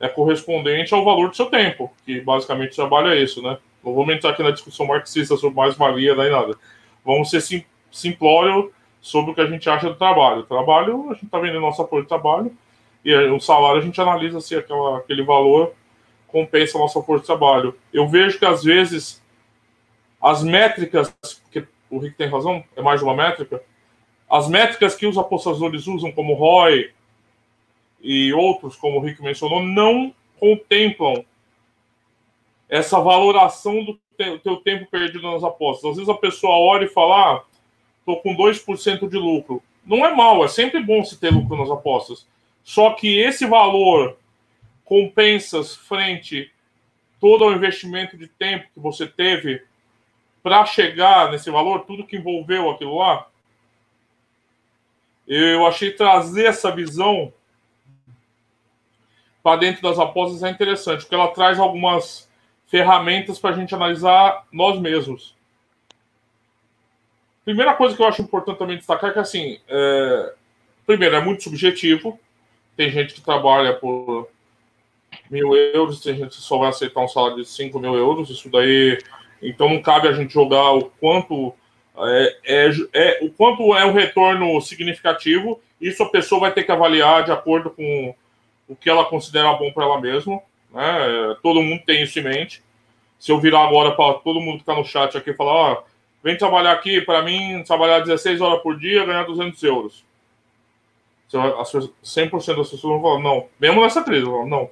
é 0.01 0.09
correspondente 0.09 0.93
ao 0.93 1.05
valor 1.05 1.31
do 1.31 1.37
seu 1.37 1.47
tempo, 1.47 1.93
que 2.05 2.21
basicamente 2.21 2.73
o 2.73 2.77
trabalho 2.77 3.09
é 3.09 3.21
isso, 3.21 3.41
né? 3.41 3.57
Não 3.85 3.95
vamos 3.95 4.15
entrar 4.15 4.31
aqui 4.31 4.43
na 4.43 4.51
discussão 4.51 4.87
marxista 4.87 5.37
sobre 5.37 5.57
mais-valia, 5.57 6.17
nem 6.17 6.31
nada. 6.31 6.57
Vamos 7.05 7.31
ser 7.31 7.41
sim, 7.41 7.65
simplório 7.91 8.73
sobre 9.01 9.31
o 9.31 9.35
que 9.35 9.41
a 9.41 9.47
gente 9.47 9.69
acha 9.71 9.89
do 9.89 9.95
trabalho. 9.95 10.43
Trabalho, 10.43 11.11
a 11.11 11.15
gente 11.15 11.27
está 11.27 11.39
vendendo 11.39 11.61
nosso 11.61 11.83
apoio 11.83 12.03
de 12.03 12.09
trabalho, 12.09 12.53
e 13.05 13.15
o 13.15 13.41
salário 13.41 13.81
a 13.81 13.85
gente 13.85 14.01
analisa 14.01 14.41
se 14.41 14.57
aquela, 14.57 14.99
aquele 14.99 15.23
valor 15.23 15.73
compensa 16.33 16.77
o 16.77 16.81
nosso 16.81 16.99
apoio 16.99 17.21
de 17.21 17.27
trabalho. 17.27 17.79
Eu 17.93 18.09
vejo 18.09 18.39
que, 18.39 18.47
às 18.47 18.65
vezes, 18.65 19.23
as 20.21 20.43
métricas, 20.43 21.15
que 21.51 21.65
o 21.91 21.99
Rick 21.99 22.17
tem 22.17 22.29
razão, 22.29 22.65
é 22.75 22.81
mais 22.81 22.99
de 22.99 23.05
uma 23.05 23.15
métrica, 23.15 23.63
as 24.29 24.49
métricas 24.49 24.95
que 24.95 25.07
os 25.07 25.19
apostadores 25.19 25.87
usam, 25.87 26.11
como 26.11 26.33
ROI 26.33 26.91
e 28.01 28.33
outros, 28.33 28.75
como 28.77 28.99
o 28.99 29.01
Rick 29.01 29.23
mencionou, 29.23 29.63
não 29.63 30.15
contemplam 30.41 31.25
essa 32.69 32.99
valoração 32.99 33.85
do 33.85 34.01
teu 34.43 34.57
tempo 34.57 34.91
perdido 34.91 35.31
nas 35.31 35.45
apostas. 35.45 35.91
Às 35.91 35.97
vezes 35.97 36.09
a 36.09 36.15
pessoa 36.15 36.57
olha 36.57 36.87
e 36.87 36.89
fala, 36.89 37.35
ah, 37.35 37.43
tô 38.07 38.17
com 38.17 38.35
2% 38.35 39.09
de 39.09 39.19
lucro. 39.19 39.63
Não 39.85 40.07
é 40.07 40.15
mal, 40.15 40.43
é 40.45 40.49
sempre 40.49 40.83
bom 40.83 41.05
se 41.05 41.19
ter 41.19 41.31
lucro 41.31 41.57
nas 41.57 41.71
apostas. 41.71 42.27
Só 42.65 42.95
que 42.95 43.19
esse 43.19 43.45
valor 43.45 44.17
compensa 44.93 45.65
frente 45.65 46.53
todo 47.19 47.47
o 47.47 47.53
investimento 47.55 48.15
de 48.15 48.29
tempo 48.29 48.69
que 48.75 48.79
você 48.79 49.07
teve 49.07 49.65
para 50.43 50.67
chegar 50.67 51.31
nesse 51.31 51.51
valor, 51.51 51.87
tudo 51.87 52.07
que 52.07 52.19
envolveu 52.19 52.69
aquilo 52.69 52.99
lá. 52.99 53.27
Eu 55.27 55.67
achei 55.67 55.93
trazer 55.93 56.45
essa 56.45 56.71
visão 56.71 57.33
para 59.43 59.61
dentro 59.61 59.81
das 59.81 59.99
apostas 59.99 60.43
é 60.43 60.51
interessante, 60.51 61.01
porque 61.01 61.15
ela 61.15 61.29
traz 61.29 61.59
algumas 61.59 62.31
ferramentas 62.67 63.39
para 63.39 63.53
a 63.53 63.55
gente 63.55 63.75
analisar 63.75 64.47
nós 64.53 64.79
mesmos. 64.79 65.35
Primeira 67.47 67.73
coisa 67.73 67.97
que 67.97 68.03
eu 68.03 68.07
acho 68.07 68.21
importante 68.21 68.59
também 68.59 68.77
destacar 68.77 69.09
é 69.09 69.13
que, 69.15 69.19
assim, 69.19 69.59
é... 69.67 70.35
primeiro, 70.85 71.17
é 71.17 71.25
muito 71.25 71.45
subjetivo. 71.45 72.21
Tem 72.77 72.91
gente 72.91 73.15
que 73.15 73.23
trabalha 73.23 73.73
por 73.73 74.29
mil 75.33 75.57
euros, 75.57 76.01
tem 76.01 76.17
gente 76.17 76.37
que 76.37 76.43
só 76.43 76.59
vai 76.59 76.69
aceitar 76.69 77.01
um 77.01 77.09
salário 77.09 77.39
de 77.39 77.49
5 77.49 77.81
mil 77.81 77.97
euros. 77.97 78.31
Isso 78.31 78.49
daí. 78.51 78.99
Então 79.43 79.69
não 79.69 79.83
cabe 79.83 80.07
a 80.07 80.13
gente 80.13 80.33
jogar 80.33 80.73
o 80.73 80.85
quanto 81.01 81.53
é, 81.97 82.37
é, 82.45 82.71
é, 82.93 83.19
o 83.23 83.31
quanto 83.31 83.75
é 83.75 83.85
um 83.85 83.93
retorno 83.93 84.61
significativo. 84.61 85.61
Isso 85.81 86.03
a 86.03 86.09
pessoa 86.09 86.43
vai 86.43 86.53
ter 86.53 86.63
que 86.63 86.73
avaliar 86.73 87.25
de 87.25 87.33
acordo 87.33 87.71
com 87.71 88.15
o 88.69 88.77
que 88.77 88.89
ela 88.89 89.05
considera 89.05 89.53
bom 89.55 89.73
para 89.73 89.85
ela 89.85 90.01
mesma. 90.01 90.41
Né? 90.73 91.37
Todo 91.43 91.63
mundo 91.63 91.83
tem 91.85 92.03
isso 92.03 92.19
em 92.19 92.23
mente. 92.23 92.63
Se 93.19 93.31
eu 93.31 93.41
virar 93.41 93.67
agora 93.67 93.93
para 93.93 94.15
todo 94.15 94.41
mundo 94.41 94.57
que 94.57 94.63
está 94.63 94.75
no 94.75 94.85
chat 94.85 95.17
aqui 95.17 95.33
falar, 95.35 95.53
ó, 95.53 95.83
vem 96.23 96.37
trabalhar 96.37 96.73
aqui, 96.73 97.01
para 97.01 97.23
mim, 97.23 97.63
trabalhar 97.65 98.01
16 98.01 98.41
horas 98.41 98.63
por 98.63 98.79
dia, 98.79 99.05
ganhar 99.05 99.25
200 99.25 99.63
euros. 99.63 100.05
100% 101.31 102.57
das 102.57 102.71
pessoas 102.71 102.83
vão 102.83 103.01
falar, 103.03 103.21
não. 103.21 103.47
Mesmo 103.59 103.81
nessa 103.81 104.03
crise, 104.03 104.25
vão 104.25 104.47
não. 104.47 104.71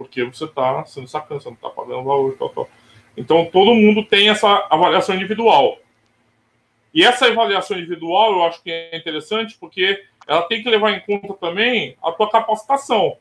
Porque 0.00 0.24
você 0.24 0.46
está 0.46 0.82
sendo 0.86 1.06
sacana, 1.06 1.38
você 1.38 1.48
não 1.50 1.56
está 1.56 1.68
pagando 1.68 2.04
valor, 2.04 2.34
tal, 2.38 2.48
tal. 2.48 2.70
Então, 3.14 3.44
todo 3.44 3.74
mundo 3.74 4.02
tem 4.02 4.30
essa 4.30 4.66
avaliação 4.70 5.14
individual. 5.14 5.76
E 6.94 7.04
essa 7.04 7.26
avaliação 7.26 7.76
individual 7.76 8.32
eu 8.32 8.44
acho 8.44 8.62
que 8.62 8.70
é 8.70 8.96
interessante 8.96 9.58
porque 9.60 10.02
ela 10.26 10.40
tem 10.44 10.62
que 10.62 10.70
levar 10.70 10.92
em 10.92 11.00
conta 11.00 11.34
também 11.34 11.98
a 12.02 12.10
tua 12.12 12.30
capacitação. 12.30 13.18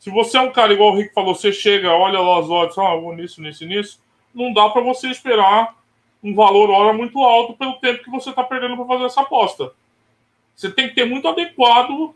Se 0.00 0.10
você 0.10 0.38
é 0.38 0.40
um 0.40 0.50
cara 0.50 0.72
igual 0.72 0.90
o 0.90 0.96
Rick 0.96 1.14
falou, 1.14 1.36
você 1.36 1.52
chega, 1.52 1.94
olha 1.94 2.18
lá 2.18 2.40
as 2.40 2.50
odds, 2.50 2.76
ah, 2.78 2.96
vou 2.96 3.14
nisso, 3.14 3.40
nisso, 3.40 3.64
nisso, 3.64 4.02
não 4.34 4.52
dá 4.52 4.68
para 4.70 4.82
você 4.82 5.06
esperar 5.06 5.76
um 6.20 6.34
valor 6.34 6.68
hora 6.68 6.92
muito 6.92 7.22
alto 7.22 7.54
pelo 7.54 7.74
tempo 7.74 8.02
que 8.02 8.10
você 8.10 8.30
está 8.30 8.42
perdendo 8.42 8.76
para 8.76 8.86
fazer 8.86 9.04
essa 9.04 9.20
aposta. 9.20 9.70
Você 10.56 10.68
tem 10.68 10.88
que 10.88 10.96
ter 10.96 11.04
muito 11.04 11.28
adequado 11.28 12.12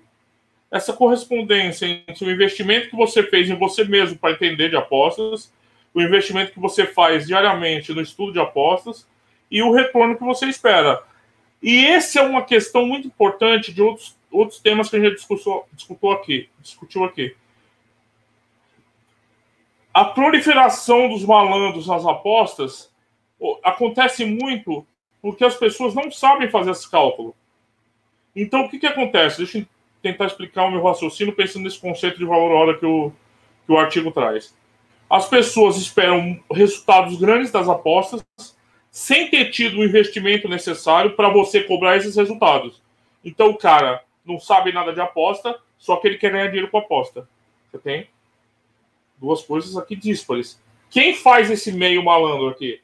essa 0.72 0.94
correspondência 0.94 1.86
entre 2.08 2.24
o 2.24 2.30
investimento 2.30 2.88
que 2.88 2.96
você 2.96 3.22
fez 3.22 3.50
em 3.50 3.54
você 3.54 3.84
mesmo 3.84 4.18
para 4.18 4.32
entender 4.32 4.70
de 4.70 4.76
apostas, 4.76 5.52
o 5.92 6.00
investimento 6.00 6.52
que 6.52 6.58
você 6.58 6.86
faz 6.86 7.26
diariamente 7.26 7.92
no 7.92 8.00
estudo 8.00 8.32
de 8.32 8.40
apostas 8.40 9.06
e 9.50 9.62
o 9.62 9.70
retorno 9.70 10.16
que 10.16 10.24
você 10.24 10.46
espera. 10.46 11.02
E 11.62 11.84
essa 11.84 12.20
é 12.20 12.22
uma 12.22 12.42
questão 12.42 12.86
muito 12.86 13.06
importante 13.06 13.70
de 13.70 13.82
outros, 13.82 14.16
outros 14.30 14.60
temas 14.60 14.88
que 14.88 14.96
a 14.96 15.00
gente 15.00 15.16
discutiu 15.16 16.10
aqui, 16.10 16.48
discutiu 16.58 17.04
aqui. 17.04 17.36
A 19.92 20.06
proliferação 20.06 21.10
dos 21.10 21.22
malandros 21.22 21.86
nas 21.86 22.06
apostas 22.06 22.90
acontece 23.62 24.24
muito 24.24 24.86
porque 25.20 25.44
as 25.44 25.54
pessoas 25.54 25.94
não 25.94 26.10
sabem 26.10 26.48
fazer 26.48 26.70
esse 26.70 26.90
cálculo. 26.90 27.36
Então, 28.34 28.62
o 28.62 28.70
que, 28.70 28.78
que 28.78 28.86
acontece? 28.86 29.36
Deixa 29.36 29.58
eu 29.58 29.66
tentar 30.02 30.26
explicar 30.26 30.64
o 30.64 30.70
meu 30.70 30.82
raciocínio 30.82 31.34
pensando 31.34 31.64
nesse 31.64 31.78
conceito 31.78 32.18
de 32.18 32.24
valor 32.24 32.50
hora 32.50 32.78
que 32.78 32.84
o, 32.84 33.12
que 33.66 33.72
o 33.72 33.78
artigo 33.78 34.10
traz. 34.10 34.54
As 35.08 35.28
pessoas 35.28 35.76
esperam 35.76 36.42
resultados 36.50 37.18
grandes 37.18 37.50
das 37.50 37.68
apostas 37.68 38.24
sem 38.90 39.30
ter 39.30 39.50
tido 39.50 39.78
o 39.78 39.84
investimento 39.84 40.48
necessário 40.48 41.14
para 41.16 41.28
você 41.28 41.62
cobrar 41.62 41.96
esses 41.96 42.16
resultados. 42.16 42.82
Então, 43.24 43.50
o 43.50 43.56
cara 43.56 44.02
não 44.24 44.38
sabe 44.38 44.72
nada 44.72 44.92
de 44.92 45.00
aposta, 45.00 45.58
só 45.78 45.96
que 45.96 46.08
ele 46.08 46.18
quer 46.18 46.32
ganhar 46.32 46.46
dinheiro 46.46 46.70
com 46.70 46.78
aposta. 46.78 47.28
Você 47.70 47.78
tem 47.78 48.08
duas 49.18 49.42
coisas 49.42 49.76
aqui 49.76 49.96
díspares. 49.96 50.60
Quem 50.90 51.14
faz 51.14 51.50
esse 51.50 51.72
meio 51.72 52.04
malandro 52.04 52.48
aqui? 52.48 52.80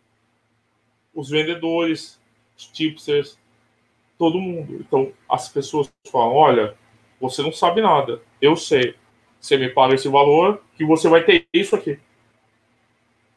os 1.19 1.29
vendedores, 1.29 2.21
os 2.57 2.66
tipsters, 2.66 3.37
todo 4.16 4.39
mundo. 4.39 4.77
Então, 4.77 5.12
as 5.29 5.49
pessoas 5.49 5.91
falam: 6.11 6.35
olha, 6.35 6.77
você 7.21 7.43
não 7.43 7.53
sabe 7.53 7.81
nada, 7.81 8.21
eu 8.41 8.57
sei. 8.57 8.95
Você 9.41 9.57
me 9.57 9.69
paga 9.69 9.95
esse 9.95 10.09
valor 10.09 10.62
que 10.77 10.85
você 10.85 11.09
vai 11.09 11.23
ter 11.23 11.47
isso 11.53 11.77
aqui. 11.77 11.99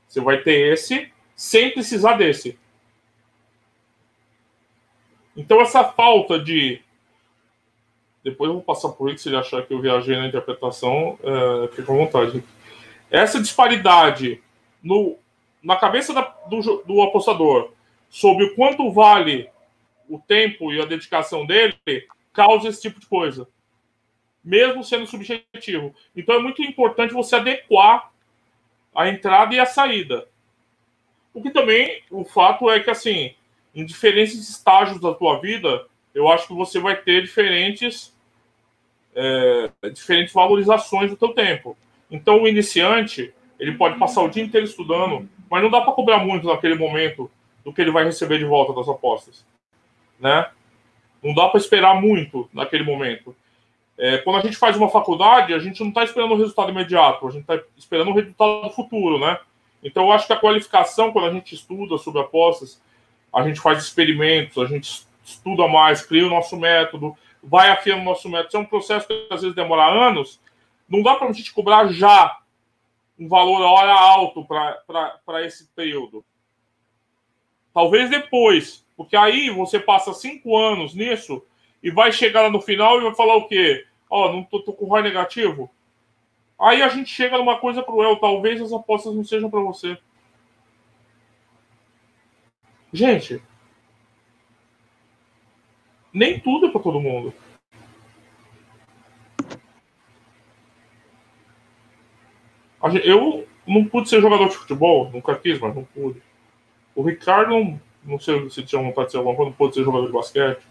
Você 0.08 0.20
vai 0.20 0.42
ter 0.42 0.74
esse 0.74 1.12
sem 1.36 1.72
precisar 1.72 2.14
desse. 2.14 2.58
Então, 5.36 5.62
essa 5.62 5.84
falta 5.84 6.40
de. 6.40 6.82
Depois 8.24 8.50
eu 8.50 8.56
vou 8.56 8.64
passar 8.64 8.90
por 8.90 9.10
isso, 9.10 9.24
se 9.24 9.30
ele 9.30 9.38
achar 9.38 9.66
que 9.66 9.74
eu 9.74 9.82
viajei 9.82 10.16
na 10.16 10.28
interpretação, 10.28 11.18
é, 11.24 11.68
fica 11.70 11.92
à 11.92 11.96
vontade. 11.96 12.44
Essa 13.10 13.42
disparidade 13.42 14.42
no 14.84 15.18
na 15.62 15.76
cabeça 15.76 16.14
da, 16.14 16.22
do, 16.48 16.84
do 16.86 17.02
apostador 17.04 17.72
sobre 18.10 18.46
o 18.46 18.56
quanto 18.56 18.92
vale 18.92 19.50
o 20.10 20.20
tempo 20.20 20.74
e 20.74 20.82
a 20.82 20.86
dedicação 20.86 21.46
dele, 21.46 21.78
causa 22.34 22.68
esse 22.68 22.82
tipo 22.82 23.00
de 23.00 23.06
coisa. 23.06 23.48
Mesmo 24.44 24.84
sendo 24.84 25.06
subjetivo. 25.06 25.94
Então 26.16 26.36
é 26.36 26.40
muito 26.40 26.62
importante 26.64 27.14
você 27.14 27.36
adequar 27.36 28.12
a 28.96 29.08
entrada 29.08 29.54
e 29.54 29.60
a 29.60 29.66
saída. 29.66 30.28
O 31.34 31.42
que 31.42 31.50
também, 31.50 32.02
o 32.10 32.26
fato 32.26 32.70
é 32.70 32.80
que, 32.80 32.90
assim, 32.90 33.34
em 33.74 33.86
diferentes 33.86 34.36
estágios 34.50 35.00
da 35.00 35.14
tua 35.14 35.40
vida, 35.40 35.86
eu 36.14 36.28
acho 36.28 36.48
que 36.48 36.54
você 36.54 36.80
vai 36.80 36.96
ter 36.96 37.22
diferentes, 37.22 38.14
é, 39.16 39.70
diferentes 39.90 40.34
valorizações 40.34 41.10
do 41.10 41.16
teu 41.16 41.30
tempo. 41.30 41.78
Então, 42.10 42.42
o 42.42 42.48
iniciante, 42.48 43.34
ele 43.58 43.74
pode 43.74 43.98
passar 43.98 44.22
o 44.22 44.30
dia 44.30 44.44
inteiro 44.44 44.66
estudando, 44.66 45.30
mas 45.50 45.64
não 45.64 45.70
dá 45.70 45.82
para 45.82 45.94
cobrar 45.94 46.20
muito 46.20 46.48
naquele 46.48 46.76
momento 46.76 47.32
do 47.64 47.72
que 47.72 47.82
ele 47.82 47.92
vai 47.92 48.04
receber 48.04 48.38
de 48.38 48.46
volta 48.46 48.74
das 48.74 48.90
apostas, 48.90 49.46
né? 50.20 50.50
Não 51.24 51.34
dá 51.34 51.48
para 51.48 51.60
esperar 51.60 52.02
muito 52.02 52.50
naquele 52.52 52.84
momento. 52.84 53.36
É, 54.04 54.18
quando 54.18 54.38
a 54.38 54.42
gente 54.42 54.58
faz 54.58 54.76
uma 54.76 54.90
faculdade, 54.90 55.54
a 55.54 55.60
gente 55.60 55.80
não 55.80 55.90
está 55.90 56.04
esperando 56.04 56.32
o 56.32 56.36
resultado 56.36 56.72
imediato, 56.72 57.28
a 57.28 57.30
gente 57.30 57.42
está 57.42 57.62
esperando 57.78 58.10
o 58.10 58.16
resultado 58.16 58.72
futuro, 58.72 59.20
né? 59.20 59.38
Então, 59.84 60.06
eu 60.06 60.12
acho 60.12 60.26
que 60.26 60.34
a 60.34 60.40
qualificação, 60.40 61.12
quando 61.12 61.28
a 61.28 61.32
gente 61.32 61.54
estuda 61.54 62.00
sobre 62.00 62.20
apostas, 62.20 62.82
a 63.32 63.44
gente 63.44 63.60
faz 63.60 63.78
experimentos, 63.78 64.58
a 64.58 64.66
gente 64.66 65.06
estuda 65.24 65.68
mais, 65.68 66.04
cria 66.04 66.26
o 66.26 66.32
nosso 66.32 66.58
método, 66.58 67.16
vai 67.44 67.70
afiando 67.70 68.02
o 68.02 68.06
nosso 68.06 68.28
método. 68.28 68.48
Isso 68.48 68.58
é 68.58 68.60
um 68.62 68.66
processo 68.66 69.08
que 69.08 69.28
às 69.30 69.44
vezes 69.44 69.56
demora 69.56 69.86
anos. 69.86 70.42
Não 70.90 71.04
dá 71.04 71.14
para 71.14 71.30
a 71.30 71.32
gente 71.32 71.54
cobrar 71.54 71.88
já 71.90 72.40
um 73.20 73.28
valor 73.28 73.62
hora 73.62 73.94
alto 73.94 74.44
para 74.44 75.46
esse 75.46 75.68
período. 75.76 76.26
Talvez 77.72 78.10
depois, 78.10 78.84
porque 78.98 79.16
aí 79.16 79.52
você 79.52 79.80
passa 79.80 80.12
cinco 80.12 80.58
anos 80.58 80.96
nisso 80.96 81.46
e 81.84 81.92
vai 81.92 82.12
chegar 82.12 82.50
no 82.50 82.60
final 82.60 83.00
e 83.00 83.04
vai 83.04 83.14
falar 83.14 83.36
o 83.36 83.48
quê? 83.48 83.86
Ó, 84.12 84.28
oh, 84.28 84.34
não 84.34 84.44
tô, 84.44 84.60
tô 84.60 84.74
com 84.74 84.86
ROI 84.88 85.04
negativo. 85.04 85.72
Aí 86.60 86.82
a 86.82 86.90
gente 86.90 87.10
chega 87.10 87.38
numa 87.38 87.58
coisa 87.58 87.82
cruel, 87.82 88.18
talvez 88.18 88.62
as 88.62 88.74
apostas 88.74 89.16
não 89.16 89.24
sejam 89.24 89.50
para 89.50 89.62
você. 89.62 89.98
Gente, 92.92 93.42
nem 96.14 96.38
tudo 96.38 96.68
é 96.68 96.70
para 96.70 96.82
todo 96.82 97.00
mundo. 97.00 97.34
Eu 103.06 103.48
não 103.66 103.86
pude 103.86 104.10
ser 104.10 104.20
jogador 104.20 104.50
de 104.50 104.58
futebol, 104.58 105.10
nunca 105.10 105.36
quis, 105.38 105.58
mas 105.58 105.74
não 105.74 105.86
pude. 105.86 106.22
O 106.94 107.02
Ricardo, 107.02 107.52
não, 107.52 107.82
não 108.04 108.20
sei 108.20 108.50
se 108.50 108.64
tinha 108.64 108.82
vontade 108.82 109.06
de 109.06 109.12
ser 109.12 109.18
alguma 109.20 109.38
coisa, 109.38 109.52
não 109.52 109.58
pôde 109.58 109.76
ser 109.76 109.86
jogador 109.86 110.08
de 110.08 110.12
basquete. 110.12 110.68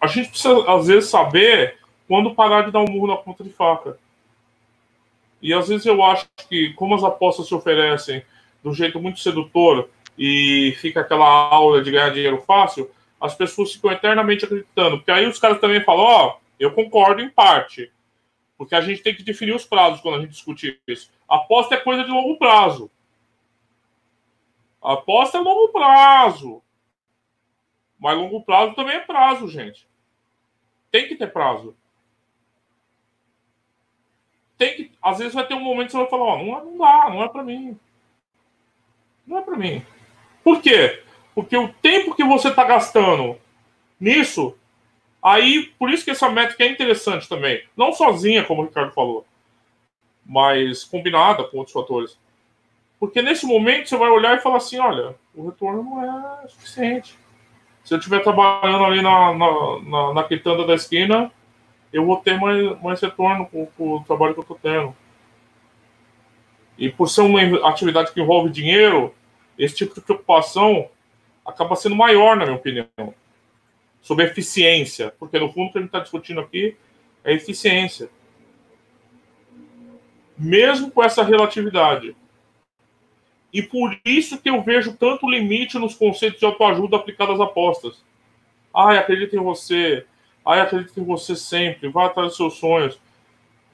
A 0.00 0.06
gente 0.06 0.30
precisa, 0.30 0.64
às 0.70 0.86
vezes, 0.86 1.10
saber 1.10 1.79
quando 2.10 2.34
parar 2.34 2.62
de 2.62 2.72
dar 2.72 2.80
um 2.80 2.90
murro 2.90 3.06
na 3.06 3.16
ponta 3.16 3.44
de 3.44 3.50
faca. 3.50 3.96
E 5.40 5.54
às 5.54 5.68
vezes 5.68 5.86
eu 5.86 6.02
acho 6.02 6.28
que, 6.48 6.72
como 6.72 6.96
as 6.96 7.04
apostas 7.04 7.46
se 7.46 7.54
oferecem 7.54 8.24
do 8.64 8.74
jeito 8.74 9.00
muito 9.00 9.20
sedutor 9.20 9.88
e 10.18 10.74
fica 10.80 11.02
aquela 11.02 11.24
aula 11.24 11.80
de 11.80 11.92
ganhar 11.92 12.10
dinheiro 12.10 12.42
fácil, 12.42 12.90
as 13.20 13.36
pessoas 13.36 13.72
ficam 13.72 13.92
eternamente 13.92 14.44
acreditando. 14.44 14.96
Porque 14.96 15.12
aí 15.12 15.24
os 15.24 15.38
caras 15.38 15.60
também 15.60 15.84
falam: 15.84 16.04
Ó, 16.04 16.26
oh, 16.26 16.40
eu 16.58 16.72
concordo 16.72 17.22
em 17.22 17.30
parte. 17.30 17.92
Porque 18.58 18.74
a 18.74 18.80
gente 18.80 19.04
tem 19.04 19.14
que 19.14 19.22
definir 19.22 19.54
os 19.54 19.64
prazos 19.64 20.00
quando 20.00 20.16
a 20.16 20.20
gente 20.20 20.32
discute 20.32 20.80
isso. 20.88 21.12
Aposta 21.28 21.76
é 21.76 21.78
coisa 21.78 22.02
de 22.02 22.10
longo 22.10 22.36
prazo. 22.38 22.90
Aposta 24.82 25.38
é 25.38 25.40
longo 25.40 25.68
prazo. 25.68 26.60
Mas 28.00 28.18
longo 28.18 28.42
prazo 28.42 28.74
também 28.74 28.96
é 28.96 29.00
prazo, 29.00 29.46
gente. 29.46 29.86
Tem 30.90 31.06
que 31.06 31.14
ter 31.14 31.32
prazo. 31.32 31.76
Tem 34.60 34.76
que, 34.76 34.92
às 35.02 35.18
vezes 35.18 35.32
vai 35.32 35.46
ter 35.46 35.54
um 35.54 35.64
momento 35.64 35.86
que 35.86 35.92
você 35.92 35.98
vai 35.98 36.10
falar, 36.10 36.24
ó, 36.24 36.34
oh, 36.34 36.44
não, 36.44 36.64
não 36.66 36.78
dá, 36.78 37.08
não 37.08 37.22
é 37.22 37.28
para 37.28 37.42
mim. 37.42 37.78
Não 39.26 39.38
é 39.38 39.40
para 39.40 39.56
mim. 39.56 39.82
Por 40.44 40.60
quê? 40.60 41.02
Porque 41.34 41.56
o 41.56 41.72
tempo 41.72 42.14
que 42.14 42.22
você 42.22 42.48
está 42.48 42.64
gastando 42.64 43.38
nisso 43.98 44.54
Aí, 45.22 45.66
por 45.78 45.90
isso 45.90 46.04
que 46.04 46.10
essa 46.10 46.30
métrica 46.30 46.64
é 46.64 46.68
interessante 46.68 47.28
também. 47.28 47.62
Não 47.76 47.92
sozinha, 47.92 48.44
como 48.44 48.62
o 48.62 48.64
Ricardo 48.64 48.92
falou, 48.92 49.26
mas 50.24 50.82
combinada 50.84 51.44
com 51.44 51.58
outros 51.58 51.74
fatores. 51.74 52.18
Porque 52.98 53.20
nesse 53.20 53.46
momento 53.46 53.88
você 53.88 53.96
vai 53.96 54.10
olhar 54.10 54.36
e 54.36 54.40
falar 54.40 54.56
assim: 54.56 54.78
olha, 54.78 55.14
o 55.34 55.46
retorno 55.46 55.82
não 55.82 56.42
é 56.42 56.48
suficiente. 56.48 57.18
Se 57.84 57.94
eu 57.94 57.98
estiver 57.98 58.22
trabalhando 58.22 58.84
ali 58.84 59.02
na, 59.02 59.34
na, 59.34 59.80
na, 59.80 60.14
na 60.14 60.24
quitanda 60.24 60.66
da 60.66 60.74
esquina, 60.74 61.30
eu 61.92 62.04
vou 62.04 62.16
ter 62.18 62.38
mais, 62.38 62.80
mais 62.82 63.00
retorno 63.00 63.46
com, 63.46 63.66
com 63.66 63.96
o 63.96 64.04
trabalho 64.04 64.34
que 64.34 64.40
eu 64.40 64.42
estou 64.42 64.58
tendo. 64.60 64.96
E 66.78 66.88
por 66.88 67.08
ser 67.08 67.22
uma 67.22 67.68
atividade 67.68 68.12
que 68.12 68.20
envolve 68.20 68.50
dinheiro, 68.50 69.14
esse 69.58 69.74
tipo 69.74 69.94
de 69.94 70.00
preocupação 70.00 70.88
acaba 71.44 71.76
sendo 71.76 71.96
maior, 71.96 72.36
na 72.36 72.44
minha 72.44 72.56
opinião 72.56 72.86
sobre 74.00 74.24
eficiência, 74.24 75.14
porque 75.18 75.38
no 75.38 75.52
fundo 75.52 75.68
o 75.68 75.72
que 75.72 75.78
a 75.78 75.80
gente 75.80 75.88
está 75.88 76.00
discutindo 76.00 76.40
aqui 76.40 76.76
é 77.22 77.34
eficiência. 77.34 78.08
Mesmo 80.38 80.90
com 80.90 81.02
essa 81.02 81.22
relatividade. 81.22 82.16
E 83.52 83.62
por 83.62 83.98
isso 84.04 84.38
que 84.38 84.48
eu 84.48 84.62
vejo 84.62 84.96
tanto 84.96 85.28
limite 85.28 85.78
nos 85.78 85.94
conceitos 85.94 86.38
de 86.38 86.46
autoajuda 86.46 86.96
aplicados 86.96 87.34
às 87.34 87.40
apostas. 87.40 88.02
Ai, 88.74 88.96
acredita 88.96 89.36
em 89.36 89.40
você. 89.40 90.06
Ai, 90.44 90.60
acredita 90.60 91.00
em 91.00 91.04
você 91.04 91.36
sempre. 91.36 91.88
Vai 91.88 92.06
atrás 92.06 92.28
dos 92.28 92.36
seus 92.36 92.54
sonhos. 92.58 92.98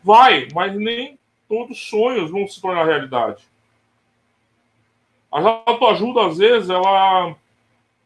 Vai, 0.02 0.48
mas 0.54 0.74
nem 0.74 1.18
todos 1.48 1.78
os 1.78 1.88
sonhos 1.88 2.30
vão 2.30 2.46
se 2.46 2.60
tornar 2.60 2.84
realidade. 2.84 3.42
A 5.30 5.40
autoajuda, 5.66 6.26
às 6.26 6.38
vezes, 6.38 6.70
ela, 6.70 7.34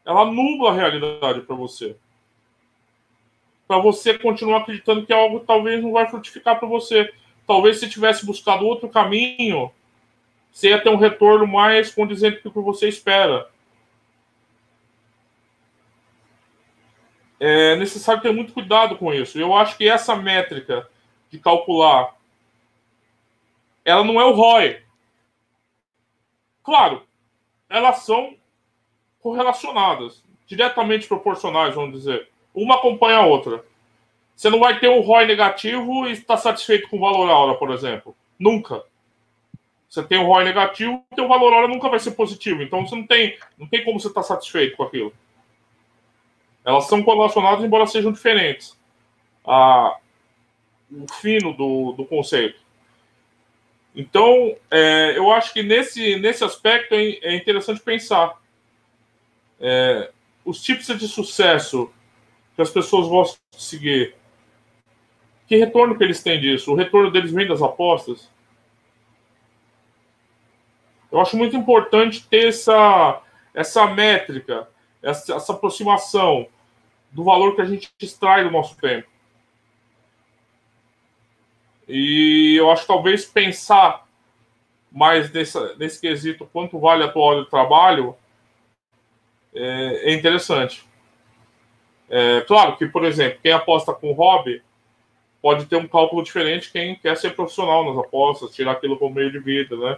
ela 0.04 0.24
nubla 0.24 0.70
a 0.70 0.74
realidade 0.74 1.42
para 1.42 1.54
você 1.54 1.96
para 3.70 3.78
você 3.78 4.18
continuar 4.18 4.62
acreditando 4.62 5.06
que 5.06 5.12
algo 5.12 5.38
talvez 5.38 5.80
não 5.80 5.92
vai 5.92 6.10
frutificar 6.10 6.58
para 6.58 6.66
você. 6.66 7.08
Talvez 7.46 7.78
se 7.78 7.88
tivesse 7.88 8.26
buscado 8.26 8.66
outro 8.66 8.88
caminho, 8.88 9.70
você 10.50 10.70
ia 10.70 10.82
ter 10.82 10.90
um 10.90 10.96
retorno 10.96 11.46
mais 11.46 11.94
condizente 11.94 12.40
com 12.40 12.48
o 12.48 12.52
que 12.52 12.60
você 12.60 12.88
espera. 12.88 13.48
É 17.42 17.74
necessário 17.76 18.20
ter 18.20 18.32
muito 18.32 18.52
cuidado 18.52 18.98
com 18.98 19.14
isso. 19.14 19.40
Eu 19.40 19.54
acho 19.56 19.78
que 19.78 19.88
essa 19.88 20.14
métrica 20.14 20.86
de 21.30 21.38
calcular, 21.38 22.14
ela 23.82 24.04
não 24.04 24.20
é 24.20 24.24
o 24.24 24.32
ROI. 24.32 24.82
Claro, 26.62 27.02
elas 27.68 28.00
são 28.00 28.36
correlacionadas, 29.20 30.22
diretamente 30.46 31.08
proporcionais, 31.08 31.74
vamos 31.74 31.98
dizer. 31.98 32.28
Uma 32.54 32.74
acompanha 32.74 33.18
a 33.18 33.26
outra. 33.26 33.64
Você 34.36 34.50
não 34.50 34.60
vai 34.60 34.78
ter 34.78 34.88
um 34.88 35.00
ROI 35.00 35.24
negativo 35.24 36.06
e 36.06 36.12
está 36.12 36.36
satisfeito 36.36 36.88
com 36.88 36.98
o 36.98 37.00
valor 37.00 37.28
hora, 37.28 37.54
por 37.56 37.70
exemplo. 37.70 38.14
Nunca. 38.38 38.84
Você 39.88 40.02
tem 40.02 40.18
um 40.18 40.26
ROI 40.26 40.44
negativo, 40.44 41.02
o 41.18 41.28
valor 41.28 41.52
hora 41.52 41.68
nunca 41.68 41.88
vai 41.88 41.98
ser 41.98 42.12
positivo. 42.12 42.62
Então 42.62 42.86
você 42.86 42.94
não 42.94 43.06
tem, 43.06 43.38
não 43.58 43.66
tem 43.66 43.82
como 43.82 43.98
você 43.98 44.08
estar 44.08 44.20
tá 44.20 44.26
satisfeito 44.26 44.76
com 44.76 44.82
aquilo. 44.82 45.12
Elas 46.70 46.86
são 46.86 47.02
correlacionadas, 47.02 47.64
embora 47.64 47.84
sejam 47.84 48.12
diferentes. 48.12 48.78
Ah, 49.44 49.96
o 50.88 51.12
fino 51.14 51.52
do, 51.52 51.92
do 51.92 52.04
conceito. 52.04 52.60
Então, 53.92 54.56
é, 54.70 55.18
eu 55.18 55.32
acho 55.32 55.52
que 55.52 55.64
nesse, 55.64 56.16
nesse 56.20 56.44
aspecto 56.44 56.94
é, 56.94 57.18
é 57.22 57.34
interessante 57.34 57.80
pensar. 57.80 58.40
É, 59.60 60.12
os 60.44 60.62
tipos 60.62 60.86
de 60.86 61.08
sucesso 61.08 61.92
que 62.54 62.62
as 62.62 62.70
pessoas 62.70 63.08
gostam 63.08 63.40
de 63.50 63.62
seguir. 63.62 64.14
Que 65.48 65.56
retorno 65.56 65.98
que 65.98 66.04
eles 66.04 66.22
têm 66.22 66.40
disso? 66.40 66.70
O 66.70 66.76
retorno 66.76 67.10
deles 67.10 67.32
vem 67.32 67.48
das 67.48 67.60
apostas? 67.60 68.30
Eu 71.10 71.20
acho 71.20 71.36
muito 71.36 71.56
importante 71.56 72.24
ter 72.28 72.46
essa, 72.46 73.20
essa 73.52 73.88
métrica, 73.88 74.68
essa, 75.02 75.34
essa 75.34 75.52
aproximação 75.52 76.46
do 77.10 77.24
valor 77.24 77.54
que 77.54 77.62
a 77.62 77.64
gente 77.64 77.90
extrai 78.00 78.44
do 78.44 78.50
nosso 78.50 78.76
tempo. 78.76 79.08
E 81.88 82.54
eu 82.56 82.70
acho 82.70 82.82
que 82.82 82.88
talvez 82.88 83.24
pensar 83.24 84.06
mais 84.90 85.30
nesse 85.32 86.00
quesito, 86.00 86.48
quanto 86.52 86.78
vale 86.78 87.04
a 87.04 87.08
tua 87.08 87.22
hora 87.22 87.44
de 87.44 87.50
trabalho, 87.50 88.16
é, 89.54 90.10
é 90.10 90.14
interessante. 90.14 90.84
É, 92.08 92.40
claro 92.42 92.76
que, 92.76 92.86
por 92.86 93.04
exemplo, 93.04 93.38
quem 93.42 93.52
aposta 93.52 93.92
com 93.92 94.12
hobby 94.12 94.62
pode 95.40 95.66
ter 95.66 95.76
um 95.76 95.88
cálculo 95.88 96.22
diferente 96.22 96.70
quem 96.70 96.96
quer 96.96 97.16
ser 97.16 97.34
profissional 97.34 97.84
nas 97.84 98.04
apostas, 98.04 98.54
tirar 98.54 98.72
aquilo 98.72 98.98
como 98.98 99.14
meio 99.14 99.30
de 99.30 99.38
vida, 99.38 99.76
né? 99.76 99.96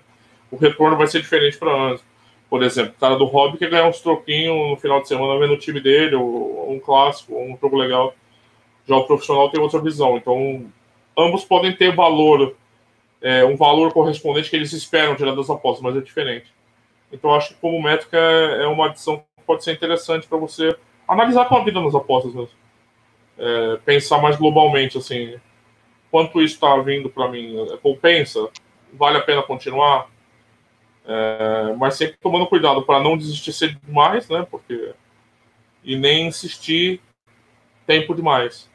O 0.51 0.57
retorno 0.57 0.97
vai 0.97 1.07
ser 1.07 1.21
diferente 1.21 1.57
para 1.57 1.73
ambos. 1.73 2.05
Por 2.53 2.63
exemplo, 2.63 2.93
o 2.95 3.01
cara 3.01 3.17
do 3.17 3.25
hobby 3.25 3.57
quer 3.57 3.71
ganhar 3.71 3.89
uns 3.89 4.03
troquinhos 4.03 4.55
no 4.69 4.77
final 4.77 5.01
de 5.01 5.09
semana 5.09 5.41
vendo 5.41 5.55
o 5.55 5.59
time 5.59 5.81
dele, 5.81 6.17
ou 6.17 6.71
um 6.71 6.79
clássico, 6.79 7.33
ou 7.33 7.45
um 7.45 7.57
jogo 7.57 7.79
legal. 7.79 8.15
Já 8.87 8.95
o 8.95 9.07
profissional 9.07 9.49
tem 9.49 9.59
outra 9.59 9.81
visão. 9.81 10.19
Então, 10.19 10.67
ambos 11.17 11.47
podem 11.47 11.75
ter 11.75 11.97
valor, 11.97 12.55
é, 13.23 13.43
um 13.43 13.57
valor 13.57 13.91
correspondente 13.95 14.51
que 14.51 14.57
eles 14.57 14.71
esperam 14.75 15.17
tirar 15.17 15.35
das 15.35 15.49
apostas, 15.49 15.83
mas 15.83 15.97
é 15.97 16.03
diferente. 16.03 16.53
Então, 17.11 17.35
acho 17.35 17.55
que 17.55 17.55
como 17.55 17.83
métrica 17.83 18.19
é 18.19 18.67
uma 18.67 18.89
adição 18.89 19.25
que 19.35 19.45
pode 19.47 19.65
ser 19.65 19.73
interessante 19.73 20.27
para 20.27 20.37
você 20.37 20.77
analisar 21.09 21.51
a 21.51 21.65
vida 21.65 21.81
nas 21.81 21.95
apostas 21.95 22.35
mesmo. 22.35 22.55
É, 23.39 23.79
pensar 23.83 24.21
mais 24.21 24.37
globalmente, 24.37 24.99
assim, 24.99 25.41
quanto 26.11 26.43
isso 26.43 26.57
está 26.57 26.77
vindo 26.83 27.09
para 27.09 27.29
mim, 27.29 27.57
é, 27.73 27.79
compensa? 27.79 28.47
Vale 28.93 29.17
a 29.17 29.23
pena 29.23 29.43
continuar? 29.43 30.12
É, 31.05 31.75
mas 31.77 31.97
sempre 31.97 32.17
tomando 32.21 32.47
cuidado 32.47 32.83
para 32.83 33.03
não 33.03 33.17
desistir 33.17 33.53
cedo 33.53 33.79
demais, 33.85 34.29
né? 34.29 34.47
Porque 34.51 34.95
e 35.85 35.97
nem 35.97 36.29
insistir 36.29 37.01
tempo 37.87 38.15
demais. 38.15 38.71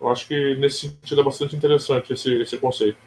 Eu 0.00 0.08
acho 0.08 0.26
que 0.26 0.54
nesse 0.56 0.88
sentido 0.88 1.20
é 1.20 1.24
bastante 1.24 1.56
interessante 1.56 2.12
esse, 2.12 2.34
esse 2.40 2.58
conceito. 2.58 2.98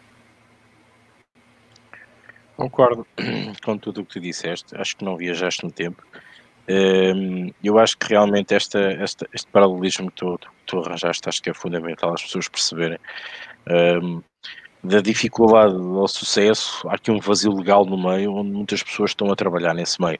Concordo 2.55 3.07
com 3.63 3.77
tudo 3.77 4.01
o 4.01 4.05
que 4.05 4.13
tu 4.13 4.19
disseste. 4.19 4.75
Acho 4.75 4.97
que 4.97 5.05
não 5.05 5.17
viajaste 5.17 5.63
no 5.63 5.71
tempo. 5.71 6.03
Um, 6.69 7.51
eu 7.63 7.79
acho 7.79 7.97
que 7.97 8.09
realmente 8.09 8.53
esta, 8.53 8.79
esta, 8.79 9.27
este 9.33 9.49
paralelismo 9.51 10.11
que 10.11 10.17
tu, 10.17 10.39
tu 10.67 10.79
arranjaste 10.79 11.27
acho 11.27 11.41
que 11.41 11.49
é 11.49 11.53
fundamental 11.53 12.13
as 12.13 12.21
pessoas 12.21 12.47
perceberem 12.47 12.99
um, 14.03 14.21
da 14.83 15.01
dificuldade 15.01 15.75
ao 15.75 16.07
sucesso, 16.07 16.87
há 16.87 16.95
aqui 16.95 17.11
um 17.11 17.19
vazio 17.19 17.51
legal 17.51 17.85
no 17.85 17.97
meio 17.97 18.33
onde 18.33 18.51
muitas 18.51 18.81
pessoas 18.81 19.11
estão 19.11 19.31
a 19.31 19.35
trabalhar 19.35 19.73
nesse 19.73 20.01
meio. 20.01 20.19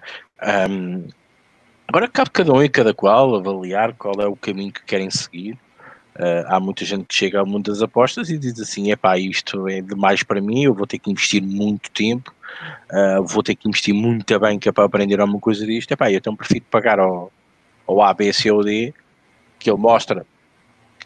Um, 0.70 1.07
agora 1.88 2.07
cabe 2.07 2.30
cada 2.32 2.51
um 2.51 2.62
e 2.62 2.70
cada 2.70 2.93
qual 2.93 3.36
avaliar 3.36 3.93
qual 3.93 4.16
é 4.20 4.28
o 4.28 4.36
caminho 4.36 4.74
que 4.74 4.84
querem 4.84 5.10
seguir. 5.10 5.53
Uh, 6.18 6.43
há 6.47 6.60
muita 6.60 6.84
gente 6.84 7.05
que 7.05 7.16
chega 7.16 7.39
ao 7.39 7.45
mundo 7.45 7.72
das 7.72 7.82
apostas 7.82 8.30
e 8.30 8.38
diz 8.38 8.60
assim: 8.60 8.91
é 8.91 8.95
pá, 8.95 9.18
isto 9.18 9.68
é 9.70 9.82
demais 9.82 10.22
para 10.22 10.41
mim, 10.41 10.64
eu 10.64 10.74
vou 10.74 10.86
ter 10.86 10.99
que 10.99 11.10
investir 11.10 11.41
muito 11.41 11.89
tempo 11.91 12.34
uh, 12.91 13.24
vou 13.24 13.43
ter 13.43 13.55
que 13.55 13.68
investir 13.68 13.93
que 14.60 14.70
é 14.70 14.72
para 14.72 14.86
aprender 14.86 15.20
alguma 15.20 15.39
coisa 15.39 15.66
disto, 15.66 15.91
epá, 15.91 16.12
eu 16.12 16.18
então 16.18 16.36
prefiro 16.36 16.66
pagar 16.70 16.99
ao, 16.99 17.32
ao 17.88 18.01
A, 18.01 18.14
B, 18.14 18.32
C 18.34 18.51
ou 18.51 18.64
D, 18.64 18.93
que 19.57 19.70
ele 19.70 19.80
mostra 19.80 20.26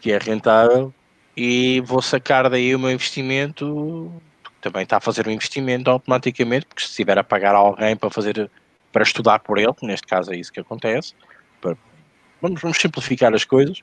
que 0.00 0.12
é 0.12 0.18
rentável, 0.18 0.92
e 1.36 1.80
vou 1.80 2.00
sacar 2.00 2.48
daí 2.48 2.74
o 2.74 2.78
meu 2.78 2.90
investimento 2.90 4.12
também 4.60 4.82
está 4.82 4.96
a 4.96 5.00
fazer 5.00 5.28
um 5.28 5.30
investimento 5.30 5.90
automaticamente, 5.90 6.64
porque 6.64 6.82
se 6.82 6.88
estiver 6.88 7.18
a 7.18 7.24
pagar 7.24 7.54
alguém 7.54 7.94
para 7.94 8.08
fazer 8.08 8.50
para 8.90 9.02
estudar 9.02 9.40
por 9.40 9.58
ele, 9.58 9.74
neste 9.82 10.06
caso 10.06 10.32
é 10.32 10.36
isso 10.36 10.52
que 10.52 10.60
acontece, 10.60 11.14
para, 11.60 11.76
vamos, 12.40 12.62
vamos, 12.62 12.78
simplificar 12.78 13.34
as 13.34 13.44
coisas, 13.44 13.80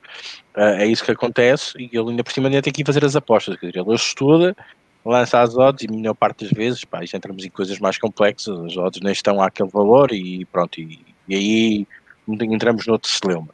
uh, 0.56 0.78
é 0.78 0.86
isso 0.86 1.04
que 1.04 1.12
acontece, 1.12 1.74
e 1.78 1.90
ele 1.92 2.10
ainda 2.10 2.24
por 2.24 2.32
cima 2.32 2.48
ainda 2.48 2.62
tem 2.62 2.72
que 2.72 2.82
fazer 2.82 3.04
as 3.04 3.14
apostas, 3.14 3.56
quer 3.56 3.66
dizer, 3.66 3.80
ele 3.80 3.94
estuda, 3.94 4.56
lança 5.04 5.40
as 5.40 5.54
odds 5.54 5.84
e 5.84 5.92
a 5.92 5.96
maior 5.96 6.14
parte 6.14 6.44
das 6.44 6.52
vezes, 6.52 6.84
pá, 6.84 7.04
já 7.04 7.18
entramos 7.18 7.44
em 7.44 7.50
coisas 7.50 7.78
mais 7.78 7.98
complexas, 7.98 8.58
as 8.58 8.76
odds 8.76 9.02
nem 9.02 9.12
estão 9.12 9.40
àquele 9.42 9.68
valor 9.68 10.12
e 10.12 10.46
pronto, 10.46 10.80
e, 10.80 10.98
e 11.28 11.34
aí 11.34 11.86
entramos 12.28 12.86
noutro 12.86 13.10
celeuma. 13.10 13.50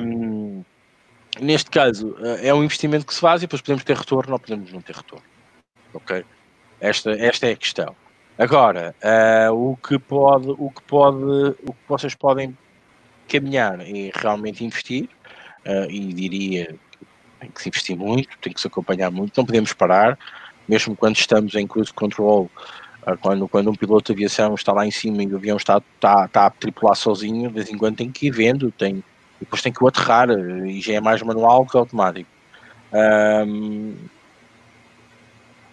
Um, 0.00 0.64
neste 1.40 1.70
caso, 1.70 2.16
eh, 2.20 2.48
é 2.48 2.54
um 2.54 2.62
investimento 2.62 3.06
que 3.06 3.14
se 3.14 3.20
faz 3.20 3.42
e 3.42 3.46
depois 3.46 3.62
podemos 3.62 3.84
ter 3.84 3.96
retorno 3.96 4.32
ou 4.32 4.38
podemos 4.38 4.72
não 4.72 4.80
ter 4.80 4.94
retorno. 4.94 5.24
Ok? 5.94 6.24
Esta, 6.80 7.10
esta 7.12 7.46
é 7.46 7.52
a 7.52 7.56
questão. 7.56 7.96
Agora, 8.38 8.94
uh, 9.04 9.52
o 9.52 9.76
que 9.76 9.98
pode, 9.98 10.48
o 10.48 10.70
que 10.70 10.82
pode, 10.84 11.22
o 11.62 11.74
que 11.74 11.88
vocês 11.88 12.14
podem 12.14 12.56
caminhar 13.28 13.80
é 13.80 14.10
realmente 14.14 14.64
investir, 14.64 15.10
uh, 15.66 15.90
e 15.90 16.12
diria 16.14 16.74
que 16.90 17.06
tem 17.40 17.50
que 17.50 17.62
se 17.62 17.68
investir 17.68 17.96
muito, 17.98 18.38
tem 18.38 18.50
que 18.50 18.60
se 18.60 18.66
acompanhar 18.66 19.10
muito, 19.10 19.36
não 19.36 19.44
podemos 19.44 19.74
parar, 19.74 20.18
mesmo 20.66 20.96
quando 20.96 21.16
estamos 21.16 21.54
em 21.54 21.66
cruise 21.66 21.92
control, 21.92 22.50
uh, 23.06 23.16
quando, 23.20 23.46
quando 23.46 23.70
um 23.70 23.74
piloto 23.74 24.06
de 24.06 24.12
aviação 24.12 24.54
está 24.54 24.72
lá 24.72 24.86
em 24.86 24.90
cima 24.90 25.22
e 25.22 25.26
o 25.26 25.36
avião 25.36 25.58
está, 25.58 25.82
está, 25.94 26.24
está 26.24 26.46
a 26.46 26.50
tripular 26.50 26.96
sozinho, 26.96 27.48
de 27.48 27.54
vez 27.54 27.68
em 27.68 27.76
quando 27.76 27.96
tem 27.96 28.10
que 28.10 28.28
ir 28.28 28.30
vendo, 28.30 28.72
tem, 28.72 29.04
depois 29.40 29.62
tem 29.62 29.72
que 29.72 29.82
o 29.82 29.88
aterrar, 29.88 30.30
e 30.30 30.80
já 30.80 30.94
é 30.94 31.00
mais 31.00 31.22
manual 31.22 31.66
que 31.66 31.76
automático. 31.76 32.28
Um, 32.92 33.94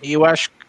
eu 0.02 0.26
acho 0.26 0.50
que 0.50 0.66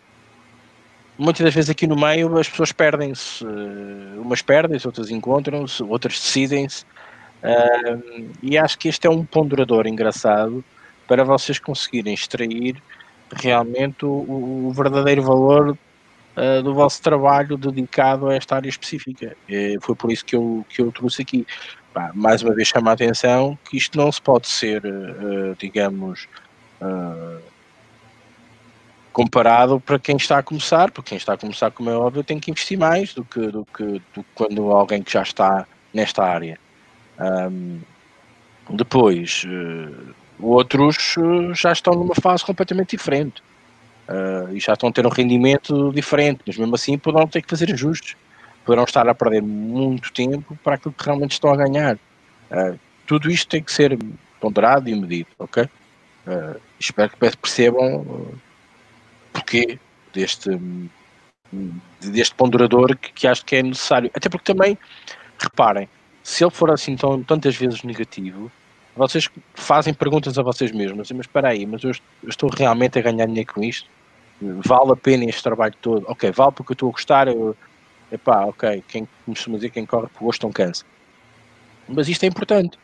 muitas 1.17 1.45
das 1.45 1.55
vezes 1.55 1.71
aqui 1.71 1.87
no 1.87 1.97
meio 1.97 2.37
as 2.39 2.49
pessoas 2.49 2.73
perdem-se, 2.73 3.45
uh, 3.45 4.21
umas 4.21 4.43
perdem-se, 4.43 4.87
outras 4.87 5.11
encontram-se, 5.11 5.83
outras 5.83 6.15
decidem-se, 6.15 6.85
uh, 6.85 8.31
e 8.43 8.59
acho 8.59 8.79
que 8.79 8.89
este 8.89 9.07
é 9.07 9.11
um 9.11 9.25
ponderador 9.25 9.87
engraçado 9.87 10.65
para 11.07 11.25
vocês 11.25 11.59
conseguirem 11.59 12.15
extrair 12.15 12.83
realmente 13.33 14.05
o, 14.05 14.67
o 14.69 14.73
verdadeiro 14.75 15.23
valor 15.23 15.77
uh, 16.39 16.63
do 16.63 16.75
vosso 16.75 17.03
trabalho 17.03 17.57
dedicado 17.57 18.29
a 18.29 18.35
esta 18.35 18.57
área 18.57 18.69
específica. 18.69 19.37
foi 19.81 19.95
por 19.95 20.13
isso 20.13 20.25
que 20.25 20.37
eu, 20.37 20.65
que 20.69 20.81
eu 20.81 20.93
trouxe 20.93 21.23
aqui. 21.23 21.47
Pá, 21.93 22.13
mais 22.15 22.43
uma 22.43 22.55
vez 22.55 22.69
chama 22.69 22.91
a 22.91 22.95
atenção 22.95 23.59
que 23.69 23.77
isto 23.77 23.99
não 23.99 24.13
se 24.13 24.21
pode 24.21 24.47
ser, 24.47 24.83
digamos, 25.59 26.29
comparado 29.19 29.81
para 29.81 29.99
quem 29.99 30.17
está 30.17 30.39
a 30.39 30.43
começar, 30.45 30.93
porque 30.93 31.09
quem 31.09 31.19
está 31.19 31.33
a 31.33 31.37
começar, 31.37 31.73
como 31.73 31.91
é 31.91 31.97
óbvio, 31.97 32.23
tem 32.23 32.39
que 32.39 32.53
investir 32.53 32.79
mais 32.79 33.13
do 33.13 33.25
que, 33.25 33.49
do 33.49 33.65
que, 33.65 33.85
do 33.85 34.23
que 34.23 34.27
quando 34.33 34.71
alguém 34.71 35.03
que 35.03 35.13
já 35.13 35.23
está 35.23 35.67
nesta 35.93 36.23
área. 36.23 36.57
Um, 37.19 37.81
depois, 38.71 39.45
uh, 39.45 40.15
outros 40.39 41.17
uh, 41.17 41.53
já 41.53 41.73
estão 41.73 41.95
numa 41.95 42.15
fase 42.15 42.45
completamente 42.45 42.97
diferente 42.97 43.43
uh, 44.09 44.55
e 44.55 44.61
já 44.61 44.73
estão 44.73 44.89
a 44.89 44.93
ter 44.93 45.07
um 45.07 45.11
rendimento 45.11 45.93
diferente, 45.93 46.41
mas 46.47 46.57
mesmo 46.57 46.75
assim 46.75 46.99
poderão 46.99 47.27
ter 47.27 47.43
que 47.43 47.49
fazer 47.51 47.73
ajustes, 47.73 48.17
poderão 48.65 48.85
estar 48.85 49.09
a 49.09 49.15
perder 49.15 49.43
muito 49.43 50.13
tempo 50.13 50.59
para 50.63 50.75
aquilo 50.75 50.95
que 50.95 51.05
realmente 51.05 51.33
estão 51.33 51.53
a 51.53 51.57
ganhar. 51.57 51.99
tudo 53.07 53.31
isto 53.31 53.49
tem 53.49 53.63
que 53.63 53.73
ser 53.73 53.99
ponderado 54.41 54.89
e 54.89 54.95
medido, 54.95 55.31
ok? 55.39 55.69
espero 56.79 57.11
que 57.11 57.37
percebam 57.37 58.05
porquê 59.33 59.79
deste, 60.13 60.51
deste 62.01 62.35
ponderador 62.35 62.97
que, 62.97 63.13
que 63.13 63.27
acho 63.27 63.45
que 63.45 63.57
é 63.57 63.63
necessário. 63.63 64.11
Até 64.15 64.29
porque 64.29 64.53
também, 64.53 64.77
reparem, 65.39 65.89
se 66.23 66.45
ele 66.45 66.51
for 66.51 66.71
assim 66.71 66.97
tão, 66.97 67.23
tantas 67.23 67.57
vezes 67.57 67.83
negativo, 67.83 68.51
vocês 68.95 69.29
fazem 69.55 69.95
perguntas 69.95 70.39
a 70.39 70.43
vocês 70.43 70.73
mesmos, 70.73 71.11
mas 71.13 71.27
espera 71.27 71.49
aí, 71.49 71.65
mas 71.65 71.83
eu 71.85 71.93
estou 72.27 72.51
realmente 72.51 72.99
a 72.99 73.03
ganhar 73.03 73.27
dinheiro 73.27 73.53
com 73.53 73.63
isto? 73.63 73.89
Vale 74.41 74.93
a 74.93 74.97
pena 74.97 75.25
este 75.25 75.43
trabalho 75.43 75.75
todo? 75.81 76.05
Ok, 76.09 76.31
vale 76.31 76.53
porque 76.53 76.73
eu 76.73 76.75
estou 76.75 76.89
a 76.89 76.93
gostar, 76.93 77.29
eu, 77.29 77.57
epá, 78.13 78.45
ok, 78.45 78.85
quem 78.87 79.09
costuma 79.27 79.57
dizer 79.57 79.71
quem 79.71 79.85
corre 79.85 80.07
por 80.09 80.25
gosto 80.25 80.45
não 80.45 80.53
cansa. 80.53 80.85
Mas 81.89 82.09
isto 82.09 82.23
é 82.25 82.27
importante. 82.27 82.79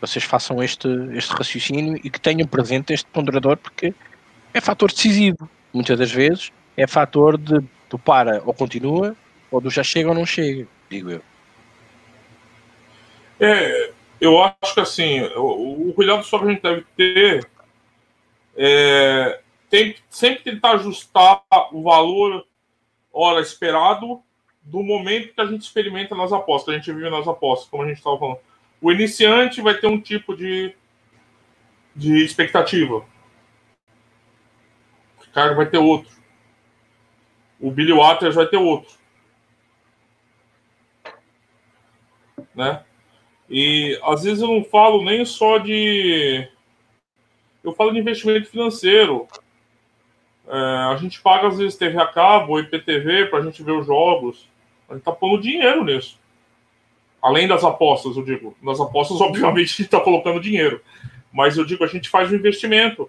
Vocês 0.00 0.24
façam 0.24 0.62
este, 0.62 0.88
este 1.12 1.32
raciocínio 1.34 2.00
e 2.02 2.08
que 2.08 2.20
tenham 2.20 2.46
presente 2.46 2.92
este 2.92 3.06
ponderador 3.10 3.58
porque 3.58 3.94
é 4.54 4.60
fator 4.60 4.90
decisivo 4.90 5.48
muitas 5.72 5.98
das 5.98 6.10
vezes, 6.10 6.50
é 6.76 6.86
fator 6.86 7.36
de 7.36 7.60
tu 7.88 7.98
para 7.98 8.42
ou 8.44 8.54
continua, 8.54 9.14
ou 9.50 9.60
do 9.60 9.68
já 9.68 9.82
chega 9.82 10.08
ou 10.08 10.14
não 10.14 10.24
chega, 10.24 10.66
digo 10.88 11.10
eu. 11.10 11.22
É, 13.38 13.90
eu 14.20 14.42
acho 14.42 14.74
que 14.74 14.80
assim, 14.80 15.20
o, 15.36 15.88
o 15.88 15.92
cuidado 15.94 16.22
só 16.24 16.38
que 16.38 16.44
a 16.46 16.50
gente 16.50 16.62
deve 16.62 16.84
ter 16.96 17.48
é 18.56 19.40
tem, 19.70 19.94
sempre 20.10 20.42
tentar 20.42 20.72
ajustar 20.72 21.42
o 21.72 21.82
valor 21.84 22.44
hora 23.12 23.40
esperado 23.40 24.22
do 24.62 24.82
momento 24.82 25.32
que 25.32 25.40
a 25.40 25.46
gente 25.46 25.62
experimenta 25.62 26.14
nas 26.14 26.32
apostas, 26.32 26.66
que 26.66 26.70
a 26.72 26.78
gente 26.78 26.92
vive 26.92 27.08
nas 27.08 27.26
apostas, 27.26 27.68
como 27.68 27.84
a 27.84 27.86
gente 27.86 27.98
estava 27.98 28.18
falando. 28.18 28.38
O 28.82 28.90
iniciante 28.90 29.60
vai 29.60 29.74
ter 29.74 29.86
um 29.86 30.00
tipo 30.00 30.36
de, 30.36 30.74
de 31.94 32.24
expectativa. 32.24 33.04
Ricardo 35.20 35.56
vai 35.56 35.66
ter 35.66 35.78
outro. 35.78 36.10
O 37.60 37.70
Billy 37.70 37.92
Waters 37.92 38.34
vai 38.34 38.46
ter 38.46 38.56
outro. 38.56 38.98
Né? 42.54 42.84
E 43.48 43.98
às 44.02 44.22
vezes 44.24 44.42
eu 44.42 44.48
não 44.48 44.64
falo 44.64 45.04
nem 45.04 45.24
só 45.24 45.58
de. 45.58 46.48
Eu 47.62 47.74
falo 47.74 47.92
de 47.92 47.98
investimento 47.98 48.48
financeiro. 48.48 49.28
É, 50.50 50.92
a 50.92 50.96
gente 50.96 51.20
paga 51.20 51.46
às 51.46 51.58
vezes 51.58 51.76
TV 51.76 51.96
a 51.96 52.06
cabo, 52.08 52.58
IPTV, 52.58 53.26
para 53.26 53.38
a 53.38 53.42
gente 53.42 53.62
ver 53.62 53.70
os 53.70 53.86
jogos. 53.86 54.48
A 54.88 54.94
gente 54.94 55.02
está 55.02 55.12
pondo 55.12 55.40
dinheiro 55.40 55.84
nisso. 55.84 56.18
Além 57.22 57.46
das 57.46 57.62
apostas, 57.62 58.16
eu 58.16 58.24
digo. 58.24 58.56
Nas 58.60 58.80
apostas, 58.80 59.20
obviamente, 59.22 59.66
a 59.66 59.68
gente 59.68 59.82
está 59.82 60.00
colocando 60.00 60.40
dinheiro. 60.40 60.82
Mas 61.32 61.56
eu 61.56 61.64
digo, 61.64 61.84
a 61.84 61.86
gente 61.86 62.08
faz 62.08 62.32
um 62.32 62.34
investimento. 62.34 63.08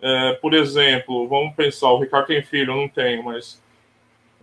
É, 0.00 0.32
por 0.34 0.52
exemplo, 0.52 1.28
vamos 1.28 1.54
pensar, 1.54 1.90
o 1.90 2.00
Ricardo 2.00 2.26
tem 2.26 2.42
filho, 2.42 2.72
eu 2.72 2.76
não 2.76 2.88
tenho, 2.88 3.22
mas 3.24 3.60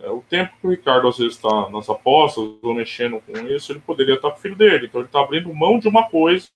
é, 0.01 0.09
o 0.09 0.21
tempo 0.21 0.53
que 0.59 0.67
o 0.67 0.69
Ricardo 0.69 1.07
às 1.07 1.17
vezes 1.17 1.33
está 1.33 1.69
nas 1.69 1.89
apostas 1.89 2.43
ou 2.61 2.73
mexendo 2.73 3.21
com 3.21 3.37
isso, 3.47 3.71
ele 3.71 3.79
poderia 3.79 4.15
estar 4.15 4.31
com 4.31 4.37
o 4.37 4.41
filho 4.41 4.55
dele. 4.55 4.85
Então 4.85 5.01
ele 5.01 5.07
está 5.07 5.19
abrindo 5.19 5.53
mão 5.53 5.79
de 5.79 5.87
uma 5.87 6.09
coisa. 6.09 6.47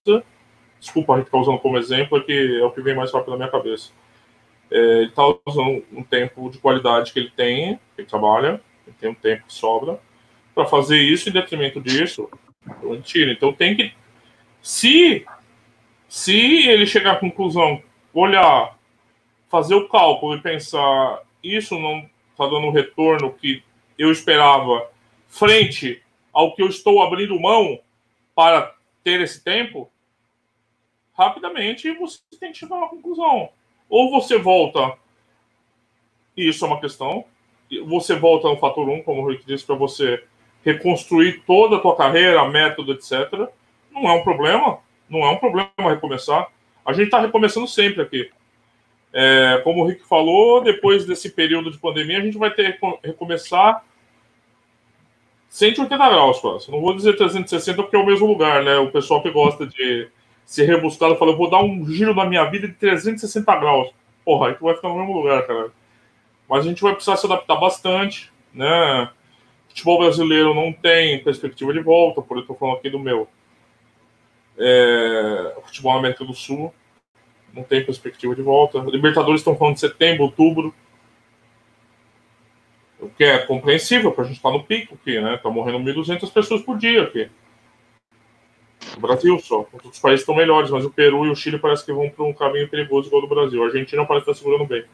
Desculpa, 0.79 1.13
a 1.13 1.17
gente 1.17 1.27
está 1.27 1.37
usando 1.37 1.59
como 1.59 1.77
exemplo, 1.77 2.17
é 2.17 2.21
que 2.21 2.59
é 2.59 2.63
o 2.63 2.71
que 2.71 2.81
vem 2.81 2.95
mais 2.95 3.11
rápido 3.11 3.31
na 3.31 3.37
minha 3.37 3.51
cabeça. 3.51 3.91
É, 4.71 4.77
ele 4.77 5.07
está 5.07 5.23
usando 5.45 5.83
um 5.91 6.03
tempo 6.03 6.49
de 6.49 6.57
qualidade 6.57 7.11
que 7.11 7.19
ele 7.19 7.31
tem, 7.31 7.75
que 7.95 8.01
ele 8.01 8.07
trabalha, 8.07 8.61
ele 8.85 8.95
tem 8.99 9.09
um 9.09 9.15
tempo 9.15 9.45
que 9.47 9.53
sobra, 9.53 9.99
para 10.53 10.65
fazer 10.65 10.97
isso 10.97 11.29
em 11.29 11.31
detrimento 11.31 11.81
disso, 11.81 12.29
mentira. 12.81 13.31
Então 13.31 13.53
tem 13.53 13.75
que. 13.75 13.93
Se, 14.61 15.25
se 16.07 16.67
ele 16.67 16.85
chegar 16.85 17.13
à 17.13 17.15
conclusão, 17.15 17.81
olhar 18.13 18.77
fazer 19.49 19.73
o 19.73 19.89
cálculo 19.89 20.35
e 20.35 20.41
pensar 20.41 21.23
isso 21.43 21.77
não 21.77 22.07
está 22.31 22.45
dando 22.45 22.67
o 22.67 22.71
retorno 22.71 23.33
que 23.33 23.63
eu 23.97 24.11
esperava 24.11 24.89
frente 25.27 26.01
ao 26.31 26.55
que 26.55 26.61
eu 26.61 26.67
estou 26.67 27.01
abrindo 27.01 27.39
mão 27.39 27.79
para 28.35 28.75
ter 29.03 29.19
esse 29.21 29.43
tempo, 29.43 29.91
rapidamente 31.17 31.91
você 31.93 32.19
tem 32.39 32.51
que 32.51 32.59
chegar 32.59 32.75
a 32.75 32.79
uma 32.79 32.89
conclusão. 32.89 33.49
Ou 33.89 34.11
você 34.11 34.37
volta, 34.37 34.93
e 36.37 36.47
isso 36.47 36.63
é 36.63 36.67
uma 36.67 36.79
questão, 36.79 37.25
você 37.85 38.15
volta 38.15 38.47
no 38.47 38.57
fator 38.57 38.87
1, 38.87 39.03
como 39.03 39.21
o 39.23 39.27
Rick 39.27 39.45
disse, 39.45 39.65
para 39.65 39.75
você 39.75 40.23
reconstruir 40.63 41.43
toda 41.45 41.77
a 41.77 41.79
tua 41.79 41.95
carreira, 41.95 42.47
método, 42.47 42.93
etc. 42.93 43.49
Não 43.91 44.09
é 44.09 44.13
um 44.13 44.23
problema, 44.23 44.79
não 45.09 45.19
é 45.21 45.31
um 45.31 45.37
problema 45.37 45.71
recomeçar. 45.77 46.47
A 46.85 46.93
gente 46.93 47.05
está 47.05 47.19
recomeçando 47.19 47.67
sempre 47.67 48.01
aqui. 48.01 48.29
É, 49.11 49.61
como 49.63 49.81
o 49.81 49.87
Rick 49.87 50.05
falou, 50.07 50.61
depois 50.61 51.05
desse 51.05 51.31
período 51.31 51.71
de 51.71 51.77
pandemia, 51.77 52.19
a 52.19 52.21
gente 52.21 52.37
vai 52.37 52.51
ter 52.51 52.79
que 52.79 52.99
recomeçar 53.03 53.83
180 55.49 55.97
graus 55.97 56.39
quase. 56.39 56.71
Não 56.71 56.79
vou 56.79 56.95
dizer 56.95 57.17
360 57.17 57.81
porque 57.81 57.95
é 57.95 57.99
o 57.99 58.05
mesmo 58.05 58.27
lugar, 58.27 58.63
né? 58.63 58.77
O 58.77 58.91
pessoal 58.91 59.21
que 59.21 59.31
gosta 59.31 59.65
de 59.65 60.07
ser 60.49 60.65
rebuscado 60.65 61.15
fala, 61.15 61.29
eu 61.29 61.37
vou 61.37 61.47
dar 61.47 61.63
um 61.63 61.87
giro 61.87 62.15
na 62.15 62.25
minha 62.25 62.43
vida 62.45 62.67
de 62.67 62.73
360 62.73 63.55
graus. 63.57 63.91
Porra, 64.25 64.47
aí 64.47 64.55
tu 64.55 64.65
vai 64.65 64.75
ficar 64.75 64.89
no 64.89 64.97
mesmo 64.97 65.13
lugar, 65.13 65.45
cara. 65.45 65.69
Mas 66.49 66.65
a 66.65 66.69
gente 66.69 66.81
vai 66.81 66.91
precisar 66.91 67.17
se 67.17 67.25
adaptar 67.27 67.55
bastante, 67.57 68.31
né? 68.51 69.11
Futebol 69.67 69.99
brasileiro 69.99 70.55
não 70.55 70.73
tem 70.73 71.23
perspectiva 71.23 71.71
de 71.71 71.79
volta, 71.81 72.23
por 72.23 72.37
eu 72.37 72.47
tô 72.47 72.55
falando 72.55 72.77
aqui 72.77 72.89
do 72.89 72.97
meu. 72.97 73.27
É, 74.57 75.55
futebol 75.65 75.95
América 75.95 76.25
do 76.25 76.33
Sul 76.33 76.73
não 77.53 77.61
tem 77.61 77.85
perspectiva 77.85 78.35
de 78.35 78.41
volta. 78.41 78.79
Libertadores 78.79 79.41
estão 79.41 79.55
falando 79.55 79.75
de 79.75 79.81
setembro, 79.81 80.23
outubro. 80.23 80.73
O 82.99 83.07
que 83.09 83.23
é 83.23 83.37
compreensível, 83.37 84.09
porque 84.09 84.21
a 84.21 84.25
gente 84.25 84.37
está 84.37 84.49
no 84.49 84.63
pico 84.63 84.97
aqui, 84.99 85.21
né? 85.21 85.35
Está 85.35 85.51
morrendo 85.51 85.77
1.200 85.77 86.33
pessoas 86.33 86.63
por 86.63 86.75
dia 86.75 87.03
aqui. 87.03 87.29
O 88.97 88.99
Brasil 88.99 89.39
só. 89.39 89.65
Os 89.83 89.99
países 89.99 90.21
estão 90.21 90.35
melhores, 90.35 90.69
mas 90.69 90.85
o 90.85 90.89
Peru 90.89 91.25
e 91.25 91.29
o 91.29 91.35
Chile 91.35 91.59
parece 91.59 91.85
que 91.85 91.93
vão 91.93 92.09
para 92.09 92.25
um 92.25 92.33
caminho 92.33 92.69
perigoso 92.69 93.07
igual 93.07 93.21
do 93.21 93.27
Brasil. 93.27 93.61
A 93.61 93.67
Argentina 93.67 94.05
parece 94.05 94.29
estar 94.29 94.39
segurando 94.39 94.67
bem. 94.67 94.85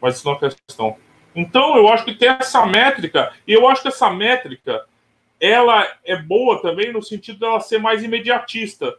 Mas 0.00 0.16
isso 0.16 0.26
não 0.26 0.34
é 0.34 0.38
questão. 0.38 0.96
Então, 1.34 1.76
eu 1.76 1.88
acho 1.88 2.04
que 2.04 2.14
tem 2.14 2.28
essa 2.28 2.64
métrica, 2.64 3.32
e 3.46 3.52
eu 3.52 3.68
acho 3.68 3.82
que 3.82 3.88
essa 3.88 4.08
métrica 4.08 4.86
ela 5.38 5.86
é 6.04 6.16
boa 6.16 6.62
também 6.62 6.92
no 6.92 7.02
sentido 7.02 7.38
dela 7.40 7.60
ser 7.60 7.78
mais 7.78 8.02
imediatista. 8.02 8.96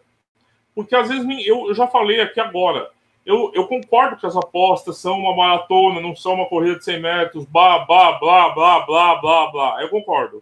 Porque 0.75 0.95
às 0.95 1.09
vezes 1.09 1.25
eu 1.47 1.73
já 1.73 1.87
falei 1.87 2.21
aqui 2.21 2.39
agora, 2.39 2.91
eu, 3.25 3.51
eu, 3.53 3.67
concordo 3.67 4.15
que 4.15 4.25
as 4.25 4.37
apostas 4.37 4.99
são 4.99 5.19
uma 5.19 5.35
maratona, 5.35 5.99
não 5.99 6.15
são 6.15 6.35
uma 6.35 6.45
corrida 6.45 6.77
de 6.77 6.85
100 6.85 7.01
metros, 7.01 7.45
blá, 7.45 7.79
blá, 7.79 8.13
blá, 8.19 8.49
blá, 8.51 8.85
blá, 8.85 9.15
blá, 9.15 9.51
blá. 9.51 9.81
Eu 9.81 9.89
concordo. 9.89 10.41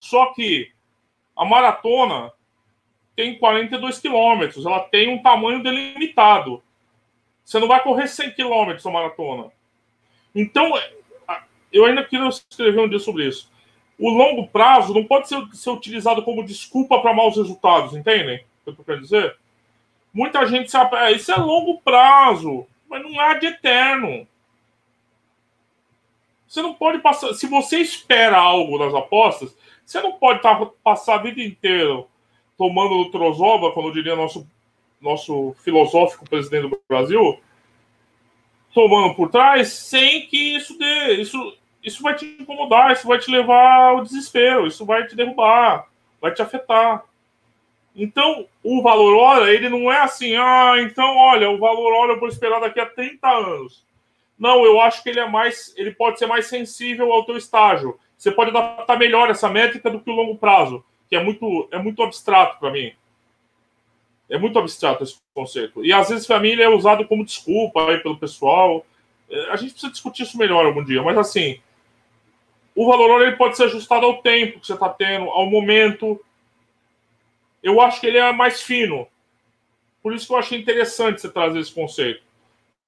Só 0.00 0.32
que 0.32 0.72
a 1.36 1.44
maratona 1.44 2.32
tem 3.18 3.36
42 3.36 3.98
quilômetros, 3.98 4.64
ela 4.64 4.78
tem 4.78 5.08
um 5.08 5.20
tamanho 5.20 5.60
delimitado. 5.60 6.62
Você 7.44 7.58
não 7.58 7.66
vai 7.66 7.82
correr 7.82 8.06
100 8.06 8.30
quilômetros 8.30 8.86
a 8.86 8.90
maratona. 8.90 9.50
Então, 10.32 10.72
eu 11.72 11.84
ainda 11.84 12.04
queria 12.04 12.28
escrever 12.28 12.78
um 12.78 12.88
dia 12.88 13.00
sobre 13.00 13.26
isso 13.26 13.50
o 13.98 14.10
longo 14.10 14.46
prazo 14.46 14.94
não 14.94 15.04
pode 15.04 15.28
ser, 15.28 15.44
ser 15.52 15.70
utilizado 15.70 16.22
como 16.22 16.44
desculpa 16.44 17.00
para 17.00 17.12
maus 17.12 17.36
resultados, 17.36 17.94
entendem? 17.94 18.44
O 18.64 18.72
que 18.72 18.80
eu 18.80 18.84
querendo 18.84 19.02
dizer? 19.02 19.36
Muita 20.14 20.46
gente 20.46 20.70
sabe, 20.70 20.96
ah, 20.96 21.10
isso 21.10 21.32
é 21.32 21.36
longo 21.36 21.80
prazo, 21.80 22.64
mas 22.88 23.02
não 23.02 23.18
há 23.20 23.34
de 23.34 23.46
eterno. 23.46 24.26
Você 26.46 26.62
não 26.62 26.72
pode 26.72 27.00
passar. 27.00 27.34
Se 27.34 27.46
você 27.46 27.78
espera 27.78 28.38
algo 28.38 28.78
das 28.78 28.94
apostas, 28.94 29.54
você 29.84 30.00
não 30.00 30.12
pode 30.12 30.40
tá, 30.40 30.64
passar 30.82 31.16
a 31.16 31.22
vida 31.22 31.42
inteira 31.42 32.04
tomando 32.58 33.08
trozoba, 33.10 33.70
como 33.70 33.92
diria 33.92 34.16
nosso, 34.16 34.44
nosso 35.00 35.54
filosófico 35.62 36.28
presidente 36.28 36.68
do 36.68 36.80
Brasil, 36.88 37.38
tomando 38.74 39.14
por 39.14 39.30
trás, 39.30 39.68
sem 39.68 40.26
que 40.26 40.56
isso 40.56 40.76
dê. 40.76 41.14
Isso, 41.14 41.56
isso 41.82 42.02
vai 42.02 42.16
te 42.16 42.26
incomodar, 42.40 42.92
isso 42.92 43.06
vai 43.06 43.18
te 43.18 43.30
levar 43.30 43.90
ao 43.90 44.02
desespero, 44.02 44.66
isso 44.66 44.84
vai 44.84 45.06
te 45.06 45.14
derrubar, 45.14 45.86
vai 46.20 46.34
te 46.34 46.42
afetar. 46.42 47.04
Então, 47.94 48.46
o 48.62 48.82
valor 48.82 49.16
hora, 49.16 49.52
ele 49.52 49.68
não 49.68 49.90
é 49.90 50.00
assim, 50.00 50.36
ah, 50.36 50.74
então, 50.78 51.16
olha, 51.16 51.50
o 51.50 51.58
valor 51.58 51.92
hora 51.94 52.12
eu 52.12 52.20
vou 52.20 52.28
esperar 52.28 52.60
daqui 52.60 52.80
a 52.80 52.86
30 52.86 53.28
anos. 53.28 53.84
Não, 54.38 54.64
eu 54.64 54.80
acho 54.80 55.02
que 55.02 55.08
ele 55.08 55.18
é 55.18 55.28
mais, 55.28 55.74
ele 55.76 55.92
pode 55.92 56.18
ser 56.18 56.26
mais 56.26 56.46
sensível 56.46 57.12
ao 57.12 57.24
teu 57.24 57.36
estágio. 57.36 57.98
Você 58.16 58.30
pode 58.30 58.50
adaptar 58.50 58.98
melhor 58.98 59.30
essa 59.30 59.48
métrica 59.48 59.90
do 59.90 60.00
que 60.00 60.10
o 60.10 60.14
longo 60.14 60.36
prazo, 60.36 60.84
que 61.08 61.16
é 61.16 61.22
muito, 61.22 61.68
é 61.70 61.78
muito 61.78 62.02
abstrato 62.02 62.58
para 62.58 62.70
mim. 62.70 62.92
É 64.28 64.38
muito 64.38 64.58
abstrato 64.58 65.04
esse 65.04 65.16
conceito. 65.34 65.84
E 65.84 65.92
às 65.92 66.10
vezes 66.10 66.26
família 66.26 66.64
é 66.64 66.68
usado 66.68 67.06
como 67.06 67.24
desculpa 67.24 67.90
aí 67.90 67.98
pelo 67.98 68.18
pessoal. 68.18 68.84
É, 69.30 69.50
a 69.50 69.56
gente 69.56 69.72
precisa 69.72 69.92
discutir 69.92 70.24
isso 70.24 70.36
melhor 70.36 70.66
algum 70.66 70.84
dia, 70.84 71.02
mas 71.02 71.16
assim, 71.16 71.60
o 72.74 72.86
valor 72.86 73.22
ele 73.22 73.36
pode 73.36 73.56
ser 73.56 73.64
ajustado 73.64 74.04
ao 74.04 74.22
tempo 74.22 74.60
que 74.60 74.66
você 74.66 74.74
está 74.74 74.88
tendo, 74.88 75.30
ao 75.30 75.46
momento. 75.46 76.20
Eu 77.62 77.80
acho 77.80 78.00
que 78.00 78.06
ele 78.06 78.18
é 78.18 78.32
mais 78.32 78.60
fino. 78.60 79.08
Por 80.02 80.14
isso 80.14 80.26
que 80.26 80.32
eu 80.32 80.38
achei 80.38 80.58
interessante 80.58 81.20
você 81.20 81.28
trazer 81.30 81.58
esse 81.58 81.72
conceito 81.72 82.22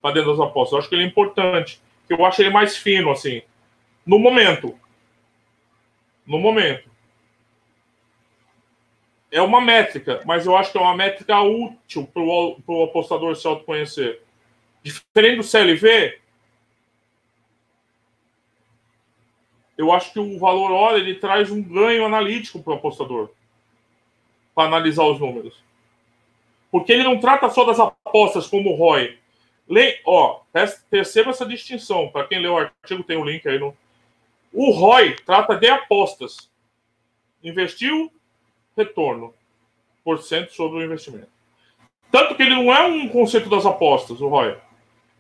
para 0.01 0.15
dentro 0.15 0.31
das 0.31 0.41
apostas. 0.41 0.73
Eu 0.73 0.79
acho 0.79 0.89
que 0.89 0.95
ele 0.95 1.05
é 1.05 1.07
importante. 1.07 1.81
Eu 2.09 2.25
acho 2.25 2.43
ele 2.43 2.51
mais 2.51 2.77
fino, 2.77 3.11
assim, 3.11 3.43
no 4.05 4.19
momento. 4.19 4.79
No 6.27 6.39
momento. 6.39 6.90
É 9.31 9.41
uma 9.41 9.61
métrica, 9.61 10.23
mas 10.25 10.45
eu 10.45 10.57
acho 10.57 10.73
que 10.73 10.79
é 10.79 10.81
uma 10.81 10.97
métrica 10.97 11.41
útil 11.41 12.07
para 12.07 12.23
o 12.23 12.85
apostador 12.85 13.37
se 13.37 13.47
autoconhecer. 13.47 14.23
Diferente 14.83 15.37
do 15.37 15.43
CLV, 15.43 16.19
eu 19.79 19.93
acho 19.93 20.13
que 20.13 20.19
o 20.19 20.39
valor 20.39 20.73
hora 20.73 20.99
ele 20.99 21.15
traz 21.15 21.51
um 21.51 21.63
ganho 21.63 22.05
analítico 22.05 22.63
para 22.63 22.75
o 22.75 22.77
apostador 22.77 23.31
para 24.55 24.69
analisar 24.69 25.05
os 25.05 25.19
números. 25.19 25.63
Porque 26.71 26.93
ele 26.93 27.03
não 27.03 27.19
trata 27.19 27.49
só 27.49 27.65
das 27.65 27.81
apostas 27.81 28.47
como 28.47 28.71
o 28.71 28.75
ROI. 28.75 29.19
Le... 29.69 30.01
Ó, 30.05 30.41
perceba 30.91 31.31
essa 31.31 31.47
distinção. 31.47 32.09
Para 32.09 32.27
quem 32.27 32.41
leu 32.41 32.53
o 32.53 32.59
artigo, 32.59 33.03
tem 33.03 33.17
o 33.17 33.21
um 33.21 33.25
link 33.25 33.49
aí 33.49 33.59
no. 33.59 33.77
O 34.53 34.71
ROI 34.71 35.17
trata 35.25 35.57
de 35.57 35.69
apostas. 35.69 36.51
Investiu, 37.43 38.13
retorno. 38.77 39.35
Por 40.03 40.23
cento 40.23 40.53
sobre 40.53 40.79
o 40.79 40.85
investimento. 40.85 41.29
Tanto 42.11 42.35
que 42.35 42.43
ele 42.43 42.55
não 42.55 42.75
é 42.75 42.87
um 42.87 43.09
conceito 43.09 43.49
das 43.49 43.67
apostas, 43.67 44.21
o 44.21 44.29
ROI. 44.29 44.57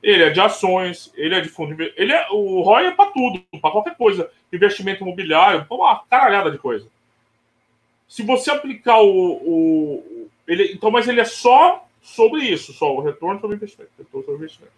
Ele 0.02 0.22
é 0.24 0.30
de 0.30 0.40
ações, 0.40 1.12
ele 1.14 1.34
é 1.34 1.40
de 1.40 1.48
fundo. 1.48 1.76
Ele 1.80 2.12
é, 2.12 2.26
o 2.30 2.62
ROI 2.62 2.86
é 2.86 2.90
para 2.92 3.10
tudo, 3.10 3.42
para 3.60 3.70
qualquer 3.70 3.96
coisa. 3.96 4.30
Investimento 4.52 5.02
imobiliário, 5.02 5.66
uma 5.70 6.02
caralhada 6.08 6.50
de 6.50 6.58
coisa. 6.58 6.88
Se 8.08 8.22
você 8.22 8.50
aplicar 8.50 9.00
o. 9.00 9.32
o 9.34 10.30
ele, 10.48 10.72
então, 10.72 10.90
mas 10.90 11.06
ele 11.06 11.20
é 11.20 11.24
só 11.24 11.86
sobre 12.02 12.42
isso, 12.42 12.72
só 12.72 12.92
o 12.92 13.00
retorno 13.00 13.40
sobre 13.40 13.54
o 13.54 13.58
investimento. 13.58 13.92
Retorno 13.96 14.24
sobre 14.24 14.44
investimento. 14.44 14.72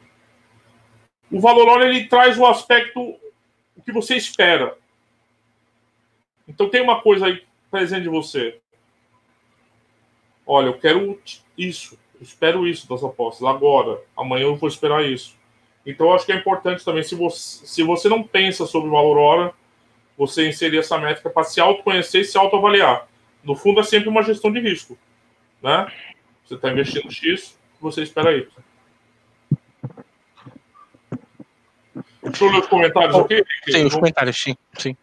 O 1.30 1.40
valor 1.40 1.68
hora 1.68 1.88
ele 1.88 2.08
traz 2.08 2.36
o 2.36 2.44
aspecto 2.44 3.00
o 3.74 3.82
que 3.82 3.92
você 3.92 4.16
espera. 4.16 4.76
Então 6.46 6.68
tem 6.68 6.82
uma 6.82 7.00
coisa 7.00 7.26
aí 7.26 7.42
presente 7.70 8.02
de 8.02 8.08
você. 8.08 8.60
Olha, 10.46 10.66
eu 10.66 10.78
quero 10.78 11.20
isso 11.56 11.98
espero 12.22 12.66
isso 12.66 12.88
das 12.88 13.02
apostas 13.02 13.46
agora. 13.46 14.00
Amanhã 14.16 14.44
eu 14.44 14.56
vou 14.56 14.68
esperar 14.68 15.04
isso. 15.04 15.36
Então 15.84 16.06
eu 16.06 16.14
acho 16.14 16.24
que 16.24 16.32
é 16.32 16.36
importante 16.36 16.84
também, 16.84 17.02
se 17.02 17.14
você, 17.14 17.66
se 17.66 17.82
você 17.82 18.08
não 18.08 18.22
pensa 18.22 18.66
sobre 18.66 18.88
o 18.88 18.92
valor 18.92 19.18
hora, 19.18 19.54
você 20.16 20.48
inserir 20.48 20.78
essa 20.78 20.96
métrica 20.96 21.28
para 21.28 21.44
se 21.44 21.60
autoconhecer 21.60 22.20
e 22.20 22.24
se 22.24 22.38
autoavaliar. 22.38 23.08
No 23.42 23.56
fundo, 23.56 23.80
é 23.80 23.82
sempre 23.82 24.08
uma 24.08 24.22
gestão 24.22 24.52
de 24.52 24.60
risco. 24.60 24.96
Né? 25.60 25.90
Você 26.44 26.54
está 26.54 26.70
investindo 26.70 27.12
X, 27.12 27.58
você 27.80 28.02
espera 28.02 28.36
Y. 28.36 28.46
Deixa 32.22 32.44
eu 32.44 32.52
ler 32.52 32.60
os 32.60 32.66
comentários 32.68 33.16
aqui. 33.16 33.44
Sim, 33.68 33.84
os 33.86 33.94
comentários, 33.94 34.40
sim. 34.40 34.56
sim. 34.78 34.96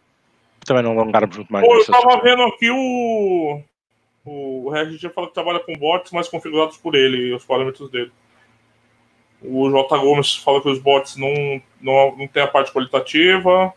Também 0.64 0.82
não 0.82 0.92
alongarmos 0.92 1.36
muito 1.36 1.52
mais. 1.52 1.66
Pô, 1.66 1.74
eu 1.74 1.80
estava 1.80 2.22
vendo 2.22 2.42
aqui 2.44 2.70
o 2.70 3.62
o 4.24 4.70
Regis 4.70 5.00
já 5.00 5.10
fala 5.10 5.28
que 5.28 5.34
trabalha 5.34 5.60
com 5.60 5.72
bots, 5.74 6.12
mas 6.12 6.28
configurados 6.28 6.76
por 6.76 6.94
ele 6.94 7.28
e 7.28 7.32
os 7.32 7.44
parâmetros 7.44 7.90
dele. 7.90 8.12
O 9.42 9.70
J. 9.70 9.98
Gomes 9.98 10.36
fala 10.36 10.60
que 10.60 10.68
os 10.68 10.78
bots 10.78 11.16
não, 11.16 11.62
não, 11.80 12.16
não 12.16 12.28
tem 12.28 12.42
a 12.42 12.46
parte 12.46 12.72
qualitativa. 12.72 13.72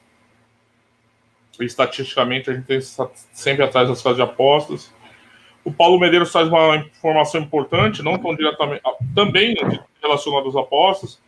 E, 1.59 1.65
estatisticamente, 1.65 2.49
a 2.49 2.53
gente 2.53 2.65
tem 2.65 2.81
sempre 2.81 3.63
atrás 3.63 3.87
das 3.87 4.01
casas 4.01 4.17
de 4.17 4.23
apostas. 4.23 4.93
O 5.63 5.71
Paulo 5.71 5.97
Medeiros 5.97 6.31
traz 6.31 6.49
uma 6.49 6.75
informação 6.75 7.39
importante, 7.39 8.03
não 8.03 8.17
tão 8.17 8.35
diretamente, 8.35 8.81
ah, 8.85 8.97
também 9.15 9.55
relacionada 10.01 10.49
às 10.49 10.55
apostas. 10.55 11.21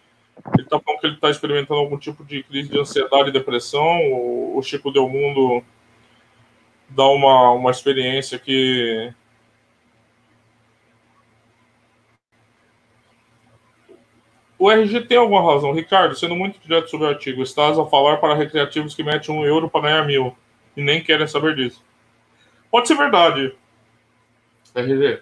Ele 0.53 0.63
está 0.63 0.77
falando 0.79 0.99
que 0.99 1.07
ele 1.07 1.15
está 1.15 1.29
experimentando 1.29 1.79
algum 1.79 1.97
tipo 1.97 2.25
de 2.25 2.43
crise 2.43 2.69
de 2.69 2.77
ansiedade 2.77 3.29
e 3.29 3.31
depressão. 3.31 4.11
O, 4.11 4.57
o 4.57 4.61
Chico 4.61 4.91
Del 4.91 5.07
Mundo 5.07 5.63
dar 6.89 7.07
uma, 7.07 7.51
uma 7.51 7.71
experiência 7.71 8.39
que 8.39 9.13
O 14.57 14.71
RG 14.71 15.01
tem 15.01 15.17
alguma 15.17 15.43
razão. 15.43 15.73
Ricardo, 15.73 16.15
sendo 16.15 16.35
muito 16.35 16.59
direto 16.59 16.89
sobre 16.89 17.05
o 17.05 17.09
artigo, 17.09 17.43
estás 17.43 17.77
a 17.77 17.85
falar 17.85 18.17
para 18.17 18.33
recreativos 18.33 18.95
que 18.95 19.03
metem 19.03 19.35
um 19.35 19.45
euro 19.45 19.69
para 19.69 19.81
ganhar 19.81 20.05
mil 20.07 20.35
e 20.75 20.81
nem 20.81 21.03
querem 21.03 21.27
saber 21.27 21.55
disso. 21.55 21.83
Pode 22.71 22.87
ser 22.87 22.95
verdade, 22.95 23.55
RG. 24.73 25.21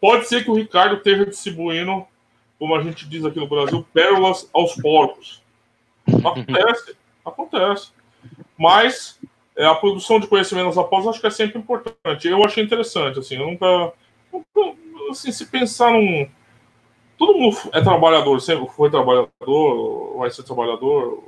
Pode 0.00 0.28
ser 0.28 0.44
que 0.44 0.50
o 0.50 0.54
Ricardo 0.54 0.96
esteja 0.96 1.26
distribuindo, 1.26 2.06
como 2.58 2.76
a 2.76 2.82
gente 2.82 3.08
diz 3.08 3.24
aqui 3.24 3.40
no 3.40 3.48
Brasil, 3.48 3.84
pérolas 3.92 4.48
aos 4.52 4.74
porcos. 4.76 5.42
Acontece, 6.06 6.96
acontece. 7.24 7.90
Mas 8.56 9.18
a 9.64 9.74
produção 9.74 10.20
de 10.20 10.26
conhecimentos 10.26 10.76
após 10.76 11.06
acho 11.06 11.20
que 11.20 11.26
é 11.26 11.30
sempre 11.30 11.58
importante. 11.58 12.28
Eu 12.28 12.44
achei 12.44 12.62
interessante, 12.62 13.18
assim, 13.18 13.36
eu 13.36 13.46
nunca, 13.46 13.92
nunca 14.32 14.76
assim, 15.10 15.32
se 15.32 15.46
pensar 15.46 15.90
num 15.92 16.28
todo 17.18 17.38
mundo 17.38 17.56
é 17.72 17.80
trabalhador, 17.80 18.40
sempre 18.40 18.66
foi 18.68 18.90
trabalhador, 18.90 20.18
vai 20.18 20.30
ser 20.30 20.42
trabalhador, 20.42 21.22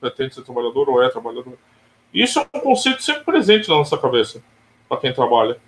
pretende 0.00 0.34
ser 0.34 0.42
trabalhador 0.42 0.88
ou 0.88 1.02
é 1.02 1.08
trabalhador. 1.08 1.58
Isso 2.12 2.38
é 2.38 2.46
um 2.54 2.60
conceito 2.60 3.02
sempre 3.02 3.24
presente 3.24 3.68
na 3.68 3.76
nossa 3.76 3.98
cabeça, 3.98 4.42
para 4.88 4.98
quem 4.98 5.12
trabalha. 5.12 5.58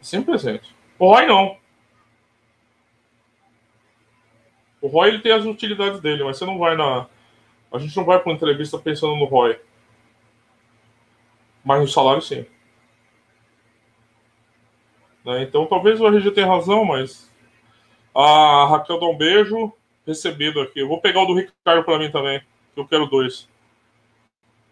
Sempre 0.00 0.32
presente. 0.32 0.74
O 0.98 1.08
ROI 1.08 1.26
não. 1.26 1.56
O 4.80 4.86
ROI 4.86 5.08
ele 5.08 5.18
tem 5.18 5.32
as 5.32 5.44
utilidades 5.44 6.00
dele, 6.00 6.24
mas 6.24 6.38
você 6.38 6.46
não 6.46 6.58
vai 6.58 6.76
na 6.76 7.06
A 7.70 7.78
gente 7.78 7.96
não 7.96 8.04
vai 8.04 8.18
para 8.18 8.30
uma 8.30 8.36
entrevista 8.36 8.78
pensando 8.78 9.16
no 9.16 9.24
ROI. 9.24 9.60
Mas 11.68 11.82
no 11.82 11.86
salário, 11.86 12.22
sim. 12.22 12.46
Né? 15.22 15.42
Então, 15.42 15.66
talvez 15.66 16.00
o 16.00 16.06
RG 16.06 16.30
tenha 16.30 16.46
razão, 16.46 16.82
mas 16.82 17.30
a 18.14 18.66
Raquel 18.70 18.98
dá 18.98 19.04
um 19.04 19.18
beijo 19.18 19.70
recebido 20.06 20.62
aqui. 20.62 20.80
Eu 20.80 20.88
vou 20.88 20.98
pegar 20.98 21.20
o 21.20 21.26
do 21.26 21.34
Ricardo 21.34 21.84
para 21.84 21.98
mim 21.98 22.10
também, 22.10 22.40
que 22.74 22.80
eu 22.80 22.88
quero 22.88 23.04
dois. 23.04 23.46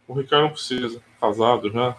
O 0.09 0.15
Ricardo 0.15 0.45
não 0.45 0.53
precisa. 0.53 1.03
Casado 1.21 1.71
já. 1.71 1.95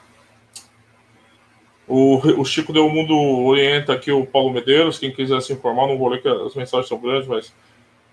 O, 1.87 2.17
o 2.41 2.43
Chico 2.43 2.73
Deu 2.73 2.89
Mundo 2.89 3.15
orienta 3.15 3.93
aqui 3.93 4.11
o 4.11 4.25
Paulo 4.25 4.51
Medeiros. 4.51 4.97
Quem 4.97 5.13
quiser 5.13 5.39
se 5.43 5.53
informar, 5.53 5.85
não 5.85 5.95
vou 5.95 6.09
ler 6.09 6.23
que 6.23 6.27
as 6.27 6.55
mensagens 6.55 6.89
são 6.89 6.99
grandes, 6.99 7.27
mas 7.27 7.53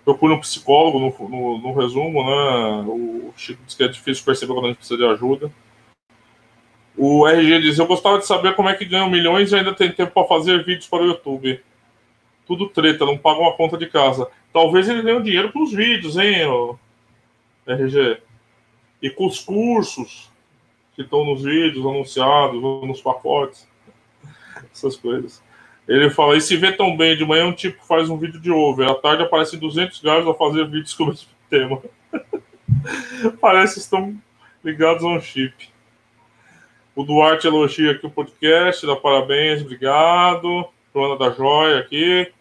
procure 0.03 0.35
um 0.35 0.39
psicólogo 0.39 0.99
no, 0.99 1.29
no, 1.29 1.57
no 1.57 1.73
resumo, 1.73 2.23
né? 2.23 2.85
O 2.87 3.33
Chico 3.35 3.63
diz 3.65 3.73
que 3.73 3.83
é 3.83 3.87
difícil 3.87 4.23
perceber 4.23 4.53
quando 4.53 4.65
a 4.65 4.67
gente 4.67 4.77
precisa 4.77 4.99
de 4.99 5.05
ajuda. 5.05 5.51
O 6.97 7.27
RG 7.27 7.61
diz: 7.61 7.79
Eu 7.79 7.87
gostava 7.87 8.19
de 8.19 8.25
saber 8.25 8.55
como 8.55 8.69
é 8.69 8.75
que 8.75 8.85
ganham 8.85 9.09
milhões 9.09 9.51
e 9.51 9.55
ainda 9.55 9.73
tem 9.73 9.91
tempo 9.91 10.13
para 10.13 10.27
fazer 10.27 10.63
vídeos 10.63 10.87
para 10.87 11.03
o 11.03 11.07
YouTube. 11.07 11.61
Tudo 12.45 12.69
treta, 12.69 13.05
não 13.05 13.17
pagam 13.17 13.47
a 13.47 13.53
conta 13.53 13.77
de 13.77 13.87
casa. 13.87 14.27
Talvez 14.53 14.87
ele 14.87 15.01
ganhe 15.01 15.21
dinheiro 15.21 15.51
com 15.51 15.63
os 15.63 15.73
vídeos, 15.73 16.17
hein, 16.17 16.47
RG? 17.67 18.19
E 19.01 19.09
com 19.09 19.25
os 19.25 19.39
cursos 19.39 20.31
que 20.95 21.01
estão 21.01 21.25
nos 21.25 21.43
vídeos 21.43 21.85
anunciados, 21.85 22.61
nos 22.61 23.01
pacotes, 23.01 23.67
essas 24.71 24.95
coisas. 24.95 25.43
Ele 25.87 26.09
fala, 26.09 26.37
e 26.37 26.41
se 26.41 26.55
vê 26.55 26.71
tão 26.71 26.95
bem, 26.95 27.17
de 27.17 27.25
manhã 27.25 27.45
um 27.45 27.53
tipo 27.53 27.85
faz 27.85 28.09
um 28.09 28.17
vídeo 28.17 28.39
de 28.39 28.49
over, 28.49 28.89
à 28.89 28.95
tarde 28.95 29.23
aparecem 29.23 29.59
200 29.59 30.01
gajos 30.01 30.27
a 30.27 30.33
fazer 30.33 30.65
vídeos 30.65 30.93
com 30.93 31.03
o 31.03 31.07
mesmo 31.07 31.29
tema. 31.49 31.81
Parece 33.39 33.75
que 33.75 33.79
estão 33.81 34.15
ligados 34.63 35.03
a 35.03 35.07
um 35.07 35.19
chip. 35.19 35.74
O 36.95 37.03
Duarte 37.03 37.45
elogia 37.45 37.91
aqui 37.91 38.05
o 38.05 38.09
podcast, 38.09 38.87
dá 38.87 38.95
parabéns, 38.95 39.61
obrigado. 39.61 40.65
Joana 40.93 41.17
da 41.17 41.29
Joia 41.29 41.79
aqui. 41.79 42.31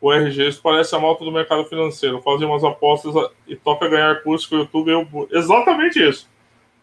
O 0.00 0.12
RG, 0.12 0.60
parece 0.62 0.94
a 0.94 1.00
malta 1.00 1.24
do 1.24 1.32
mercado 1.32 1.64
financeiro. 1.64 2.22
Fazer 2.22 2.44
umas 2.44 2.62
apostas 2.62 3.12
e 3.48 3.56
toca 3.56 3.88
ganhar 3.88 4.22
curso 4.22 4.48
com 4.48 4.54
o 4.54 4.58
YouTube. 4.60 4.90
Eu... 4.92 5.28
Exatamente 5.32 6.08
isso. 6.08 6.30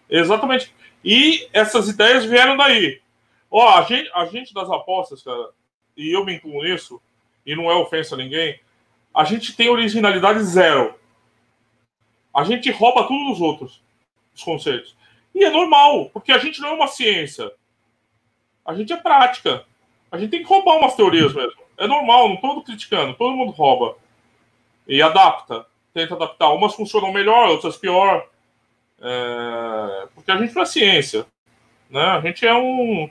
Exatamente. 0.10 0.74
E 1.03 1.47
essas 1.53 1.88
ideias 1.88 2.26
vieram 2.26 2.58
daí. 2.58 2.99
Ó, 3.49 3.70
a 3.70 3.84
gente, 3.84 4.12
a 4.14 4.26
gente 4.26 4.53
das 4.53 4.70
apostas, 4.70 5.24
cara, 5.24 5.49
e 5.95 6.14
eu 6.14 6.26
me 6.26 6.36
incluo 6.36 6.62
nisso, 6.62 7.01
e 7.45 7.55
não 7.55 7.72
é 7.72 7.76
ofensa 7.76 8.16
a 8.16 8.18
ninguém, 8.18 8.60
a 9.14 9.24
gente 9.24 9.55
tem 9.55 9.70
originalidade 9.70 10.43
zero. 10.43 10.93
A 12.34 12.43
gente 12.43 12.70
rouba 12.70 13.08
tudo 13.08 13.32
dos 13.32 13.39
outros, 13.39 13.82
os 14.36 14.43
conceitos. 14.43 14.97
E 15.38 15.43
é 15.43 15.51
normal, 15.51 16.09
porque 16.09 16.31
a 16.31 16.39
gente 16.39 16.59
não 16.59 16.69
é 16.69 16.73
uma 16.73 16.88
ciência. 16.88 17.51
A 18.65 18.73
gente 18.73 18.91
é 18.91 18.97
prática. 18.97 19.63
A 20.11 20.17
gente 20.17 20.31
tem 20.31 20.41
que 20.41 20.49
roubar 20.49 20.77
umas 20.77 20.95
teorias 20.95 21.31
mesmo. 21.31 21.61
É 21.77 21.85
normal, 21.85 22.27
não 22.27 22.35
estou 22.35 22.63
criticando, 22.63 23.13
todo 23.13 23.35
mundo 23.35 23.51
rouba. 23.51 23.95
E 24.88 24.99
adapta, 24.99 25.67
tenta 25.93 26.15
adaptar. 26.15 26.49
Umas 26.49 26.73
funcionam 26.73 27.13
melhor, 27.13 27.49
outras 27.49 27.77
pior. 27.77 28.27
É, 28.99 30.07
porque 30.15 30.31
a 30.31 30.38
gente 30.38 30.55
não 30.55 30.63
é 30.63 30.65
ciência. 30.65 31.27
Né? 31.88 32.01
A 32.01 32.19
gente 32.19 32.43
é 32.43 32.55
um. 32.55 33.07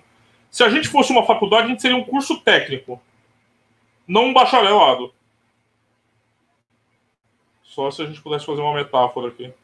Se 0.50 0.64
a 0.64 0.68
gente 0.68 0.88
fosse 0.88 1.12
uma 1.12 1.24
faculdade, 1.24 1.66
a 1.66 1.68
gente 1.68 1.82
seria 1.82 1.96
um 1.96 2.02
curso 2.02 2.40
técnico, 2.40 3.00
não 4.04 4.24
um 4.24 4.32
bacharelado. 4.32 5.14
Só 7.62 7.88
se 7.92 8.02
a 8.02 8.06
gente 8.06 8.20
pudesse 8.20 8.44
fazer 8.44 8.62
uma 8.62 8.74
metáfora 8.74 9.28
aqui. 9.28 9.54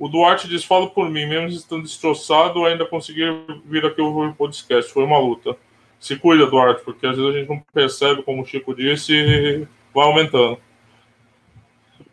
O 0.00 0.08
Duarte 0.08 0.48
diz: 0.48 0.64
falo 0.64 0.88
por 0.90 1.10
mim, 1.10 1.26
mesmo 1.26 1.48
estando 1.48 1.82
destroçado, 1.82 2.64
ainda 2.64 2.86
consegui 2.86 3.20
vir 3.66 3.84
aqui 3.84 4.00
ouvir 4.00 4.30
o 4.30 4.34
podcast. 4.34 4.90
Foi 4.90 5.04
uma 5.04 5.18
luta. 5.18 5.54
Se 6.00 6.16
cuida, 6.16 6.46
Duarte, 6.46 6.82
porque 6.82 7.06
às 7.06 7.18
vezes 7.18 7.34
a 7.34 7.38
gente 7.38 7.48
não 7.50 7.62
percebe, 7.74 8.22
como 8.22 8.40
o 8.40 8.46
Chico 8.46 8.74
disse, 8.74 9.68
vai 9.94 10.06
aumentando. 10.06 10.58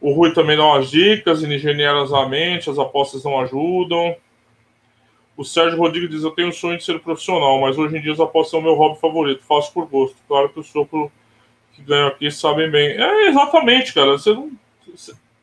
O 0.01 0.11
Rui 0.11 0.33
também 0.33 0.57
dá 0.57 0.65
umas 0.65 0.91
dicas, 0.91 1.41
ingeniosamente, 1.41 2.69
as 2.69 2.77
apostas 2.77 3.23
não 3.23 3.39
ajudam. 3.39 4.17
O 5.37 5.45
Sérgio 5.45 5.79
Rodrigues 5.79 6.09
diz: 6.09 6.23
Eu 6.23 6.31
tenho 6.31 6.49
o 6.49 6.53
sonho 6.53 6.77
de 6.77 6.83
ser 6.83 6.99
profissional, 6.99 7.61
mas 7.61 7.77
hoje 7.77 7.97
em 7.97 8.01
dia 8.01 8.11
as 8.11 8.19
apostas 8.19 8.51
são 8.51 8.61
meu 8.61 8.73
hobby 8.73 8.99
favorito, 8.99 9.45
faço 9.45 9.71
por 9.71 9.87
gosto. 9.87 10.17
Claro 10.27 10.49
que 10.49 10.59
o 10.59 10.63
sopro 10.63 11.09
que 11.71 11.81
ganho 11.81 12.07
aqui 12.07 12.29
sabem 12.29 12.69
bem. 12.69 13.01
É 13.01 13.29
exatamente, 13.29 13.93
cara. 13.93 14.11
Você, 14.11 14.33
não, 14.33 14.51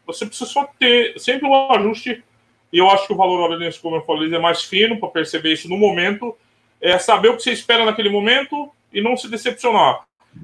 você 0.07 0.27
precisa 0.27 0.51
só 0.51 0.69
ter 0.79 1.19
sempre 1.19 1.49
um 1.49 1.73
ajuste. 1.73 2.23
E 2.75 2.79
eu 2.79 2.91
acho 2.91 3.07
que 3.07 3.13
o 3.13 3.17
valor 3.17 3.39
horário, 3.39 3.81
como 3.81 3.95
eu 3.95 4.03
falei, 4.03 4.35
é 4.35 4.39
mais 4.41 4.65
fino 4.65 4.99
para 4.99 5.09
perceber 5.09 5.53
isso 5.53 5.69
no 5.69 5.77
momento. 5.79 6.37
É 6.81 6.99
saber 6.99 7.29
o 7.29 7.37
que 7.37 7.45
você 7.45 7.53
espera 7.53 7.85
naquele 7.85 8.09
momento 8.09 8.69
e 8.93 9.01
não 9.01 9.17
se 9.17 9.31
decepcionar. 9.31 10.03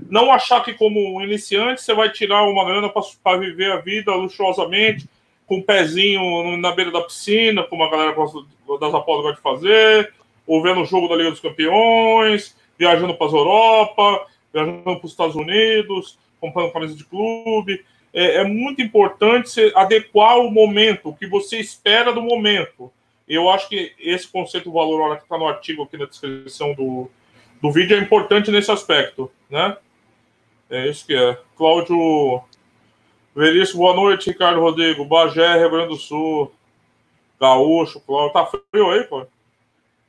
Não 0.09 0.31
achar 0.31 0.65
que, 0.65 0.73
como 0.75 1.21
iniciante, 1.23 1.83
você 1.83 1.93
vai 1.93 2.09
tirar 2.09 2.45
uma 2.45 2.65
grana 2.65 2.89
para 2.89 3.37
viver 3.37 3.73
a 3.73 3.79
vida 3.79 4.15
luxuosamente, 4.15 5.09
com 5.45 5.57
o 5.57 5.59
um 5.59 5.63
pezinho 5.63 6.57
na 6.59 6.71
beira 6.71 6.93
da 6.93 7.01
piscina, 7.01 7.65
como 7.65 7.83
a 7.83 7.91
galera 7.91 8.13
das 8.13 8.95
apostas 8.95 9.25
gosta 9.25 9.33
de 9.33 9.43
fazer, 9.43 10.13
ou 10.47 10.63
vendo 10.63 10.83
o 10.83 10.87
jogo 10.87 11.09
da 11.09 11.17
Liga 11.17 11.33
dos 11.33 11.41
Campeões, 11.41 12.57
viajando 12.79 13.15
para 13.17 13.27
a 13.27 13.31
Europa, 13.31 14.27
viajando 14.55 14.85
para 14.85 15.05
os 15.05 15.11
Estados 15.11 15.35
Unidos, 15.35 16.17
comprando 16.41 16.73
camisa 16.73 16.95
de 16.95 17.05
clube. 17.05 17.85
É, 18.13 18.37
é 18.37 18.45
muito 18.45 18.83
importante 18.83 19.73
adequar 19.75 20.39
o 20.39 20.51
momento, 20.51 21.11
o 21.11 21.17
que 21.17 21.27
você 21.27 21.59
espera 21.59 22.13
do 22.13 22.23
momento. 22.23 22.93
Eu 23.29 23.49
acho 23.49 23.69
que 23.69 23.93
esse 23.99 24.27
conceito 24.27 24.73
valor 24.73 25.01
hora 25.01 25.17
que 25.17 25.23
está 25.23 25.39
no 25.39 25.47
artigo 25.47 25.85
aqui 25.85 25.97
na 25.97 26.07
descrição 26.07 26.75
do, 26.75 27.09
do 27.63 27.71
vídeo 27.71 27.97
é 27.97 28.01
importante 28.01 28.51
nesse 28.51 28.71
aspecto, 28.71 29.31
né? 29.49 29.77
É 30.69 30.89
isso 30.89 31.07
que 31.07 31.15
é. 31.15 31.39
Cláudio 31.57 32.43
Veríssimo, 33.35 33.83
boa 33.83 33.95
noite, 33.95 34.31
Ricardo 34.31 34.61
Rodrigo. 34.61 35.05
Bagé, 35.05 35.57
Rio 35.57 35.71
Grande 35.71 35.91
do 35.91 35.97
Sul. 35.97 36.53
Gaúcho, 37.41 38.01
Cláudio. 38.01 38.33
Tá 38.33 38.45
frio 38.45 38.91
aí, 38.91 39.05
pô? 39.05 39.25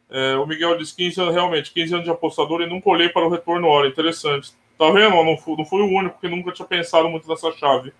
É, 0.10 0.36
o 0.36 0.46
Miguel 0.46 0.78
diz 0.78 0.92
15 0.92 1.22
anos, 1.22 1.34
realmente, 1.34 1.72
15 1.72 1.94
anos 1.94 2.06
de 2.06 2.12
apostador 2.12 2.62
e 2.62 2.68
nunca 2.68 2.90
olhei 2.90 3.10
para 3.10 3.26
o 3.26 3.30
retorno 3.30 3.68
hora. 3.68 3.88
Interessante. 3.88 4.52
Tá 4.82 4.90
vendo? 4.90 5.24
Não 5.24 5.38
fui, 5.38 5.56
não 5.56 5.64
fui 5.64 5.80
o 5.80 5.96
único 5.96 6.20
que 6.20 6.28
nunca 6.28 6.52
tinha 6.52 6.68
pensado 6.68 7.08
muito 7.08 7.30
nessa 7.30 7.52
chave. 7.52 7.94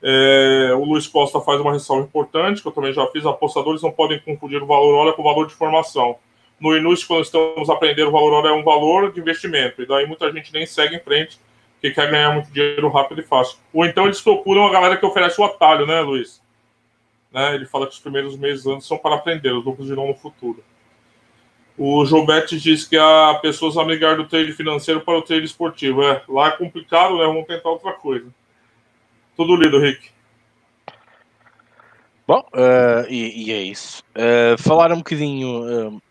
É, 0.00 0.72
o 0.76 0.84
Luiz 0.84 1.08
Costa 1.08 1.40
faz 1.40 1.60
uma 1.60 1.72
ressalva 1.72 2.04
importante, 2.04 2.62
que 2.62 2.68
eu 2.68 2.70
também 2.70 2.92
já 2.92 3.04
fiz. 3.08 3.26
Apostadores 3.26 3.82
não 3.82 3.90
podem 3.90 4.20
confundir 4.20 4.62
o 4.62 4.66
valor 4.66 4.94
hora 4.94 5.12
com 5.12 5.22
o 5.22 5.24
valor 5.24 5.48
de 5.48 5.54
formação 5.54 6.16
no 6.60 6.76
Inus, 6.76 7.02
quando 7.02 7.24
estamos 7.24 7.68
aprendendo, 7.68 8.06
o 8.06 8.12
valor 8.12 8.34
hora 8.34 8.48
é 8.50 8.52
um 8.52 8.62
valor 8.62 9.12
de 9.12 9.18
investimento. 9.18 9.82
E 9.82 9.86
daí 9.86 10.06
muita 10.06 10.30
gente 10.30 10.52
nem 10.52 10.64
segue 10.64 10.94
em 10.94 11.00
frente, 11.00 11.40
porque 11.72 11.90
quer 11.90 12.08
ganhar 12.08 12.32
muito 12.32 12.52
dinheiro 12.52 12.88
rápido 12.88 13.20
e 13.20 13.24
fácil. 13.24 13.58
Ou 13.74 13.84
então 13.84 14.04
eles 14.04 14.20
procuram 14.20 14.64
a 14.64 14.70
galera 14.70 14.96
que 14.96 15.04
oferece 15.04 15.40
o 15.40 15.44
atalho, 15.44 15.86
né, 15.86 16.00
Luiz? 16.02 16.40
Né? 17.32 17.56
Ele 17.56 17.66
fala 17.66 17.88
que 17.88 17.94
os 17.94 17.98
primeiros 17.98 18.36
meses 18.36 18.64
anos 18.64 18.86
são 18.86 18.96
para 18.96 19.16
aprender, 19.16 19.50
os 19.50 19.64
lucros 19.64 19.88
virão 19.88 20.06
no 20.06 20.14
futuro. 20.14 20.62
O 21.78 22.04
Jobete 22.04 22.58
diz 22.58 22.84
que 22.84 22.96
há 22.96 23.38
pessoas 23.40 23.76
a 23.76 23.84
migrar 23.84 24.16
do 24.16 24.26
trade 24.26 24.52
financeiro 24.52 25.00
para 25.00 25.16
o 25.16 25.22
trade 25.22 25.44
esportivo. 25.44 26.02
É, 26.02 26.22
lá 26.28 26.48
é 26.48 26.50
complicado, 26.50 27.16
né? 27.16 27.24
Vamos 27.24 27.46
tentar 27.46 27.70
outra 27.70 27.92
coisa. 27.92 28.26
Tudo 29.36 29.54
lido, 29.54 29.78
Rick. 29.78 30.10
Bom, 32.26 32.40
uh, 32.52 33.08
e, 33.08 33.46
e, 33.46 33.52
é 33.52 33.62
isso. 33.62 34.02
Uh, 34.10 34.60
falar 34.60 34.92
um 34.92 34.98
bocadinho 34.98 35.88
uh, 35.88 36.02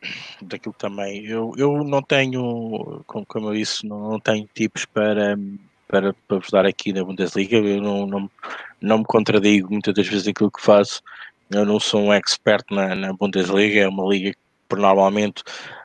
daquilo 0.42 0.74
também. 0.74 1.26
Eu, 1.26 1.54
eu 1.58 1.84
não 1.84 2.02
tenho, 2.02 3.04
como, 3.06 3.26
como 3.26 3.50
eu 3.50 3.54
disse, 3.54 3.86
não, 3.86 4.12
não 4.12 4.20
tenho 4.22 4.50
tipos 4.56 4.86
para, 4.86 5.38
para, 5.86 6.16
para 6.28 6.40
vos 6.40 6.50
dar 6.50 6.66
aqui 6.66 6.94
na 6.94 7.04
Bundesliga. 7.04 7.58
Eu 7.58 7.82
não, 7.82 8.08
não, 8.08 8.32
não 8.80 8.98
me 9.00 9.06
contradigo 9.06 9.70
muitas 9.70 9.94
das 9.94 10.08
vezes 10.08 10.30
aquilo 10.30 10.50
que 10.50 10.62
faço. 10.62 11.04
Eu 11.52 11.66
não 11.66 11.78
sou 11.78 12.02
um 12.02 12.14
expert 12.14 12.64
na, 12.72 12.96
na 12.96 13.14
Bundesliga, 13.14 13.82
é 13.82 13.88
uma 13.88 14.08
liga 14.08 14.34
que 14.68 14.76
por 14.76 14.80
normalmente 14.80 15.42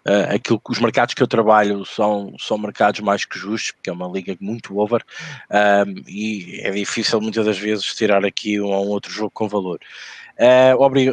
uh, 0.06 0.34
aquilo 0.34 0.58
que 0.60 0.72
os 0.72 0.80
mercados 0.80 1.14
que 1.14 1.22
eu 1.22 1.26
trabalho 1.28 1.84
são, 1.86 2.34
são 2.38 2.58
mercados 2.58 3.00
mais 3.00 3.24
que 3.24 3.38
justos, 3.38 3.72
porque 3.72 3.88
é 3.88 3.92
uma 3.92 4.08
liga 4.08 4.36
muito 4.40 4.78
over 4.78 5.04
um, 5.50 6.02
e 6.08 6.60
é 6.62 6.70
difícil 6.70 7.20
muitas 7.20 7.46
das 7.46 7.58
vezes 7.58 7.84
tirar 7.94 8.24
aqui 8.24 8.60
um 8.60 8.66
ou 8.66 8.88
outro 8.88 9.12
jogo 9.12 9.30
com 9.30 9.48
valor. 9.48 9.78
Uh, 10.38 10.80
obrig 10.80 11.12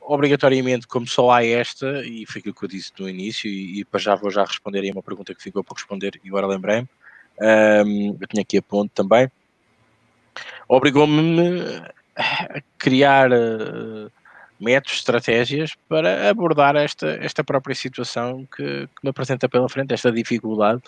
obrigatoriamente, 0.00 0.86
como 0.86 1.06
só 1.06 1.30
há 1.30 1.44
esta, 1.44 2.02
e 2.06 2.24
foi 2.24 2.38
aquilo 2.38 2.54
que 2.54 2.64
eu 2.64 2.68
disse 2.68 2.92
no 2.98 3.08
início, 3.08 3.46
e, 3.48 3.80
e 3.80 3.84
para 3.84 4.00
já 4.00 4.14
vou 4.14 4.30
já 4.30 4.42
responder 4.42 4.80
aí 4.80 4.90
uma 4.90 5.02
pergunta 5.02 5.34
que 5.34 5.42
ficou 5.42 5.62
para 5.62 5.74
responder 5.74 6.18
e 6.24 6.28
agora 6.28 6.46
lembrei-me. 6.46 6.88
Um, 7.40 8.16
eu 8.18 8.26
tinha 8.26 8.40
aqui 8.40 8.56
a 8.56 8.62
ponto 8.62 8.90
também. 8.94 9.30
Obrigou-me 10.66 11.82
a 12.16 12.60
criar 12.78 13.30
uh, 13.30 14.10
métodos, 14.60 14.98
estratégias 14.98 15.76
para 15.88 16.28
abordar 16.28 16.76
esta, 16.76 17.08
esta 17.20 17.44
própria 17.44 17.74
situação 17.74 18.46
que, 18.56 18.86
que 18.86 19.02
me 19.02 19.10
apresenta 19.10 19.48
pela 19.48 19.68
frente, 19.68 19.94
esta 19.94 20.10
dificuldade 20.10 20.82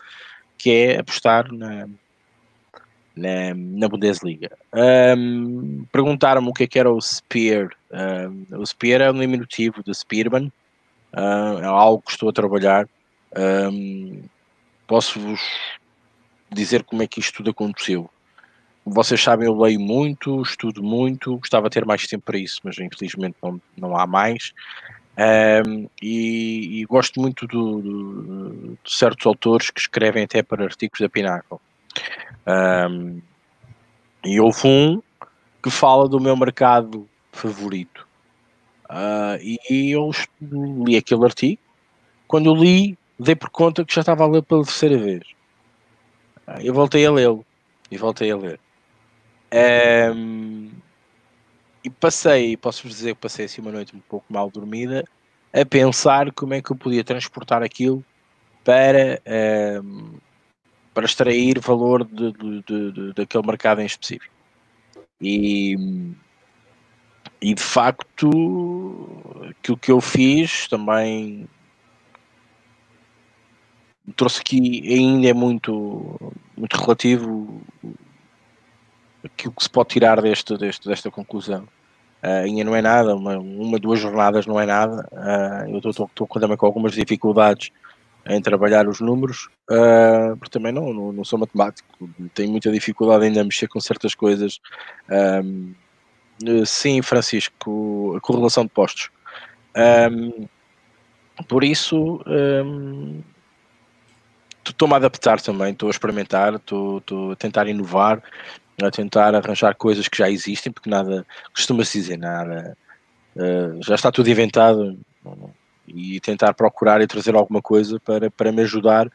que 0.59 0.71
é 0.71 0.99
apostar 0.99 1.51
na, 1.53 1.87
na, 3.17 3.55
na 3.55 3.89
Bundesliga. 3.89 4.51
Um, 5.17 5.85
Perguntaram-me 5.91 6.49
o 6.49 6.53
que, 6.53 6.65
é 6.65 6.67
que 6.67 6.79
era 6.79 6.91
o 6.91 7.01
Spear. 7.01 7.71
Um, 7.91 8.47
o 8.59 8.67
Spear 8.67 9.01
é 9.01 9.11
um 9.11 9.19
diminutivo 9.19 9.83
de 9.83 9.95
Spearman, 9.95 10.53
uh, 11.15 11.59
é 11.61 11.65
algo 11.65 12.03
que 12.03 12.13
estou 12.13 12.29
a 12.29 12.33
trabalhar. 12.33 12.87
Um, 13.37 14.23
Posso-vos 14.87 15.41
dizer 16.51 16.83
como 16.83 17.03
é 17.03 17.07
que 17.07 17.21
isto 17.21 17.37
tudo 17.37 17.51
aconteceu. 17.51 18.11
Vocês 18.93 19.23
sabem, 19.23 19.47
eu 19.47 19.57
leio 19.57 19.79
muito, 19.79 20.43
estudo 20.43 20.83
muito, 20.83 21.37
gostava 21.39 21.69
de 21.69 21.75
ter 21.75 21.85
mais 21.87 22.07
tempo 22.09 22.25
para 22.25 22.37
isso, 22.37 22.61
mas 22.65 22.77
infelizmente 22.79 23.37
não, 23.41 23.61
não 23.77 23.97
há 23.97 24.05
mais. 24.05 24.53
Um, 25.17 25.89
e, 26.03 26.81
e, 26.81 26.85
gosto 26.87 27.21
muito 27.21 27.47
do, 27.47 27.81
do, 27.81 28.79
de 28.83 28.93
certos 28.93 29.25
autores 29.27 29.71
que 29.71 29.81
escrevem 29.81 30.25
até 30.25 30.43
para 30.43 30.65
artigos 30.65 30.99
da 30.99 31.09
Pinnacle. 31.09 31.59
Um, 32.47 33.21
e 34.25 34.41
houve 34.41 34.67
um 34.67 35.01
que 35.63 35.71
fala 35.71 36.09
do 36.09 36.19
meu 36.19 36.37
mercado 36.37 37.09
favorito. 37.31 38.09
Uh, 38.89 39.39
e 39.71 39.93
eu 39.93 40.11
li 40.85 40.97
aquele 40.97 41.25
artigo. 41.25 41.61
Quando 42.27 42.53
li, 42.55 42.99
dei 43.17 43.37
por 43.37 43.51
conta 43.51 43.85
que 43.85 43.95
já 43.95 44.01
estava 44.01 44.25
a 44.25 44.27
ler 44.27 44.43
pela 44.43 44.65
terceira 44.65 44.99
vez. 44.99 45.23
Uh, 46.49 46.61
eu 46.61 46.75
voltei 46.75 47.07
a 47.07 47.13
lê-lo. 47.13 47.47
E 47.89 47.97
voltei 47.97 48.33
a 48.33 48.37
ler. 48.37 48.59
Um, 49.53 50.71
e 51.83 51.91
passei, 51.91 52.57
posso-vos 52.57 52.97
dizer 52.97 53.15
que 53.15 53.21
passei 53.21 53.47
assim 53.47 53.61
uma 53.61 53.73
noite 53.73 53.97
um 53.97 54.01
pouco 54.01 54.27
mal 54.33 54.51
dormida, 54.51 55.05
a 55.53 55.65
pensar 55.65 56.31
como 56.33 56.55
é 56.55 56.63
que 56.63 56.71
eu 56.71 56.77
podia 56.77 57.03
transportar 57.03 57.63
aquilo 57.63 58.05
para, 58.63 59.21
um, 59.83 60.19
para 60.95 61.07
extrair 61.07 61.59
valor 61.59 62.05
de, 62.05 62.33
de, 62.33 62.93
de, 62.93 63.13
daquele 63.15 63.47
mercado 63.47 63.81
em 63.81 63.87
específico. 63.87 64.33
E, 65.21 66.15
e 67.41 67.55
de 67.55 67.63
facto, 67.63 68.29
aquilo 69.51 69.77
que 69.79 69.91
eu 69.91 70.01
fiz 70.01 70.69
também 70.69 71.49
trouxe 74.17 74.41
aqui 74.41 74.83
ainda 74.93 75.29
é 75.29 75.35
muito, 75.35 76.35
muito 76.57 76.77
relativo 76.77 77.63
aquilo 79.25 79.53
que 79.53 79.63
se 79.63 79.71
pode 79.71 79.91
tirar 79.91 80.21
deste, 80.21 80.57
deste, 80.57 80.89
desta 80.89 81.11
conclusão. 81.11 81.65
Uh, 82.23 82.45
ainda 82.45 82.65
não 82.65 82.77
é 82.77 82.83
nada, 82.83 83.17
uma, 83.17 83.39
uma, 83.39 83.79
duas 83.79 83.99
jornadas 83.99 84.47
não 84.47 84.61
é 84.61 84.67
nada. 84.67 85.09
Uh, 85.13 85.81
eu 85.83 85.91
estou 85.91 86.29
também 86.39 86.57
com 86.57 86.67
algumas 86.67 86.93
dificuldades 86.93 87.71
em 88.27 88.41
trabalhar 88.43 88.87
os 88.87 89.01
números, 89.01 89.49
uh, 89.71 90.37
porque 90.37 90.51
também 90.51 90.73
não, 90.73 90.93
não, 90.93 91.13
não, 91.13 91.25
sou 91.25 91.39
matemático, 91.39 91.89
tenho 92.35 92.51
muita 92.51 92.71
dificuldade 92.71 93.25
ainda 93.25 93.41
a 93.41 93.45
mexer 93.45 93.69
com 93.69 93.81
certas 93.81 94.15
coisas. 94.15 94.61
Um, 95.43 95.75
sim, 96.67 97.01
Francisco, 97.01 98.15
a 98.17 98.21
correlação 98.21 98.65
de 98.65 98.71
postos. 98.71 99.11
Um, 100.13 100.47
por 101.49 101.65
isso, 101.65 102.23
um, 102.27 103.23
estou-me 104.65 104.95
a 104.95 104.97
adaptar 104.99 105.41
também, 105.41 105.73
estou 105.73 105.89
a 105.89 105.91
experimentar, 105.91 106.55
estou, 106.55 107.03
a 107.33 107.37
tentar 107.37 107.67
inovar, 107.69 108.23
a 108.85 108.91
tentar 108.91 109.35
arranjar 109.35 109.75
coisas 109.75 110.09
que 110.09 110.19
já 110.19 110.31
existem, 110.31 110.73
porque 110.73 110.91
nada, 110.91 111.27
costuma-se 111.55 111.99
dizer, 111.99 112.17
nada, 112.17 112.77
uh, 113.37 113.83
já 113.83 113.95
está 113.95 114.11
tudo 114.11 114.29
inventado, 114.29 114.99
e 115.87 116.21
tentar 116.21 116.55
procurar 116.55 117.01
e 117.01 117.07
trazer 117.07 117.35
alguma 117.35 117.61
coisa 117.61 117.99
para, 118.01 118.31
para 118.31 118.53
me 118.53 118.63
ajudar 118.63 119.11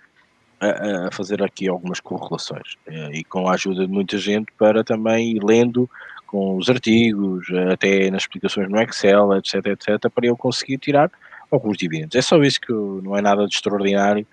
a, 0.60 1.08
a 1.08 1.12
fazer 1.12 1.42
aqui 1.42 1.68
algumas 1.68 2.00
correlações, 2.00 2.76
uh, 2.88 3.14
e 3.14 3.24
com 3.24 3.48
a 3.48 3.54
ajuda 3.54 3.86
de 3.86 3.92
muita 3.92 4.18
gente 4.18 4.52
para 4.58 4.84
também 4.84 5.38
ir 5.38 5.44
lendo 5.44 5.90
com 6.28 6.58
os 6.58 6.70
artigos, 6.70 7.48
até 7.72 8.10
nas 8.10 8.24
explicações 8.24 8.70
no 8.70 8.82
Excel, 8.82 9.34
etc, 9.38 9.66
etc, 9.68 10.12
para 10.14 10.26
eu 10.26 10.36
conseguir 10.36 10.78
tirar 10.78 11.10
alguns 11.52 11.78
dividendos. 11.78 12.16
É 12.16 12.22
só 12.22 12.38
isso 12.44 12.60
que 12.60 12.74
não 12.74 13.16
é 13.16 13.22
nada 13.22 13.48
de 13.48 13.54
extraordinário, 13.54 14.26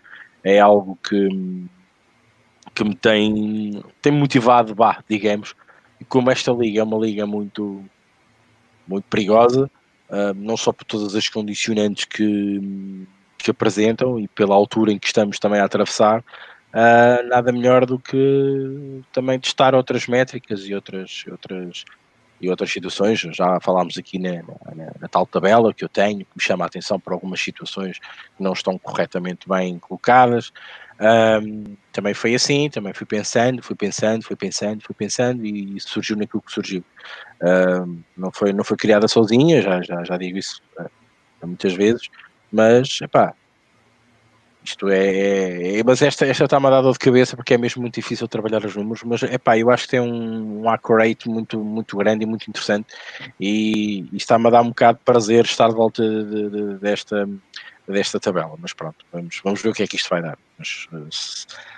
é 0.42 0.58
algo 0.58 0.98
que 1.08 1.28
que 2.74 2.84
me 2.84 2.94
tem, 2.94 3.82
tem 4.00 4.12
motivado, 4.12 4.74
bah, 4.74 5.02
digamos, 5.08 5.54
e 6.00 6.04
como 6.04 6.30
esta 6.30 6.52
liga 6.52 6.80
é 6.80 6.82
uma 6.82 6.98
liga 6.98 7.26
muito, 7.26 7.84
muito 8.88 9.04
perigosa, 9.04 9.70
uh, 10.08 10.34
não 10.34 10.56
só 10.56 10.72
por 10.72 10.84
todas 10.84 11.14
as 11.14 11.28
condicionantes 11.28 12.04
que, 12.04 13.06
que 13.38 13.50
apresentam 13.50 14.18
e 14.18 14.26
pela 14.28 14.54
altura 14.54 14.92
em 14.92 14.98
que 14.98 15.06
estamos 15.06 15.38
também 15.38 15.60
a 15.60 15.64
atravessar, 15.64 16.20
uh, 16.20 17.28
nada 17.28 17.52
melhor 17.52 17.86
do 17.86 17.98
que 17.98 19.02
também 19.12 19.38
testar 19.38 19.74
outras 19.74 20.06
métricas 20.06 20.66
e 20.66 20.74
outras, 20.74 21.24
outras, 21.30 21.84
e 22.40 22.48
outras 22.50 22.72
situações. 22.72 23.20
Já 23.20 23.60
falámos 23.60 23.96
aqui 23.96 24.18
na, 24.18 24.42
na, 24.74 24.92
na, 25.00 25.08
tal 25.08 25.26
tabela 25.26 25.72
que 25.72 25.84
eu 25.84 25.88
tenho, 25.88 26.20
que 26.20 26.36
me 26.36 26.42
chama 26.42 26.64
a 26.64 26.66
atenção 26.66 26.98
para 26.98 27.14
algumas 27.14 27.40
situações 27.40 27.98
que 27.98 28.42
não 28.42 28.52
estão 28.54 28.78
corretamente 28.78 29.48
bem 29.48 29.78
colocadas. 29.78 30.52
Um, 31.02 31.76
também 31.92 32.14
foi 32.14 32.32
assim, 32.32 32.70
também 32.70 32.94
fui 32.94 33.04
pensando, 33.04 33.60
fui 33.60 33.74
pensando, 33.74 34.22
fui 34.22 34.36
pensando, 34.36 34.82
fui 34.84 34.94
pensando 34.94 35.44
e 35.44 35.80
surgiu 35.80 36.16
naquilo 36.16 36.42
que 36.42 36.52
surgiu. 36.52 36.84
Um, 37.42 38.00
não, 38.16 38.30
foi, 38.30 38.52
não 38.52 38.62
foi 38.62 38.76
criada 38.76 39.08
sozinha, 39.08 39.60
já, 39.60 39.82
já, 39.82 40.04
já 40.04 40.16
digo 40.16 40.38
isso 40.38 40.62
uh, 40.78 40.88
muitas 41.44 41.72
vezes, 41.72 42.08
mas 42.52 43.00
epá, 43.00 43.34
isto 44.64 44.88
é, 44.88 45.06
é, 45.06 45.78
é, 45.80 45.82
mas 45.84 46.00
esta, 46.02 46.24
esta 46.24 46.44
está-me 46.44 46.68
a 46.68 46.70
dar 46.70 46.82
dor 46.82 46.92
de 46.92 47.00
cabeça 47.00 47.34
porque 47.34 47.54
é 47.54 47.58
mesmo 47.58 47.82
muito 47.82 47.96
difícil 47.96 48.28
trabalhar 48.28 48.64
os 48.64 48.76
números, 48.76 49.02
mas 49.02 49.24
epá, 49.24 49.58
eu 49.58 49.70
acho 49.70 49.84
que 49.84 49.90
tem 49.90 50.00
um, 50.00 50.62
um 50.62 50.70
accurate 50.70 51.28
muito, 51.28 51.58
muito 51.58 51.96
grande 51.96 52.22
e 52.22 52.26
muito 52.26 52.48
interessante 52.48 52.94
e, 53.40 54.06
e 54.12 54.16
está-me 54.16 54.46
a 54.46 54.50
dar 54.50 54.62
um 54.62 54.68
bocado 54.68 54.98
de 54.98 55.04
prazer 55.04 55.44
estar 55.44 55.68
de 55.68 55.74
volta 55.74 56.02
de, 56.02 56.48
de, 56.48 56.78
desta, 56.78 57.28
desta 57.86 58.20
tabela, 58.20 58.54
mas 58.58 58.72
pronto, 58.72 59.04
vamos, 59.12 59.40
vamos 59.42 59.62
ver 59.62 59.70
o 59.70 59.72
que 59.72 59.82
é 59.82 59.86
que 59.86 59.96
isto 59.96 60.08
vai 60.08 60.22
dar. 60.22 60.38
Mas, 60.58 60.86
eh, 60.92 61.08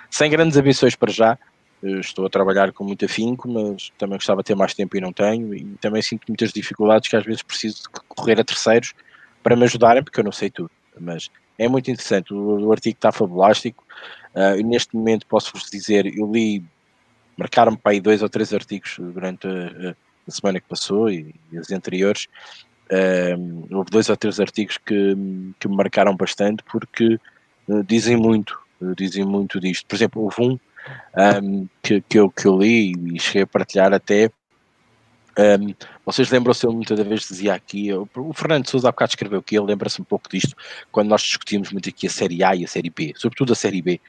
sem 0.09 0.29
grandes 0.29 0.57
ambições 0.57 0.95
para 0.95 1.11
já, 1.11 1.37
eh, 1.83 1.99
estou 1.99 2.25
a 2.25 2.29
trabalhar 2.29 2.71
com 2.71 2.83
muito 2.83 3.05
afinco, 3.05 3.49
mas 3.49 3.91
também 3.97 4.17
gostava 4.17 4.41
de 4.41 4.47
ter 4.47 4.55
mais 4.55 4.73
tempo 4.73 4.95
e 4.95 5.01
não 5.01 5.11
tenho, 5.11 5.53
e 5.53 5.63
também 5.81 6.01
sinto 6.01 6.23
muitas 6.27 6.51
dificuldades 6.51 7.09
que 7.09 7.15
às 7.15 7.23
vezes 7.23 7.41
preciso 7.41 7.83
de 7.83 7.89
correr 8.07 8.39
a 8.39 8.43
terceiros 8.43 8.93
para 9.43 9.55
me 9.55 9.63
ajudarem, 9.63 10.03
porque 10.03 10.19
eu 10.19 10.23
não 10.23 10.31
sei 10.31 10.49
tudo, 10.49 10.71
mas 10.99 11.29
é 11.57 11.67
muito 11.67 11.89
interessante, 11.89 12.33
o, 12.33 12.67
o 12.67 12.71
artigo 12.71 12.97
está 12.97 13.11
fabulástico, 13.11 13.83
uh, 14.33 14.61
neste 14.67 14.95
momento 14.95 15.25
posso-vos 15.27 15.69
dizer, 15.69 16.05
eu 16.05 16.31
li, 16.31 16.63
marcaram-me 17.37 17.77
para 17.77 17.91
aí 17.91 18.01
dois 18.01 18.21
ou 18.21 18.29
três 18.29 18.53
artigos 18.53 18.97
durante 18.99 19.47
a, 19.47 19.95
a 20.27 20.31
semana 20.31 20.59
que 20.59 20.67
passou 20.67 21.09
e, 21.09 21.33
e 21.51 21.57
as 21.57 21.71
anteriores, 21.71 22.27
um, 22.91 23.67
houve 23.71 23.89
dois 23.89 24.09
ou 24.09 24.17
três 24.17 24.39
artigos 24.39 24.77
que, 24.77 25.15
que 25.59 25.67
me 25.67 25.75
marcaram 25.75 26.15
bastante 26.15 26.63
porque 26.63 27.19
uh, 27.67 27.83
dizem 27.83 28.15
muito, 28.15 28.57
uh, 28.81 28.95
dizem 28.95 29.25
muito 29.25 29.59
disto. 29.59 29.85
Por 29.87 29.95
exemplo, 29.95 30.21
houve 30.21 30.41
um, 30.41 30.59
um 31.43 31.67
que, 31.81 32.01
que, 32.01 32.19
eu, 32.19 32.29
que 32.29 32.45
eu 32.45 32.59
li 32.59 32.93
e 33.15 33.19
cheguei 33.19 33.43
a 33.43 33.47
partilhar 33.47 33.93
até. 33.93 34.29
Um, 35.37 35.73
vocês 36.05 36.29
lembram-se, 36.29 36.65
eu 36.65 36.71
muitas 36.71 36.97
vezes 36.99 37.27
dizia 37.27 37.53
aqui, 37.53 37.91
o 37.91 38.33
Fernando 38.33 38.69
Souza 38.69 38.87
há 38.87 38.91
bocado 38.91 39.09
escreveu 39.09 39.43
que 39.43 39.57
ele 39.57 39.65
lembra-se 39.65 40.01
um 40.01 40.05
pouco 40.05 40.29
disto, 40.29 40.55
quando 40.91 41.09
nós 41.09 41.21
discutimos 41.21 41.71
muito 41.71 41.89
aqui 41.89 42.07
a 42.07 42.09
Série 42.09 42.41
A 42.41 42.55
e 42.55 42.63
a 42.63 42.67
Série 42.67 42.89
B, 42.89 43.13
sobretudo 43.17 43.51
a 43.51 43.55
Série 43.55 43.81
B, 43.81 43.99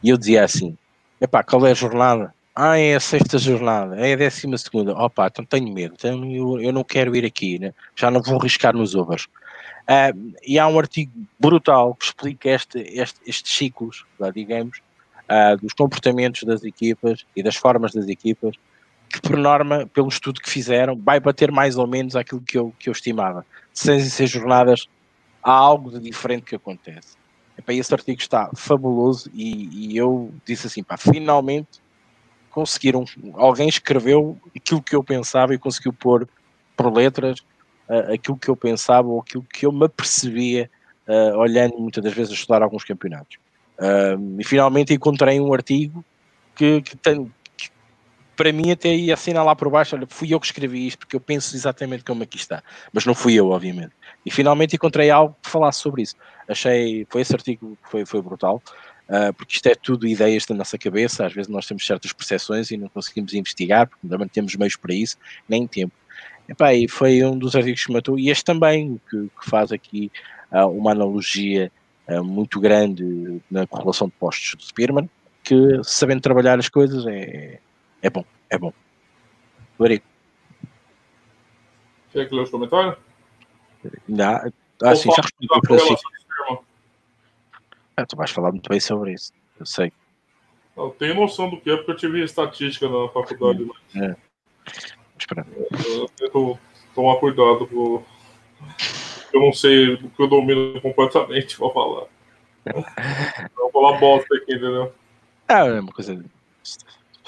e 0.00 0.10
eu 0.10 0.16
dizia 0.16 0.44
assim, 0.44 0.78
epá, 1.20 1.42
qual 1.42 1.66
é 1.66 1.72
a 1.72 1.74
jornada? 1.74 2.32
Ah, 2.58 2.78
é 2.78 2.94
a 2.94 3.00
sexta 3.00 3.36
jornada, 3.36 3.96
é 3.96 4.14
a 4.14 4.16
décima 4.16 4.56
segunda. 4.56 4.94
Opa, 4.94 5.26
então 5.26 5.44
tenho 5.44 5.70
medo, 5.70 5.94
então 5.94 6.24
eu, 6.32 6.58
eu 6.58 6.72
não 6.72 6.82
quero 6.82 7.14
ir 7.14 7.22
aqui, 7.22 7.58
né? 7.58 7.74
já 7.94 8.10
não 8.10 8.22
vou 8.22 8.38
arriscar 8.38 8.74
nos 8.74 8.94
overs. 8.94 9.24
Uh, 9.84 10.34
e 10.42 10.58
há 10.58 10.66
um 10.66 10.78
artigo 10.78 11.12
brutal 11.38 11.94
que 11.94 12.06
explica 12.06 12.48
este, 12.48 12.78
este, 12.78 13.20
estes 13.26 13.52
ciclos, 13.52 14.06
digamos, 14.32 14.78
uh, 15.28 15.54
dos 15.60 15.74
comportamentos 15.74 16.44
das 16.44 16.64
equipas 16.64 17.26
e 17.36 17.42
das 17.42 17.56
formas 17.56 17.92
das 17.92 18.08
equipas, 18.08 18.56
que 19.10 19.20
por 19.20 19.36
norma, 19.36 19.86
pelo 19.92 20.08
estudo 20.08 20.40
que 20.40 20.48
fizeram, 20.48 20.96
vai 20.96 21.20
bater 21.20 21.52
mais 21.52 21.76
ou 21.76 21.86
menos 21.86 22.16
aquilo 22.16 22.40
que 22.40 22.56
eu, 22.56 22.72
que 22.78 22.88
eu 22.88 22.92
estimava. 22.92 23.44
De 23.70 23.80
seis 23.80 24.06
em 24.06 24.08
seis 24.08 24.30
jornadas 24.30 24.88
há 25.42 25.52
algo 25.52 25.90
de 25.90 26.00
diferente 26.00 26.44
que 26.44 26.56
acontece. 26.56 27.18
Epá, 27.58 27.74
esse 27.74 27.92
artigo 27.92 28.18
está 28.18 28.50
fabuloso 28.56 29.30
e, 29.34 29.92
e 29.92 29.96
eu 29.98 30.32
disse 30.46 30.68
assim, 30.68 30.82
pá, 30.82 30.96
finalmente 30.96 31.84
conseguiram, 32.56 33.04
alguém 33.34 33.68
escreveu 33.68 34.40
aquilo 34.56 34.82
que 34.82 34.96
eu 34.96 35.04
pensava 35.04 35.54
e 35.54 35.58
conseguiu 35.58 35.92
pôr 35.92 36.26
por 36.74 36.90
letras 36.90 37.40
uh, 37.86 38.14
aquilo 38.14 38.38
que 38.38 38.48
eu 38.48 38.56
pensava 38.56 39.06
ou 39.08 39.20
aquilo 39.20 39.42
que 39.42 39.66
eu 39.66 39.72
me 39.72 39.84
apercebia 39.84 40.70
uh, 41.06 41.36
olhando 41.36 41.76
muitas 41.78 42.02
das 42.02 42.14
vezes 42.14 42.32
a 42.32 42.34
estudar 42.34 42.62
alguns 42.62 42.82
campeonatos. 42.82 43.36
Uh, 43.78 44.40
e 44.40 44.44
finalmente 44.44 44.94
encontrei 44.94 45.38
um 45.38 45.52
artigo 45.52 46.02
que, 46.54 46.80
que, 46.80 46.96
tem, 46.96 47.30
que 47.58 47.68
para 48.34 48.50
mim 48.54 48.70
até 48.70 48.88
ia 48.88 49.12
assinar 49.12 49.44
lá 49.44 49.54
por 49.54 49.68
baixo, 49.68 49.94
olha, 49.94 50.06
fui 50.08 50.32
eu 50.32 50.40
que 50.40 50.46
escrevi 50.46 50.86
isto, 50.86 51.00
porque 51.00 51.16
eu 51.16 51.20
penso 51.20 51.54
exatamente 51.54 52.04
como 52.04 52.22
aqui 52.22 52.38
está, 52.38 52.62
mas 52.90 53.04
não 53.04 53.14
fui 53.14 53.34
eu, 53.34 53.50
obviamente. 53.50 53.92
E 54.24 54.30
finalmente 54.30 54.76
encontrei 54.76 55.10
algo 55.10 55.36
que 55.42 55.50
falasse 55.50 55.80
sobre 55.80 56.00
isso. 56.00 56.16
Achei, 56.48 57.06
foi 57.10 57.20
esse 57.20 57.34
artigo 57.34 57.76
foi, 57.90 58.06
foi 58.06 58.22
brutal. 58.22 58.62
Uh, 59.08 59.32
porque 59.34 59.54
isto 59.54 59.66
é 59.66 59.74
tudo 59.74 60.06
ideias 60.06 60.44
da 60.46 60.54
nossa 60.54 60.78
cabeça, 60.78 61.26
às 61.26 61.32
vezes 61.32 61.48
nós 61.48 61.66
temos 61.66 61.86
certas 61.86 62.12
percepções 62.12 62.70
e 62.70 62.76
não 62.76 62.88
conseguimos 62.88 63.34
investigar, 63.34 63.88
porque 63.88 64.06
não 64.06 64.28
temos 64.28 64.54
meios 64.56 64.76
para 64.76 64.94
isso, 64.94 65.16
nem 65.48 65.66
tempo. 65.66 65.94
Epá, 66.48 66.72
e 66.74 66.88
foi 66.88 67.24
um 67.24 67.36
dos 67.36 67.56
artigos 67.56 67.84
que 67.84 67.92
matou, 67.92 68.18
e 68.18 68.30
este 68.30 68.44
também, 68.44 69.00
que, 69.10 69.28
que 69.40 69.50
faz 69.50 69.72
aqui 69.72 70.10
uh, 70.52 70.66
uma 70.66 70.92
analogia 70.92 71.72
uh, 72.08 72.22
muito 72.22 72.60
grande 72.60 73.42
na 73.50 73.66
correlação 73.66 74.06
de 74.06 74.14
postos 74.14 74.54
do 74.54 74.62
Spearman, 74.62 75.10
que 75.42 75.80
sabendo 75.82 76.20
trabalhar 76.20 76.58
as 76.58 76.68
coisas 76.68 77.06
é, 77.06 77.58
é 78.02 78.10
bom, 78.10 78.24
é 78.48 78.58
bom. 78.58 78.72
Lorico. 79.78 80.06
Quer 82.12 82.28
que 82.28 82.34
ler 82.34 82.42
os 82.42 82.50
comentários? 82.50 82.96
Não, 84.08 84.40
ah, 84.82 84.94
sim, 84.94 85.10
já 85.10 85.22
respondi 85.22 85.48
Ah, 87.96 88.06
tu 88.06 88.16
vais 88.16 88.30
falar 88.30 88.52
muito 88.52 88.68
bem 88.68 88.80
sobre 88.80 89.12
isso, 89.12 89.32
eu 89.58 89.66
sei. 89.66 89.92
Eu 90.76 90.90
tenho 90.98 91.14
noção 91.14 91.48
do 91.48 91.58
que 91.58 91.70
é, 91.70 91.76
porque 91.76 91.92
eu 91.92 91.96
tive 91.96 92.22
estatística 92.22 92.88
na 92.88 93.08
faculdade. 93.08 93.64
Mas... 93.64 94.02
É. 94.02 94.16
Espera. 95.18 95.46
Eu 95.88 96.08
tento 96.16 96.58
tomar 96.94 97.16
cuidado, 97.16 97.68
eu 99.32 99.40
não 99.40 99.52
sei 99.52 99.96
do 99.96 100.10
que 100.10 100.22
eu 100.22 100.28
domino 100.28 100.80
completamente, 100.80 101.56
vou 101.56 101.72
falar. 101.72 102.06
Vou 103.54 103.70
falar 103.70 103.98
bosta 104.00 104.34
aqui, 104.36 104.54
entendeu? 104.54 104.92
Ah, 105.46 105.66
é 105.66 105.80
uma 105.80 105.92
coisa 105.92 106.20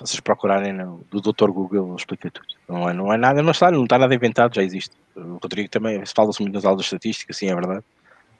vocês 0.00 0.20
procurarem 0.20 0.72
no, 0.72 1.04
do 1.10 1.20
Dr. 1.20 1.50
Google, 1.50 1.96
explica 1.96 2.30
tudo. 2.30 2.46
Não 2.68 2.88
é, 2.88 2.92
não 2.92 3.12
é 3.12 3.16
nada, 3.16 3.42
não 3.42 3.50
está, 3.50 3.70
não 3.70 3.84
está 3.84 3.98
nada 3.98 4.14
inventado, 4.14 4.54
já 4.54 4.62
existe. 4.62 4.94
O 5.16 5.38
Rodrigo 5.42 5.68
também, 5.68 6.04
fala-se 6.06 6.40
muito 6.40 6.54
nas 6.54 6.64
aulas 6.64 6.82
de 6.82 6.86
estatística, 6.86 7.32
sim, 7.32 7.50
é 7.50 7.54
verdade. 7.54 7.84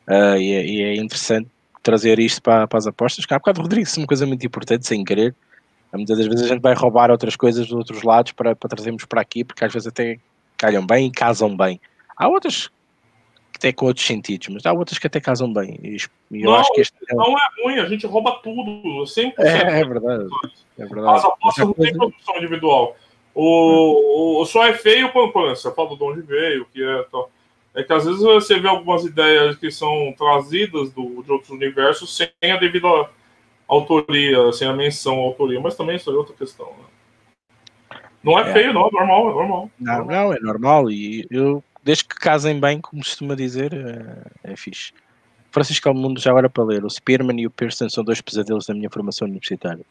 Uh, 0.06 0.36
e, 0.36 0.52
é, 0.52 0.66
e, 0.66 0.82
é, 0.82 0.94
interessante 0.96 1.48
trazer 1.82 2.18
isto 2.18 2.42
para, 2.42 2.66
para 2.66 2.78
as 2.78 2.86
apostas, 2.86 3.24
que 3.24 3.34
há 3.34 3.38
bocado 3.38 3.60
o 3.60 3.62
Rodrigo 3.62 3.84
disse 3.84 3.98
uma 3.98 4.06
coisa 4.06 4.26
muito 4.26 4.44
importante, 4.46 4.86
sem 4.86 5.04
querer. 5.04 5.34
Muitas 5.92 6.18
das 6.18 6.26
vezes 6.26 6.44
a 6.44 6.48
gente 6.48 6.60
vai 6.60 6.74
roubar 6.74 7.10
outras 7.10 7.34
coisas 7.34 7.66
dos 7.66 7.76
outros 7.76 8.02
lados 8.02 8.32
para, 8.32 8.54
para 8.54 8.68
trazermos 8.68 9.04
para 9.04 9.20
aqui, 9.20 9.42
porque 9.42 9.64
às 9.64 9.72
vezes 9.72 9.86
até 9.88 10.18
calham 10.56 10.86
bem 10.86 11.06
e 11.06 11.10
casam 11.10 11.56
bem. 11.56 11.80
Há 12.16 12.28
outras 12.28 12.70
até 13.58 13.72
com 13.72 13.86
outros 13.86 14.06
sentidos, 14.06 14.48
mas 14.48 14.64
há 14.66 14.72
outras 14.72 14.98
que 14.98 15.06
até 15.06 15.20
casam 15.20 15.52
bem. 15.52 15.78
E 15.82 15.96
eu 16.30 16.50
não, 16.50 16.54
acho 16.54 16.72
que 16.72 16.80
este 16.80 16.94
é 17.08 17.14
não 17.14 17.36
é 17.36 17.62
ruim, 17.62 17.78
a 17.80 17.86
gente 17.86 18.06
rouba 18.06 18.38
tudo, 18.42 19.02
100%. 19.02 19.32
É, 19.38 19.80
é 19.80 19.84
verdade. 19.84 20.26
É 20.78 20.86
verdade. 20.86 21.16
As 21.16 21.24
apostas 21.24 21.66
não 21.66 21.74
têm 21.74 21.92
produção 21.96 22.36
individual. 22.36 22.96
O, 23.34 24.40
o, 24.40 24.46
só 24.46 24.64
é 24.66 24.72
feio 24.72 25.12
quando, 25.12 25.32
você 25.32 25.72
fala 25.72 25.96
de 25.96 26.02
onde 26.02 26.22
veio, 26.22 26.66
que 26.72 26.82
é 26.82 27.02
tal. 27.10 27.30
É 27.74 27.82
que 27.82 27.92
às 27.92 28.04
vezes 28.04 28.20
você 28.20 28.58
vê 28.58 28.68
algumas 28.68 29.04
ideias 29.04 29.56
que 29.56 29.70
são 29.70 30.12
trazidas 30.16 30.90
do, 30.92 31.22
de 31.22 31.30
outros 31.30 31.50
universos 31.50 32.16
sem 32.16 32.50
a 32.50 32.56
devida 32.56 32.88
autoria, 33.68 34.52
sem 34.52 34.66
a 34.66 34.72
menção 34.72 35.14
à 35.20 35.24
autoria, 35.24 35.60
mas 35.60 35.76
também 35.76 35.96
isso 35.96 36.10
é 36.10 36.14
outra 36.14 36.34
questão. 36.34 36.66
Né? 36.66 37.98
Não 38.22 38.38
é, 38.38 38.50
é, 38.50 38.52
feio, 38.52 38.72
não, 38.72 38.88
é 38.88 38.90
normal, 38.90 39.30
é 39.30 39.34
normal. 39.34 39.70
Não, 39.78 40.04
não, 40.04 40.32
é 40.32 40.40
normal. 40.40 40.90
E 40.90 41.26
eu 41.30 41.62
desde 41.88 42.04
que 42.04 42.16
casem 42.16 42.60
bem, 42.60 42.80
como 42.80 43.02
costuma 43.02 43.34
dizer, 43.34 43.72
é, 43.72 44.52
é 44.52 44.56
fixe. 44.56 44.92
Francisco 45.50 45.88
Almundo, 45.88 46.20
já 46.20 46.30
agora 46.30 46.50
para 46.50 46.64
ler, 46.64 46.84
o 46.84 46.90
Spearman 46.90 47.40
e 47.40 47.46
o 47.46 47.50
Pearson 47.50 47.88
são 47.88 48.04
dois 48.04 48.20
pesadelos 48.20 48.66
da 48.66 48.74
minha 48.74 48.90
formação 48.90 49.26
universitária. 49.26 49.84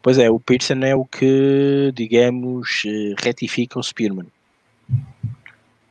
Pois 0.00 0.18
é, 0.18 0.30
o 0.30 0.40
Pearson 0.40 0.80
é 0.82 0.96
o 0.96 1.04
que, 1.04 1.92
digamos, 1.94 2.82
eh, 2.86 3.14
retifica 3.18 3.78
o 3.78 3.82
Spearman. 3.82 4.26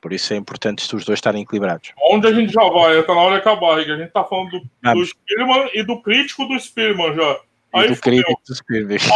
Por 0.02 0.12
isso 0.12 0.34
é 0.34 0.38
importante 0.38 0.84
os 0.95 1.06
dois 1.06 1.18
estarem 1.18 1.43
equilibrados. 1.43 1.93
Onde 2.12 2.28
a 2.28 2.34
gente 2.34 2.52
já 2.52 2.68
vai? 2.70 2.99
Está 2.99 3.14
na 3.14 3.22
hora 3.22 3.36
de 3.36 3.41
acabar, 3.41 3.78
A 3.78 3.84
gente 3.84 4.02
está 4.02 4.24
falando 4.24 4.49
do, 4.49 4.93
do 4.93 5.06
Spearman 5.06 5.70
e 5.74 5.84
do 5.84 6.02
crítico 6.02 6.45
do 6.45 6.60
Spearman 6.60 7.14
já. 7.14 7.39
Aí 7.74 7.88
do 7.88 8.02
crítico 8.02 8.41
do 8.47 8.56
Spearman. 8.56 8.97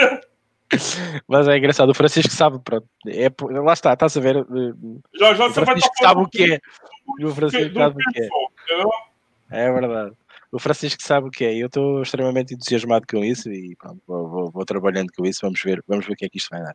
Aí 0.00 0.20
Mas 1.26 1.48
é 1.48 1.56
engraçado, 1.56 1.90
o 1.90 1.94
Francisco 1.94 2.32
sabe, 2.32 2.58
pronto. 2.64 2.86
É, 3.06 3.28
lá 3.60 3.72
está, 3.72 3.92
estás 3.92 4.16
a 4.16 4.20
ver. 4.20 4.36
Eh, 4.36 4.98
já, 5.14 5.34
já 5.34 5.46
o 5.46 5.52
Francisco 5.52 5.94
sabe 6.00 6.22
o 6.22 6.26
que 6.26 6.54
é. 6.54 6.60
O 7.22 7.34
Francisco 7.34 7.74
sabe 7.74 7.96
o 7.96 8.12
que 8.12 8.20
é. 8.20 8.28
É 9.50 9.72
verdade. 9.72 10.16
O 10.50 10.58
Francisco 10.58 11.02
sabe 11.02 11.28
o 11.28 11.30
que 11.30 11.44
é. 11.44 11.54
Eu 11.54 11.66
estou 11.66 12.02
extremamente 12.02 12.54
entusiasmado 12.54 13.06
com 13.06 13.22
isso 13.24 13.50
e 13.50 13.76
pronto, 13.76 14.00
vou, 14.06 14.28
vou, 14.28 14.50
vou, 14.50 14.64
trabalhando 14.64 15.10
com 15.14 15.24
isso. 15.24 15.40
Vamos 15.42 15.62
ver, 15.62 15.82
vamos 15.86 16.06
ver 16.06 16.12
o 16.12 16.16
que 16.16 16.24
é 16.24 16.28
que 16.28 16.38
isto 16.38 16.48
vai 16.50 16.62
dar. 16.62 16.74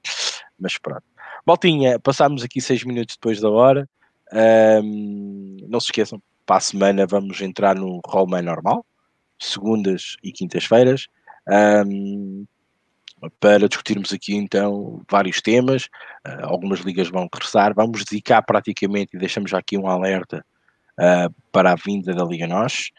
Mas 0.59 0.77
pronto. 0.77 1.03
Maltinha, 1.45 1.99
passámos 1.99 2.41
aqui 2.41 2.61
seis 2.61 2.83
minutos 2.85 3.15
depois 3.15 3.41
da 3.41 3.49
hora. 3.49 3.89
Um, 4.31 5.57
não 5.67 5.79
se 5.79 5.87
esqueçam, 5.87 6.21
para 6.45 6.57
a 6.57 6.61
semana 6.61 7.05
vamos 7.05 7.41
entrar 7.41 7.75
no 7.75 7.99
Rollman 8.05 8.41
normal, 8.41 8.85
segundas 9.39 10.15
e 10.23 10.31
quintas-feiras. 10.31 11.07
Um, 11.85 12.45
para 13.39 13.67
discutirmos 13.67 14.11
aqui 14.13 14.35
então 14.35 15.01
vários 15.09 15.41
temas. 15.41 15.85
Uh, 16.25 16.43
algumas 16.45 16.79
ligas 16.79 17.09
vão 17.09 17.27
regressar. 17.31 17.73
Vamos 17.75 18.05
dedicar 18.05 18.41
praticamente, 18.41 19.15
e 19.15 19.19
deixamos 19.19 19.51
já 19.51 19.57
aqui 19.57 19.77
um 19.77 19.87
alerta 19.87 20.45
uh, 20.97 21.33
para 21.51 21.73
a 21.73 21.75
vinda 21.75 22.13
da 22.13 22.23
Liga 22.23 22.47
Nós. 22.47 22.89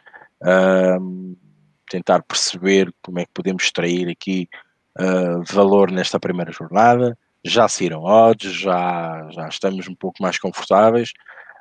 Tentar 1.88 2.22
perceber 2.22 2.92
como 3.00 3.20
é 3.20 3.24
que 3.24 3.30
podemos 3.32 3.64
extrair 3.64 4.10
aqui 4.10 4.46
valor 5.48 5.90
nesta 5.90 6.20
primeira 6.20 6.52
jornada. 6.52 7.16
Já 7.44 7.68
saíram 7.68 8.02
odds, 8.02 8.52
já, 8.52 9.28
já 9.30 9.48
estamos 9.48 9.86
um 9.88 9.94
pouco 9.94 10.22
mais 10.22 10.38
confortáveis. 10.38 11.12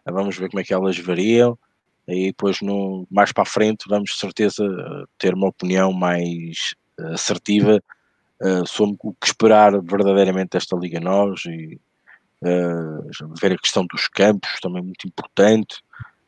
vamos 0.05 0.37
ver 0.37 0.49
como 0.49 0.61
é 0.61 0.63
que 0.63 0.73
elas 0.73 0.97
variam. 0.97 1.57
E 2.07 2.27
depois, 2.27 2.61
no, 2.61 3.07
mais 3.09 3.31
para 3.31 3.43
a 3.43 3.45
frente, 3.45 3.85
vamos 3.87 4.11
de 4.11 4.17
certeza 4.17 4.65
ter 5.17 5.33
uma 5.33 5.47
opinião 5.47 5.93
mais 5.93 6.73
assertiva 7.13 7.81
uh, 8.41 8.67
sobre 8.67 8.97
o 9.01 9.13
que 9.13 9.27
esperar 9.27 9.71
verdadeiramente 9.81 10.51
desta 10.51 10.75
Liga 10.75 10.99
Nós 10.99 11.45
e 11.45 11.79
uh, 12.43 13.33
ver 13.39 13.53
a 13.53 13.57
questão 13.57 13.85
dos 13.85 14.07
campos, 14.07 14.59
também 14.61 14.83
muito 14.83 15.07
importante. 15.07 15.77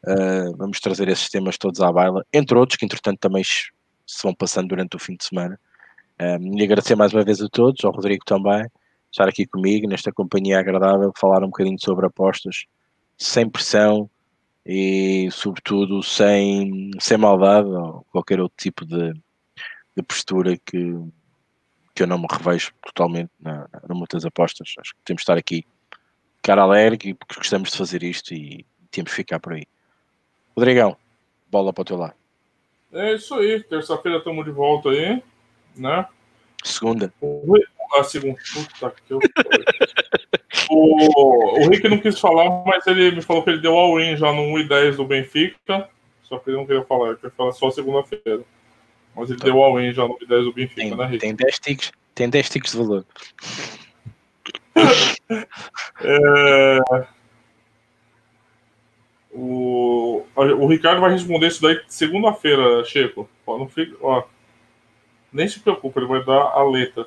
Uh, 0.05 0.55
vamos 0.55 0.79
trazer 0.79 1.09
esses 1.09 1.29
temas 1.29 1.57
todos 1.57 1.81
à 1.81 1.91
baila, 1.91 2.25
entre 2.31 2.57
outros 2.57 2.77
que 2.77 2.85
entretanto 2.85 3.19
também 3.19 3.43
se 3.43 4.23
vão 4.23 4.33
passando 4.33 4.69
durante 4.69 4.95
o 4.95 4.99
fim 4.99 5.15
de 5.15 5.25
semana. 5.25 5.59
Um, 6.21 6.57
e 6.57 6.63
agradecer 6.63 6.95
mais 6.95 7.13
uma 7.13 7.23
vez 7.23 7.41
a 7.41 7.49
todos, 7.49 7.83
ao 7.83 7.91
Rodrigo 7.91 8.23
também, 8.23 8.65
estar 9.15 9.29
aqui 9.29 9.45
comigo 9.45 9.87
nesta 9.87 10.11
companhia 10.11 10.59
agradável, 10.59 11.13
falar 11.17 11.41
um 11.41 11.47
bocadinho 11.47 11.79
sobre 11.79 12.05
apostas, 12.05 12.65
sem 13.17 13.49
pressão 13.49 14.09
e, 14.65 15.29
sobretudo, 15.31 16.03
sem, 16.03 16.91
sem 16.99 17.17
maldade 17.17 17.69
ou 17.69 18.05
qualquer 18.11 18.41
outro 18.41 18.57
tipo 18.57 18.85
de, 18.85 19.13
de 19.95 20.03
postura 20.03 20.57
que, 20.57 20.99
que 21.93 22.03
eu 22.03 22.07
não 22.07 22.17
me 22.17 22.27
revejo 22.29 22.73
totalmente 22.85 23.31
na, 23.39 23.69
muitas 23.89 24.25
apostas. 24.25 24.75
Acho 24.77 24.93
que 24.93 25.01
temos 25.05 25.21
de 25.21 25.23
estar 25.23 25.37
aqui 25.37 25.65
cara 26.43 26.63
alegre 26.63 27.13
porque 27.13 27.35
gostamos 27.35 27.71
de 27.71 27.77
fazer 27.77 28.03
isto 28.03 28.33
e 28.33 28.65
temos 28.91 29.11
de 29.11 29.15
ficar 29.15 29.39
por 29.39 29.53
aí. 29.53 29.63
Rodrigão, 30.57 30.97
bola 31.49 31.71
para 31.71 31.81
o 31.81 31.85
teu 31.85 31.97
lado. 31.97 32.15
É 32.91 33.13
isso 33.13 33.33
aí, 33.35 33.63
terça-feira 33.63 34.17
estamos 34.17 34.43
de 34.43 34.51
volta 34.51 34.89
aí, 34.89 35.23
né? 35.75 36.05
Segunda. 36.63 37.13
A 37.93 38.03
segunda. 38.03 38.37
Puta 38.53 38.93
que 39.05 39.13
eu... 39.13 39.19
o, 40.69 41.59
o 41.59 41.69
Rick 41.69 41.87
não 41.87 41.97
quis 41.99 42.19
falar, 42.19 42.63
mas 42.65 42.85
ele 42.87 43.11
me 43.11 43.21
falou 43.21 43.43
que 43.43 43.49
ele 43.49 43.61
deu 43.61 43.77
all-in 43.77 44.17
já 44.17 44.31
no 44.33 44.41
1 44.41 44.59
e 44.59 44.67
10 44.67 44.97
do 44.97 45.05
Benfica. 45.05 45.89
Só 46.23 46.39
que 46.39 46.49
ele 46.49 46.57
não 46.57 46.65
queria 46.65 46.83
falar, 46.83 47.09
ele 47.09 47.17
queria 47.17 47.35
falar 47.35 47.51
só 47.51 47.69
segunda-feira. 47.69 48.43
Mas 49.15 49.29
ele 49.29 49.39
tá. 49.39 49.45
deu 49.45 49.61
all-in 49.61 49.93
já 49.93 50.07
no 50.07 50.17
10 50.17 50.45
do 50.45 50.53
Benfica, 50.53 50.81
tem, 50.81 50.95
né, 50.95 51.05
Rick? 51.05 51.19
Tem 51.19 51.35
10 51.35 51.59
ticks, 51.59 51.91
tem 52.13 52.29
10 52.29 52.49
ticks 52.49 52.71
de 52.71 52.77
valor. 52.77 53.05
é... 56.01 56.79
o... 59.31 60.23
o 60.35 60.67
Ricardo 60.67 60.99
vai 60.99 61.11
responder 61.11 61.47
isso 61.47 61.61
daí 61.61 61.79
segunda-feira, 61.87 62.83
Checo. 62.83 63.29
Ó, 63.45 63.57
não 63.57 63.69
fica... 63.69 63.95
Ó, 64.01 64.23
nem 65.31 65.47
se 65.47 65.59
preocupe, 65.59 65.99
ele 65.99 66.07
vai 66.07 66.23
dar 66.23 66.41
a 66.41 66.63
letra. 66.63 67.05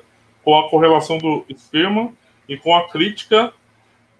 Com 0.49 0.57
a 0.57 0.67
correlação 0.67 1.19
do 1.19 1.45
esperma 1.47 2.11
e 2.47 2.57
com 2.57 2.75
a 2.75 2.89
crítica 2.89 3.53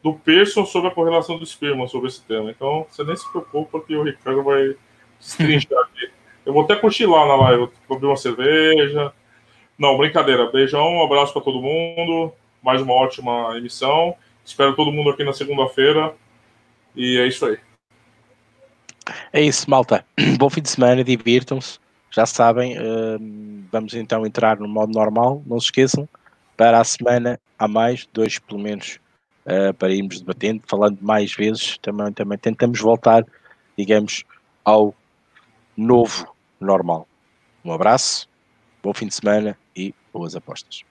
do 0.03 0.13
Pearson 0.13 0.63
sobre 0.63 0.89
a 0.89 0.93
correlação 0.93 1.39
do 1.39 1.43
esperma 1.43 1.87
sobre 1.87 2.07
esse 2.07 2.21
tema. 2.21 2.51
Então, 2.51 2.85
você 2.87 3.03
nem 3.03 3.15
se 3.15 3.27
preocupa 3.31 3.81
que 3.81 3.95
o 3.95 4.03
Ricardo 4.03 4.43
vai 4.43 4.75
destrinchar 5.19 5.79
aqui. 5.89 6.07
Eu 6.45 6.53
vou 6.53 6.65
até 6.65 6.75
cochilar 6.75 7.27
na 7.27 7.35
live, 7.35 7.71
vou 7.87 7.97
beber 7.97 8.05
uma 8.05 8.15
cerveja. 8.15 9.11
Não, 9.75 9.97
brincadeira. 9.97 10.51
Beijão, 10.51 10.87
um 10.87 11.03
abraço 11.03 11.33
para 11.33 11.41
todo 11.41 11.63
mundo. 11.63 12.31
Mais 12.61 12.79
uma 12.79 12.93
ótima 12.93 13.57
emissão. 13.57 14.15
Espero 14.45 14.75
todo 14.75 14.91
mundo 14.91 15.09
aqui 15.09 15.23
na 15.23 15.33
segunda-feira. 15.33 16.13
E 16.95 17.17
é 17.17 17.25
isso 17.25 17.43
aí. 17.47 17.57
É 19.33 19.41
isso, 19.41 19.67
malta. 19.67 20.05
Bom 20.37 20.47
fim 20.47 20.61
de 20.61 20.69
semana, 20.69 21.03
divirtam-se. 21.03 21.79
Já 22.11 22.25
sabem, 22.25 22.77
uh, 22.77 23.65
vamos 23.71 23.93
então 23.93 24.25
entrar 24.25 24.59
no 24.59 24.67
modo 24.67 24.91
normal. 24.91 25.41
Não 25.45 25.59
se 25.59 25.67
esqueçam, 25.67 26.07
para 26.57 26.79
a 26.79 26.83
semana 26.83 27.39
há 27.57 27.67
mais, 27.67 28.07
dois 28.11 28.39
pelo 28.39 28.59
menos, 28.59 28.99
uh, 29.45 29.73
para 29.75 29.93
irmos 29.93 30.19
debatendo, 30.19 30.63
falando 30.67 30.97
mais 31.01 31.33
vezes. 31.33 31.77
Também, 31.77 32.11
também 32.11 32.37
tentamos 32.37 32.79
voltar, 32.79 33.25
digamos, 33.77 34.23
ao 34.65 34.93
novo 35.77 36.35
normal. 36.59 37.07
Um 37.63 37.71
abraço, 37.71 38.27
bom 38.81 38.93
fim 38.93 39.07
de 39.07 39.15
semana 39.15 39.57
e 39.75 39.93
boas 40.11 40.35
apostas. 40.35 40.83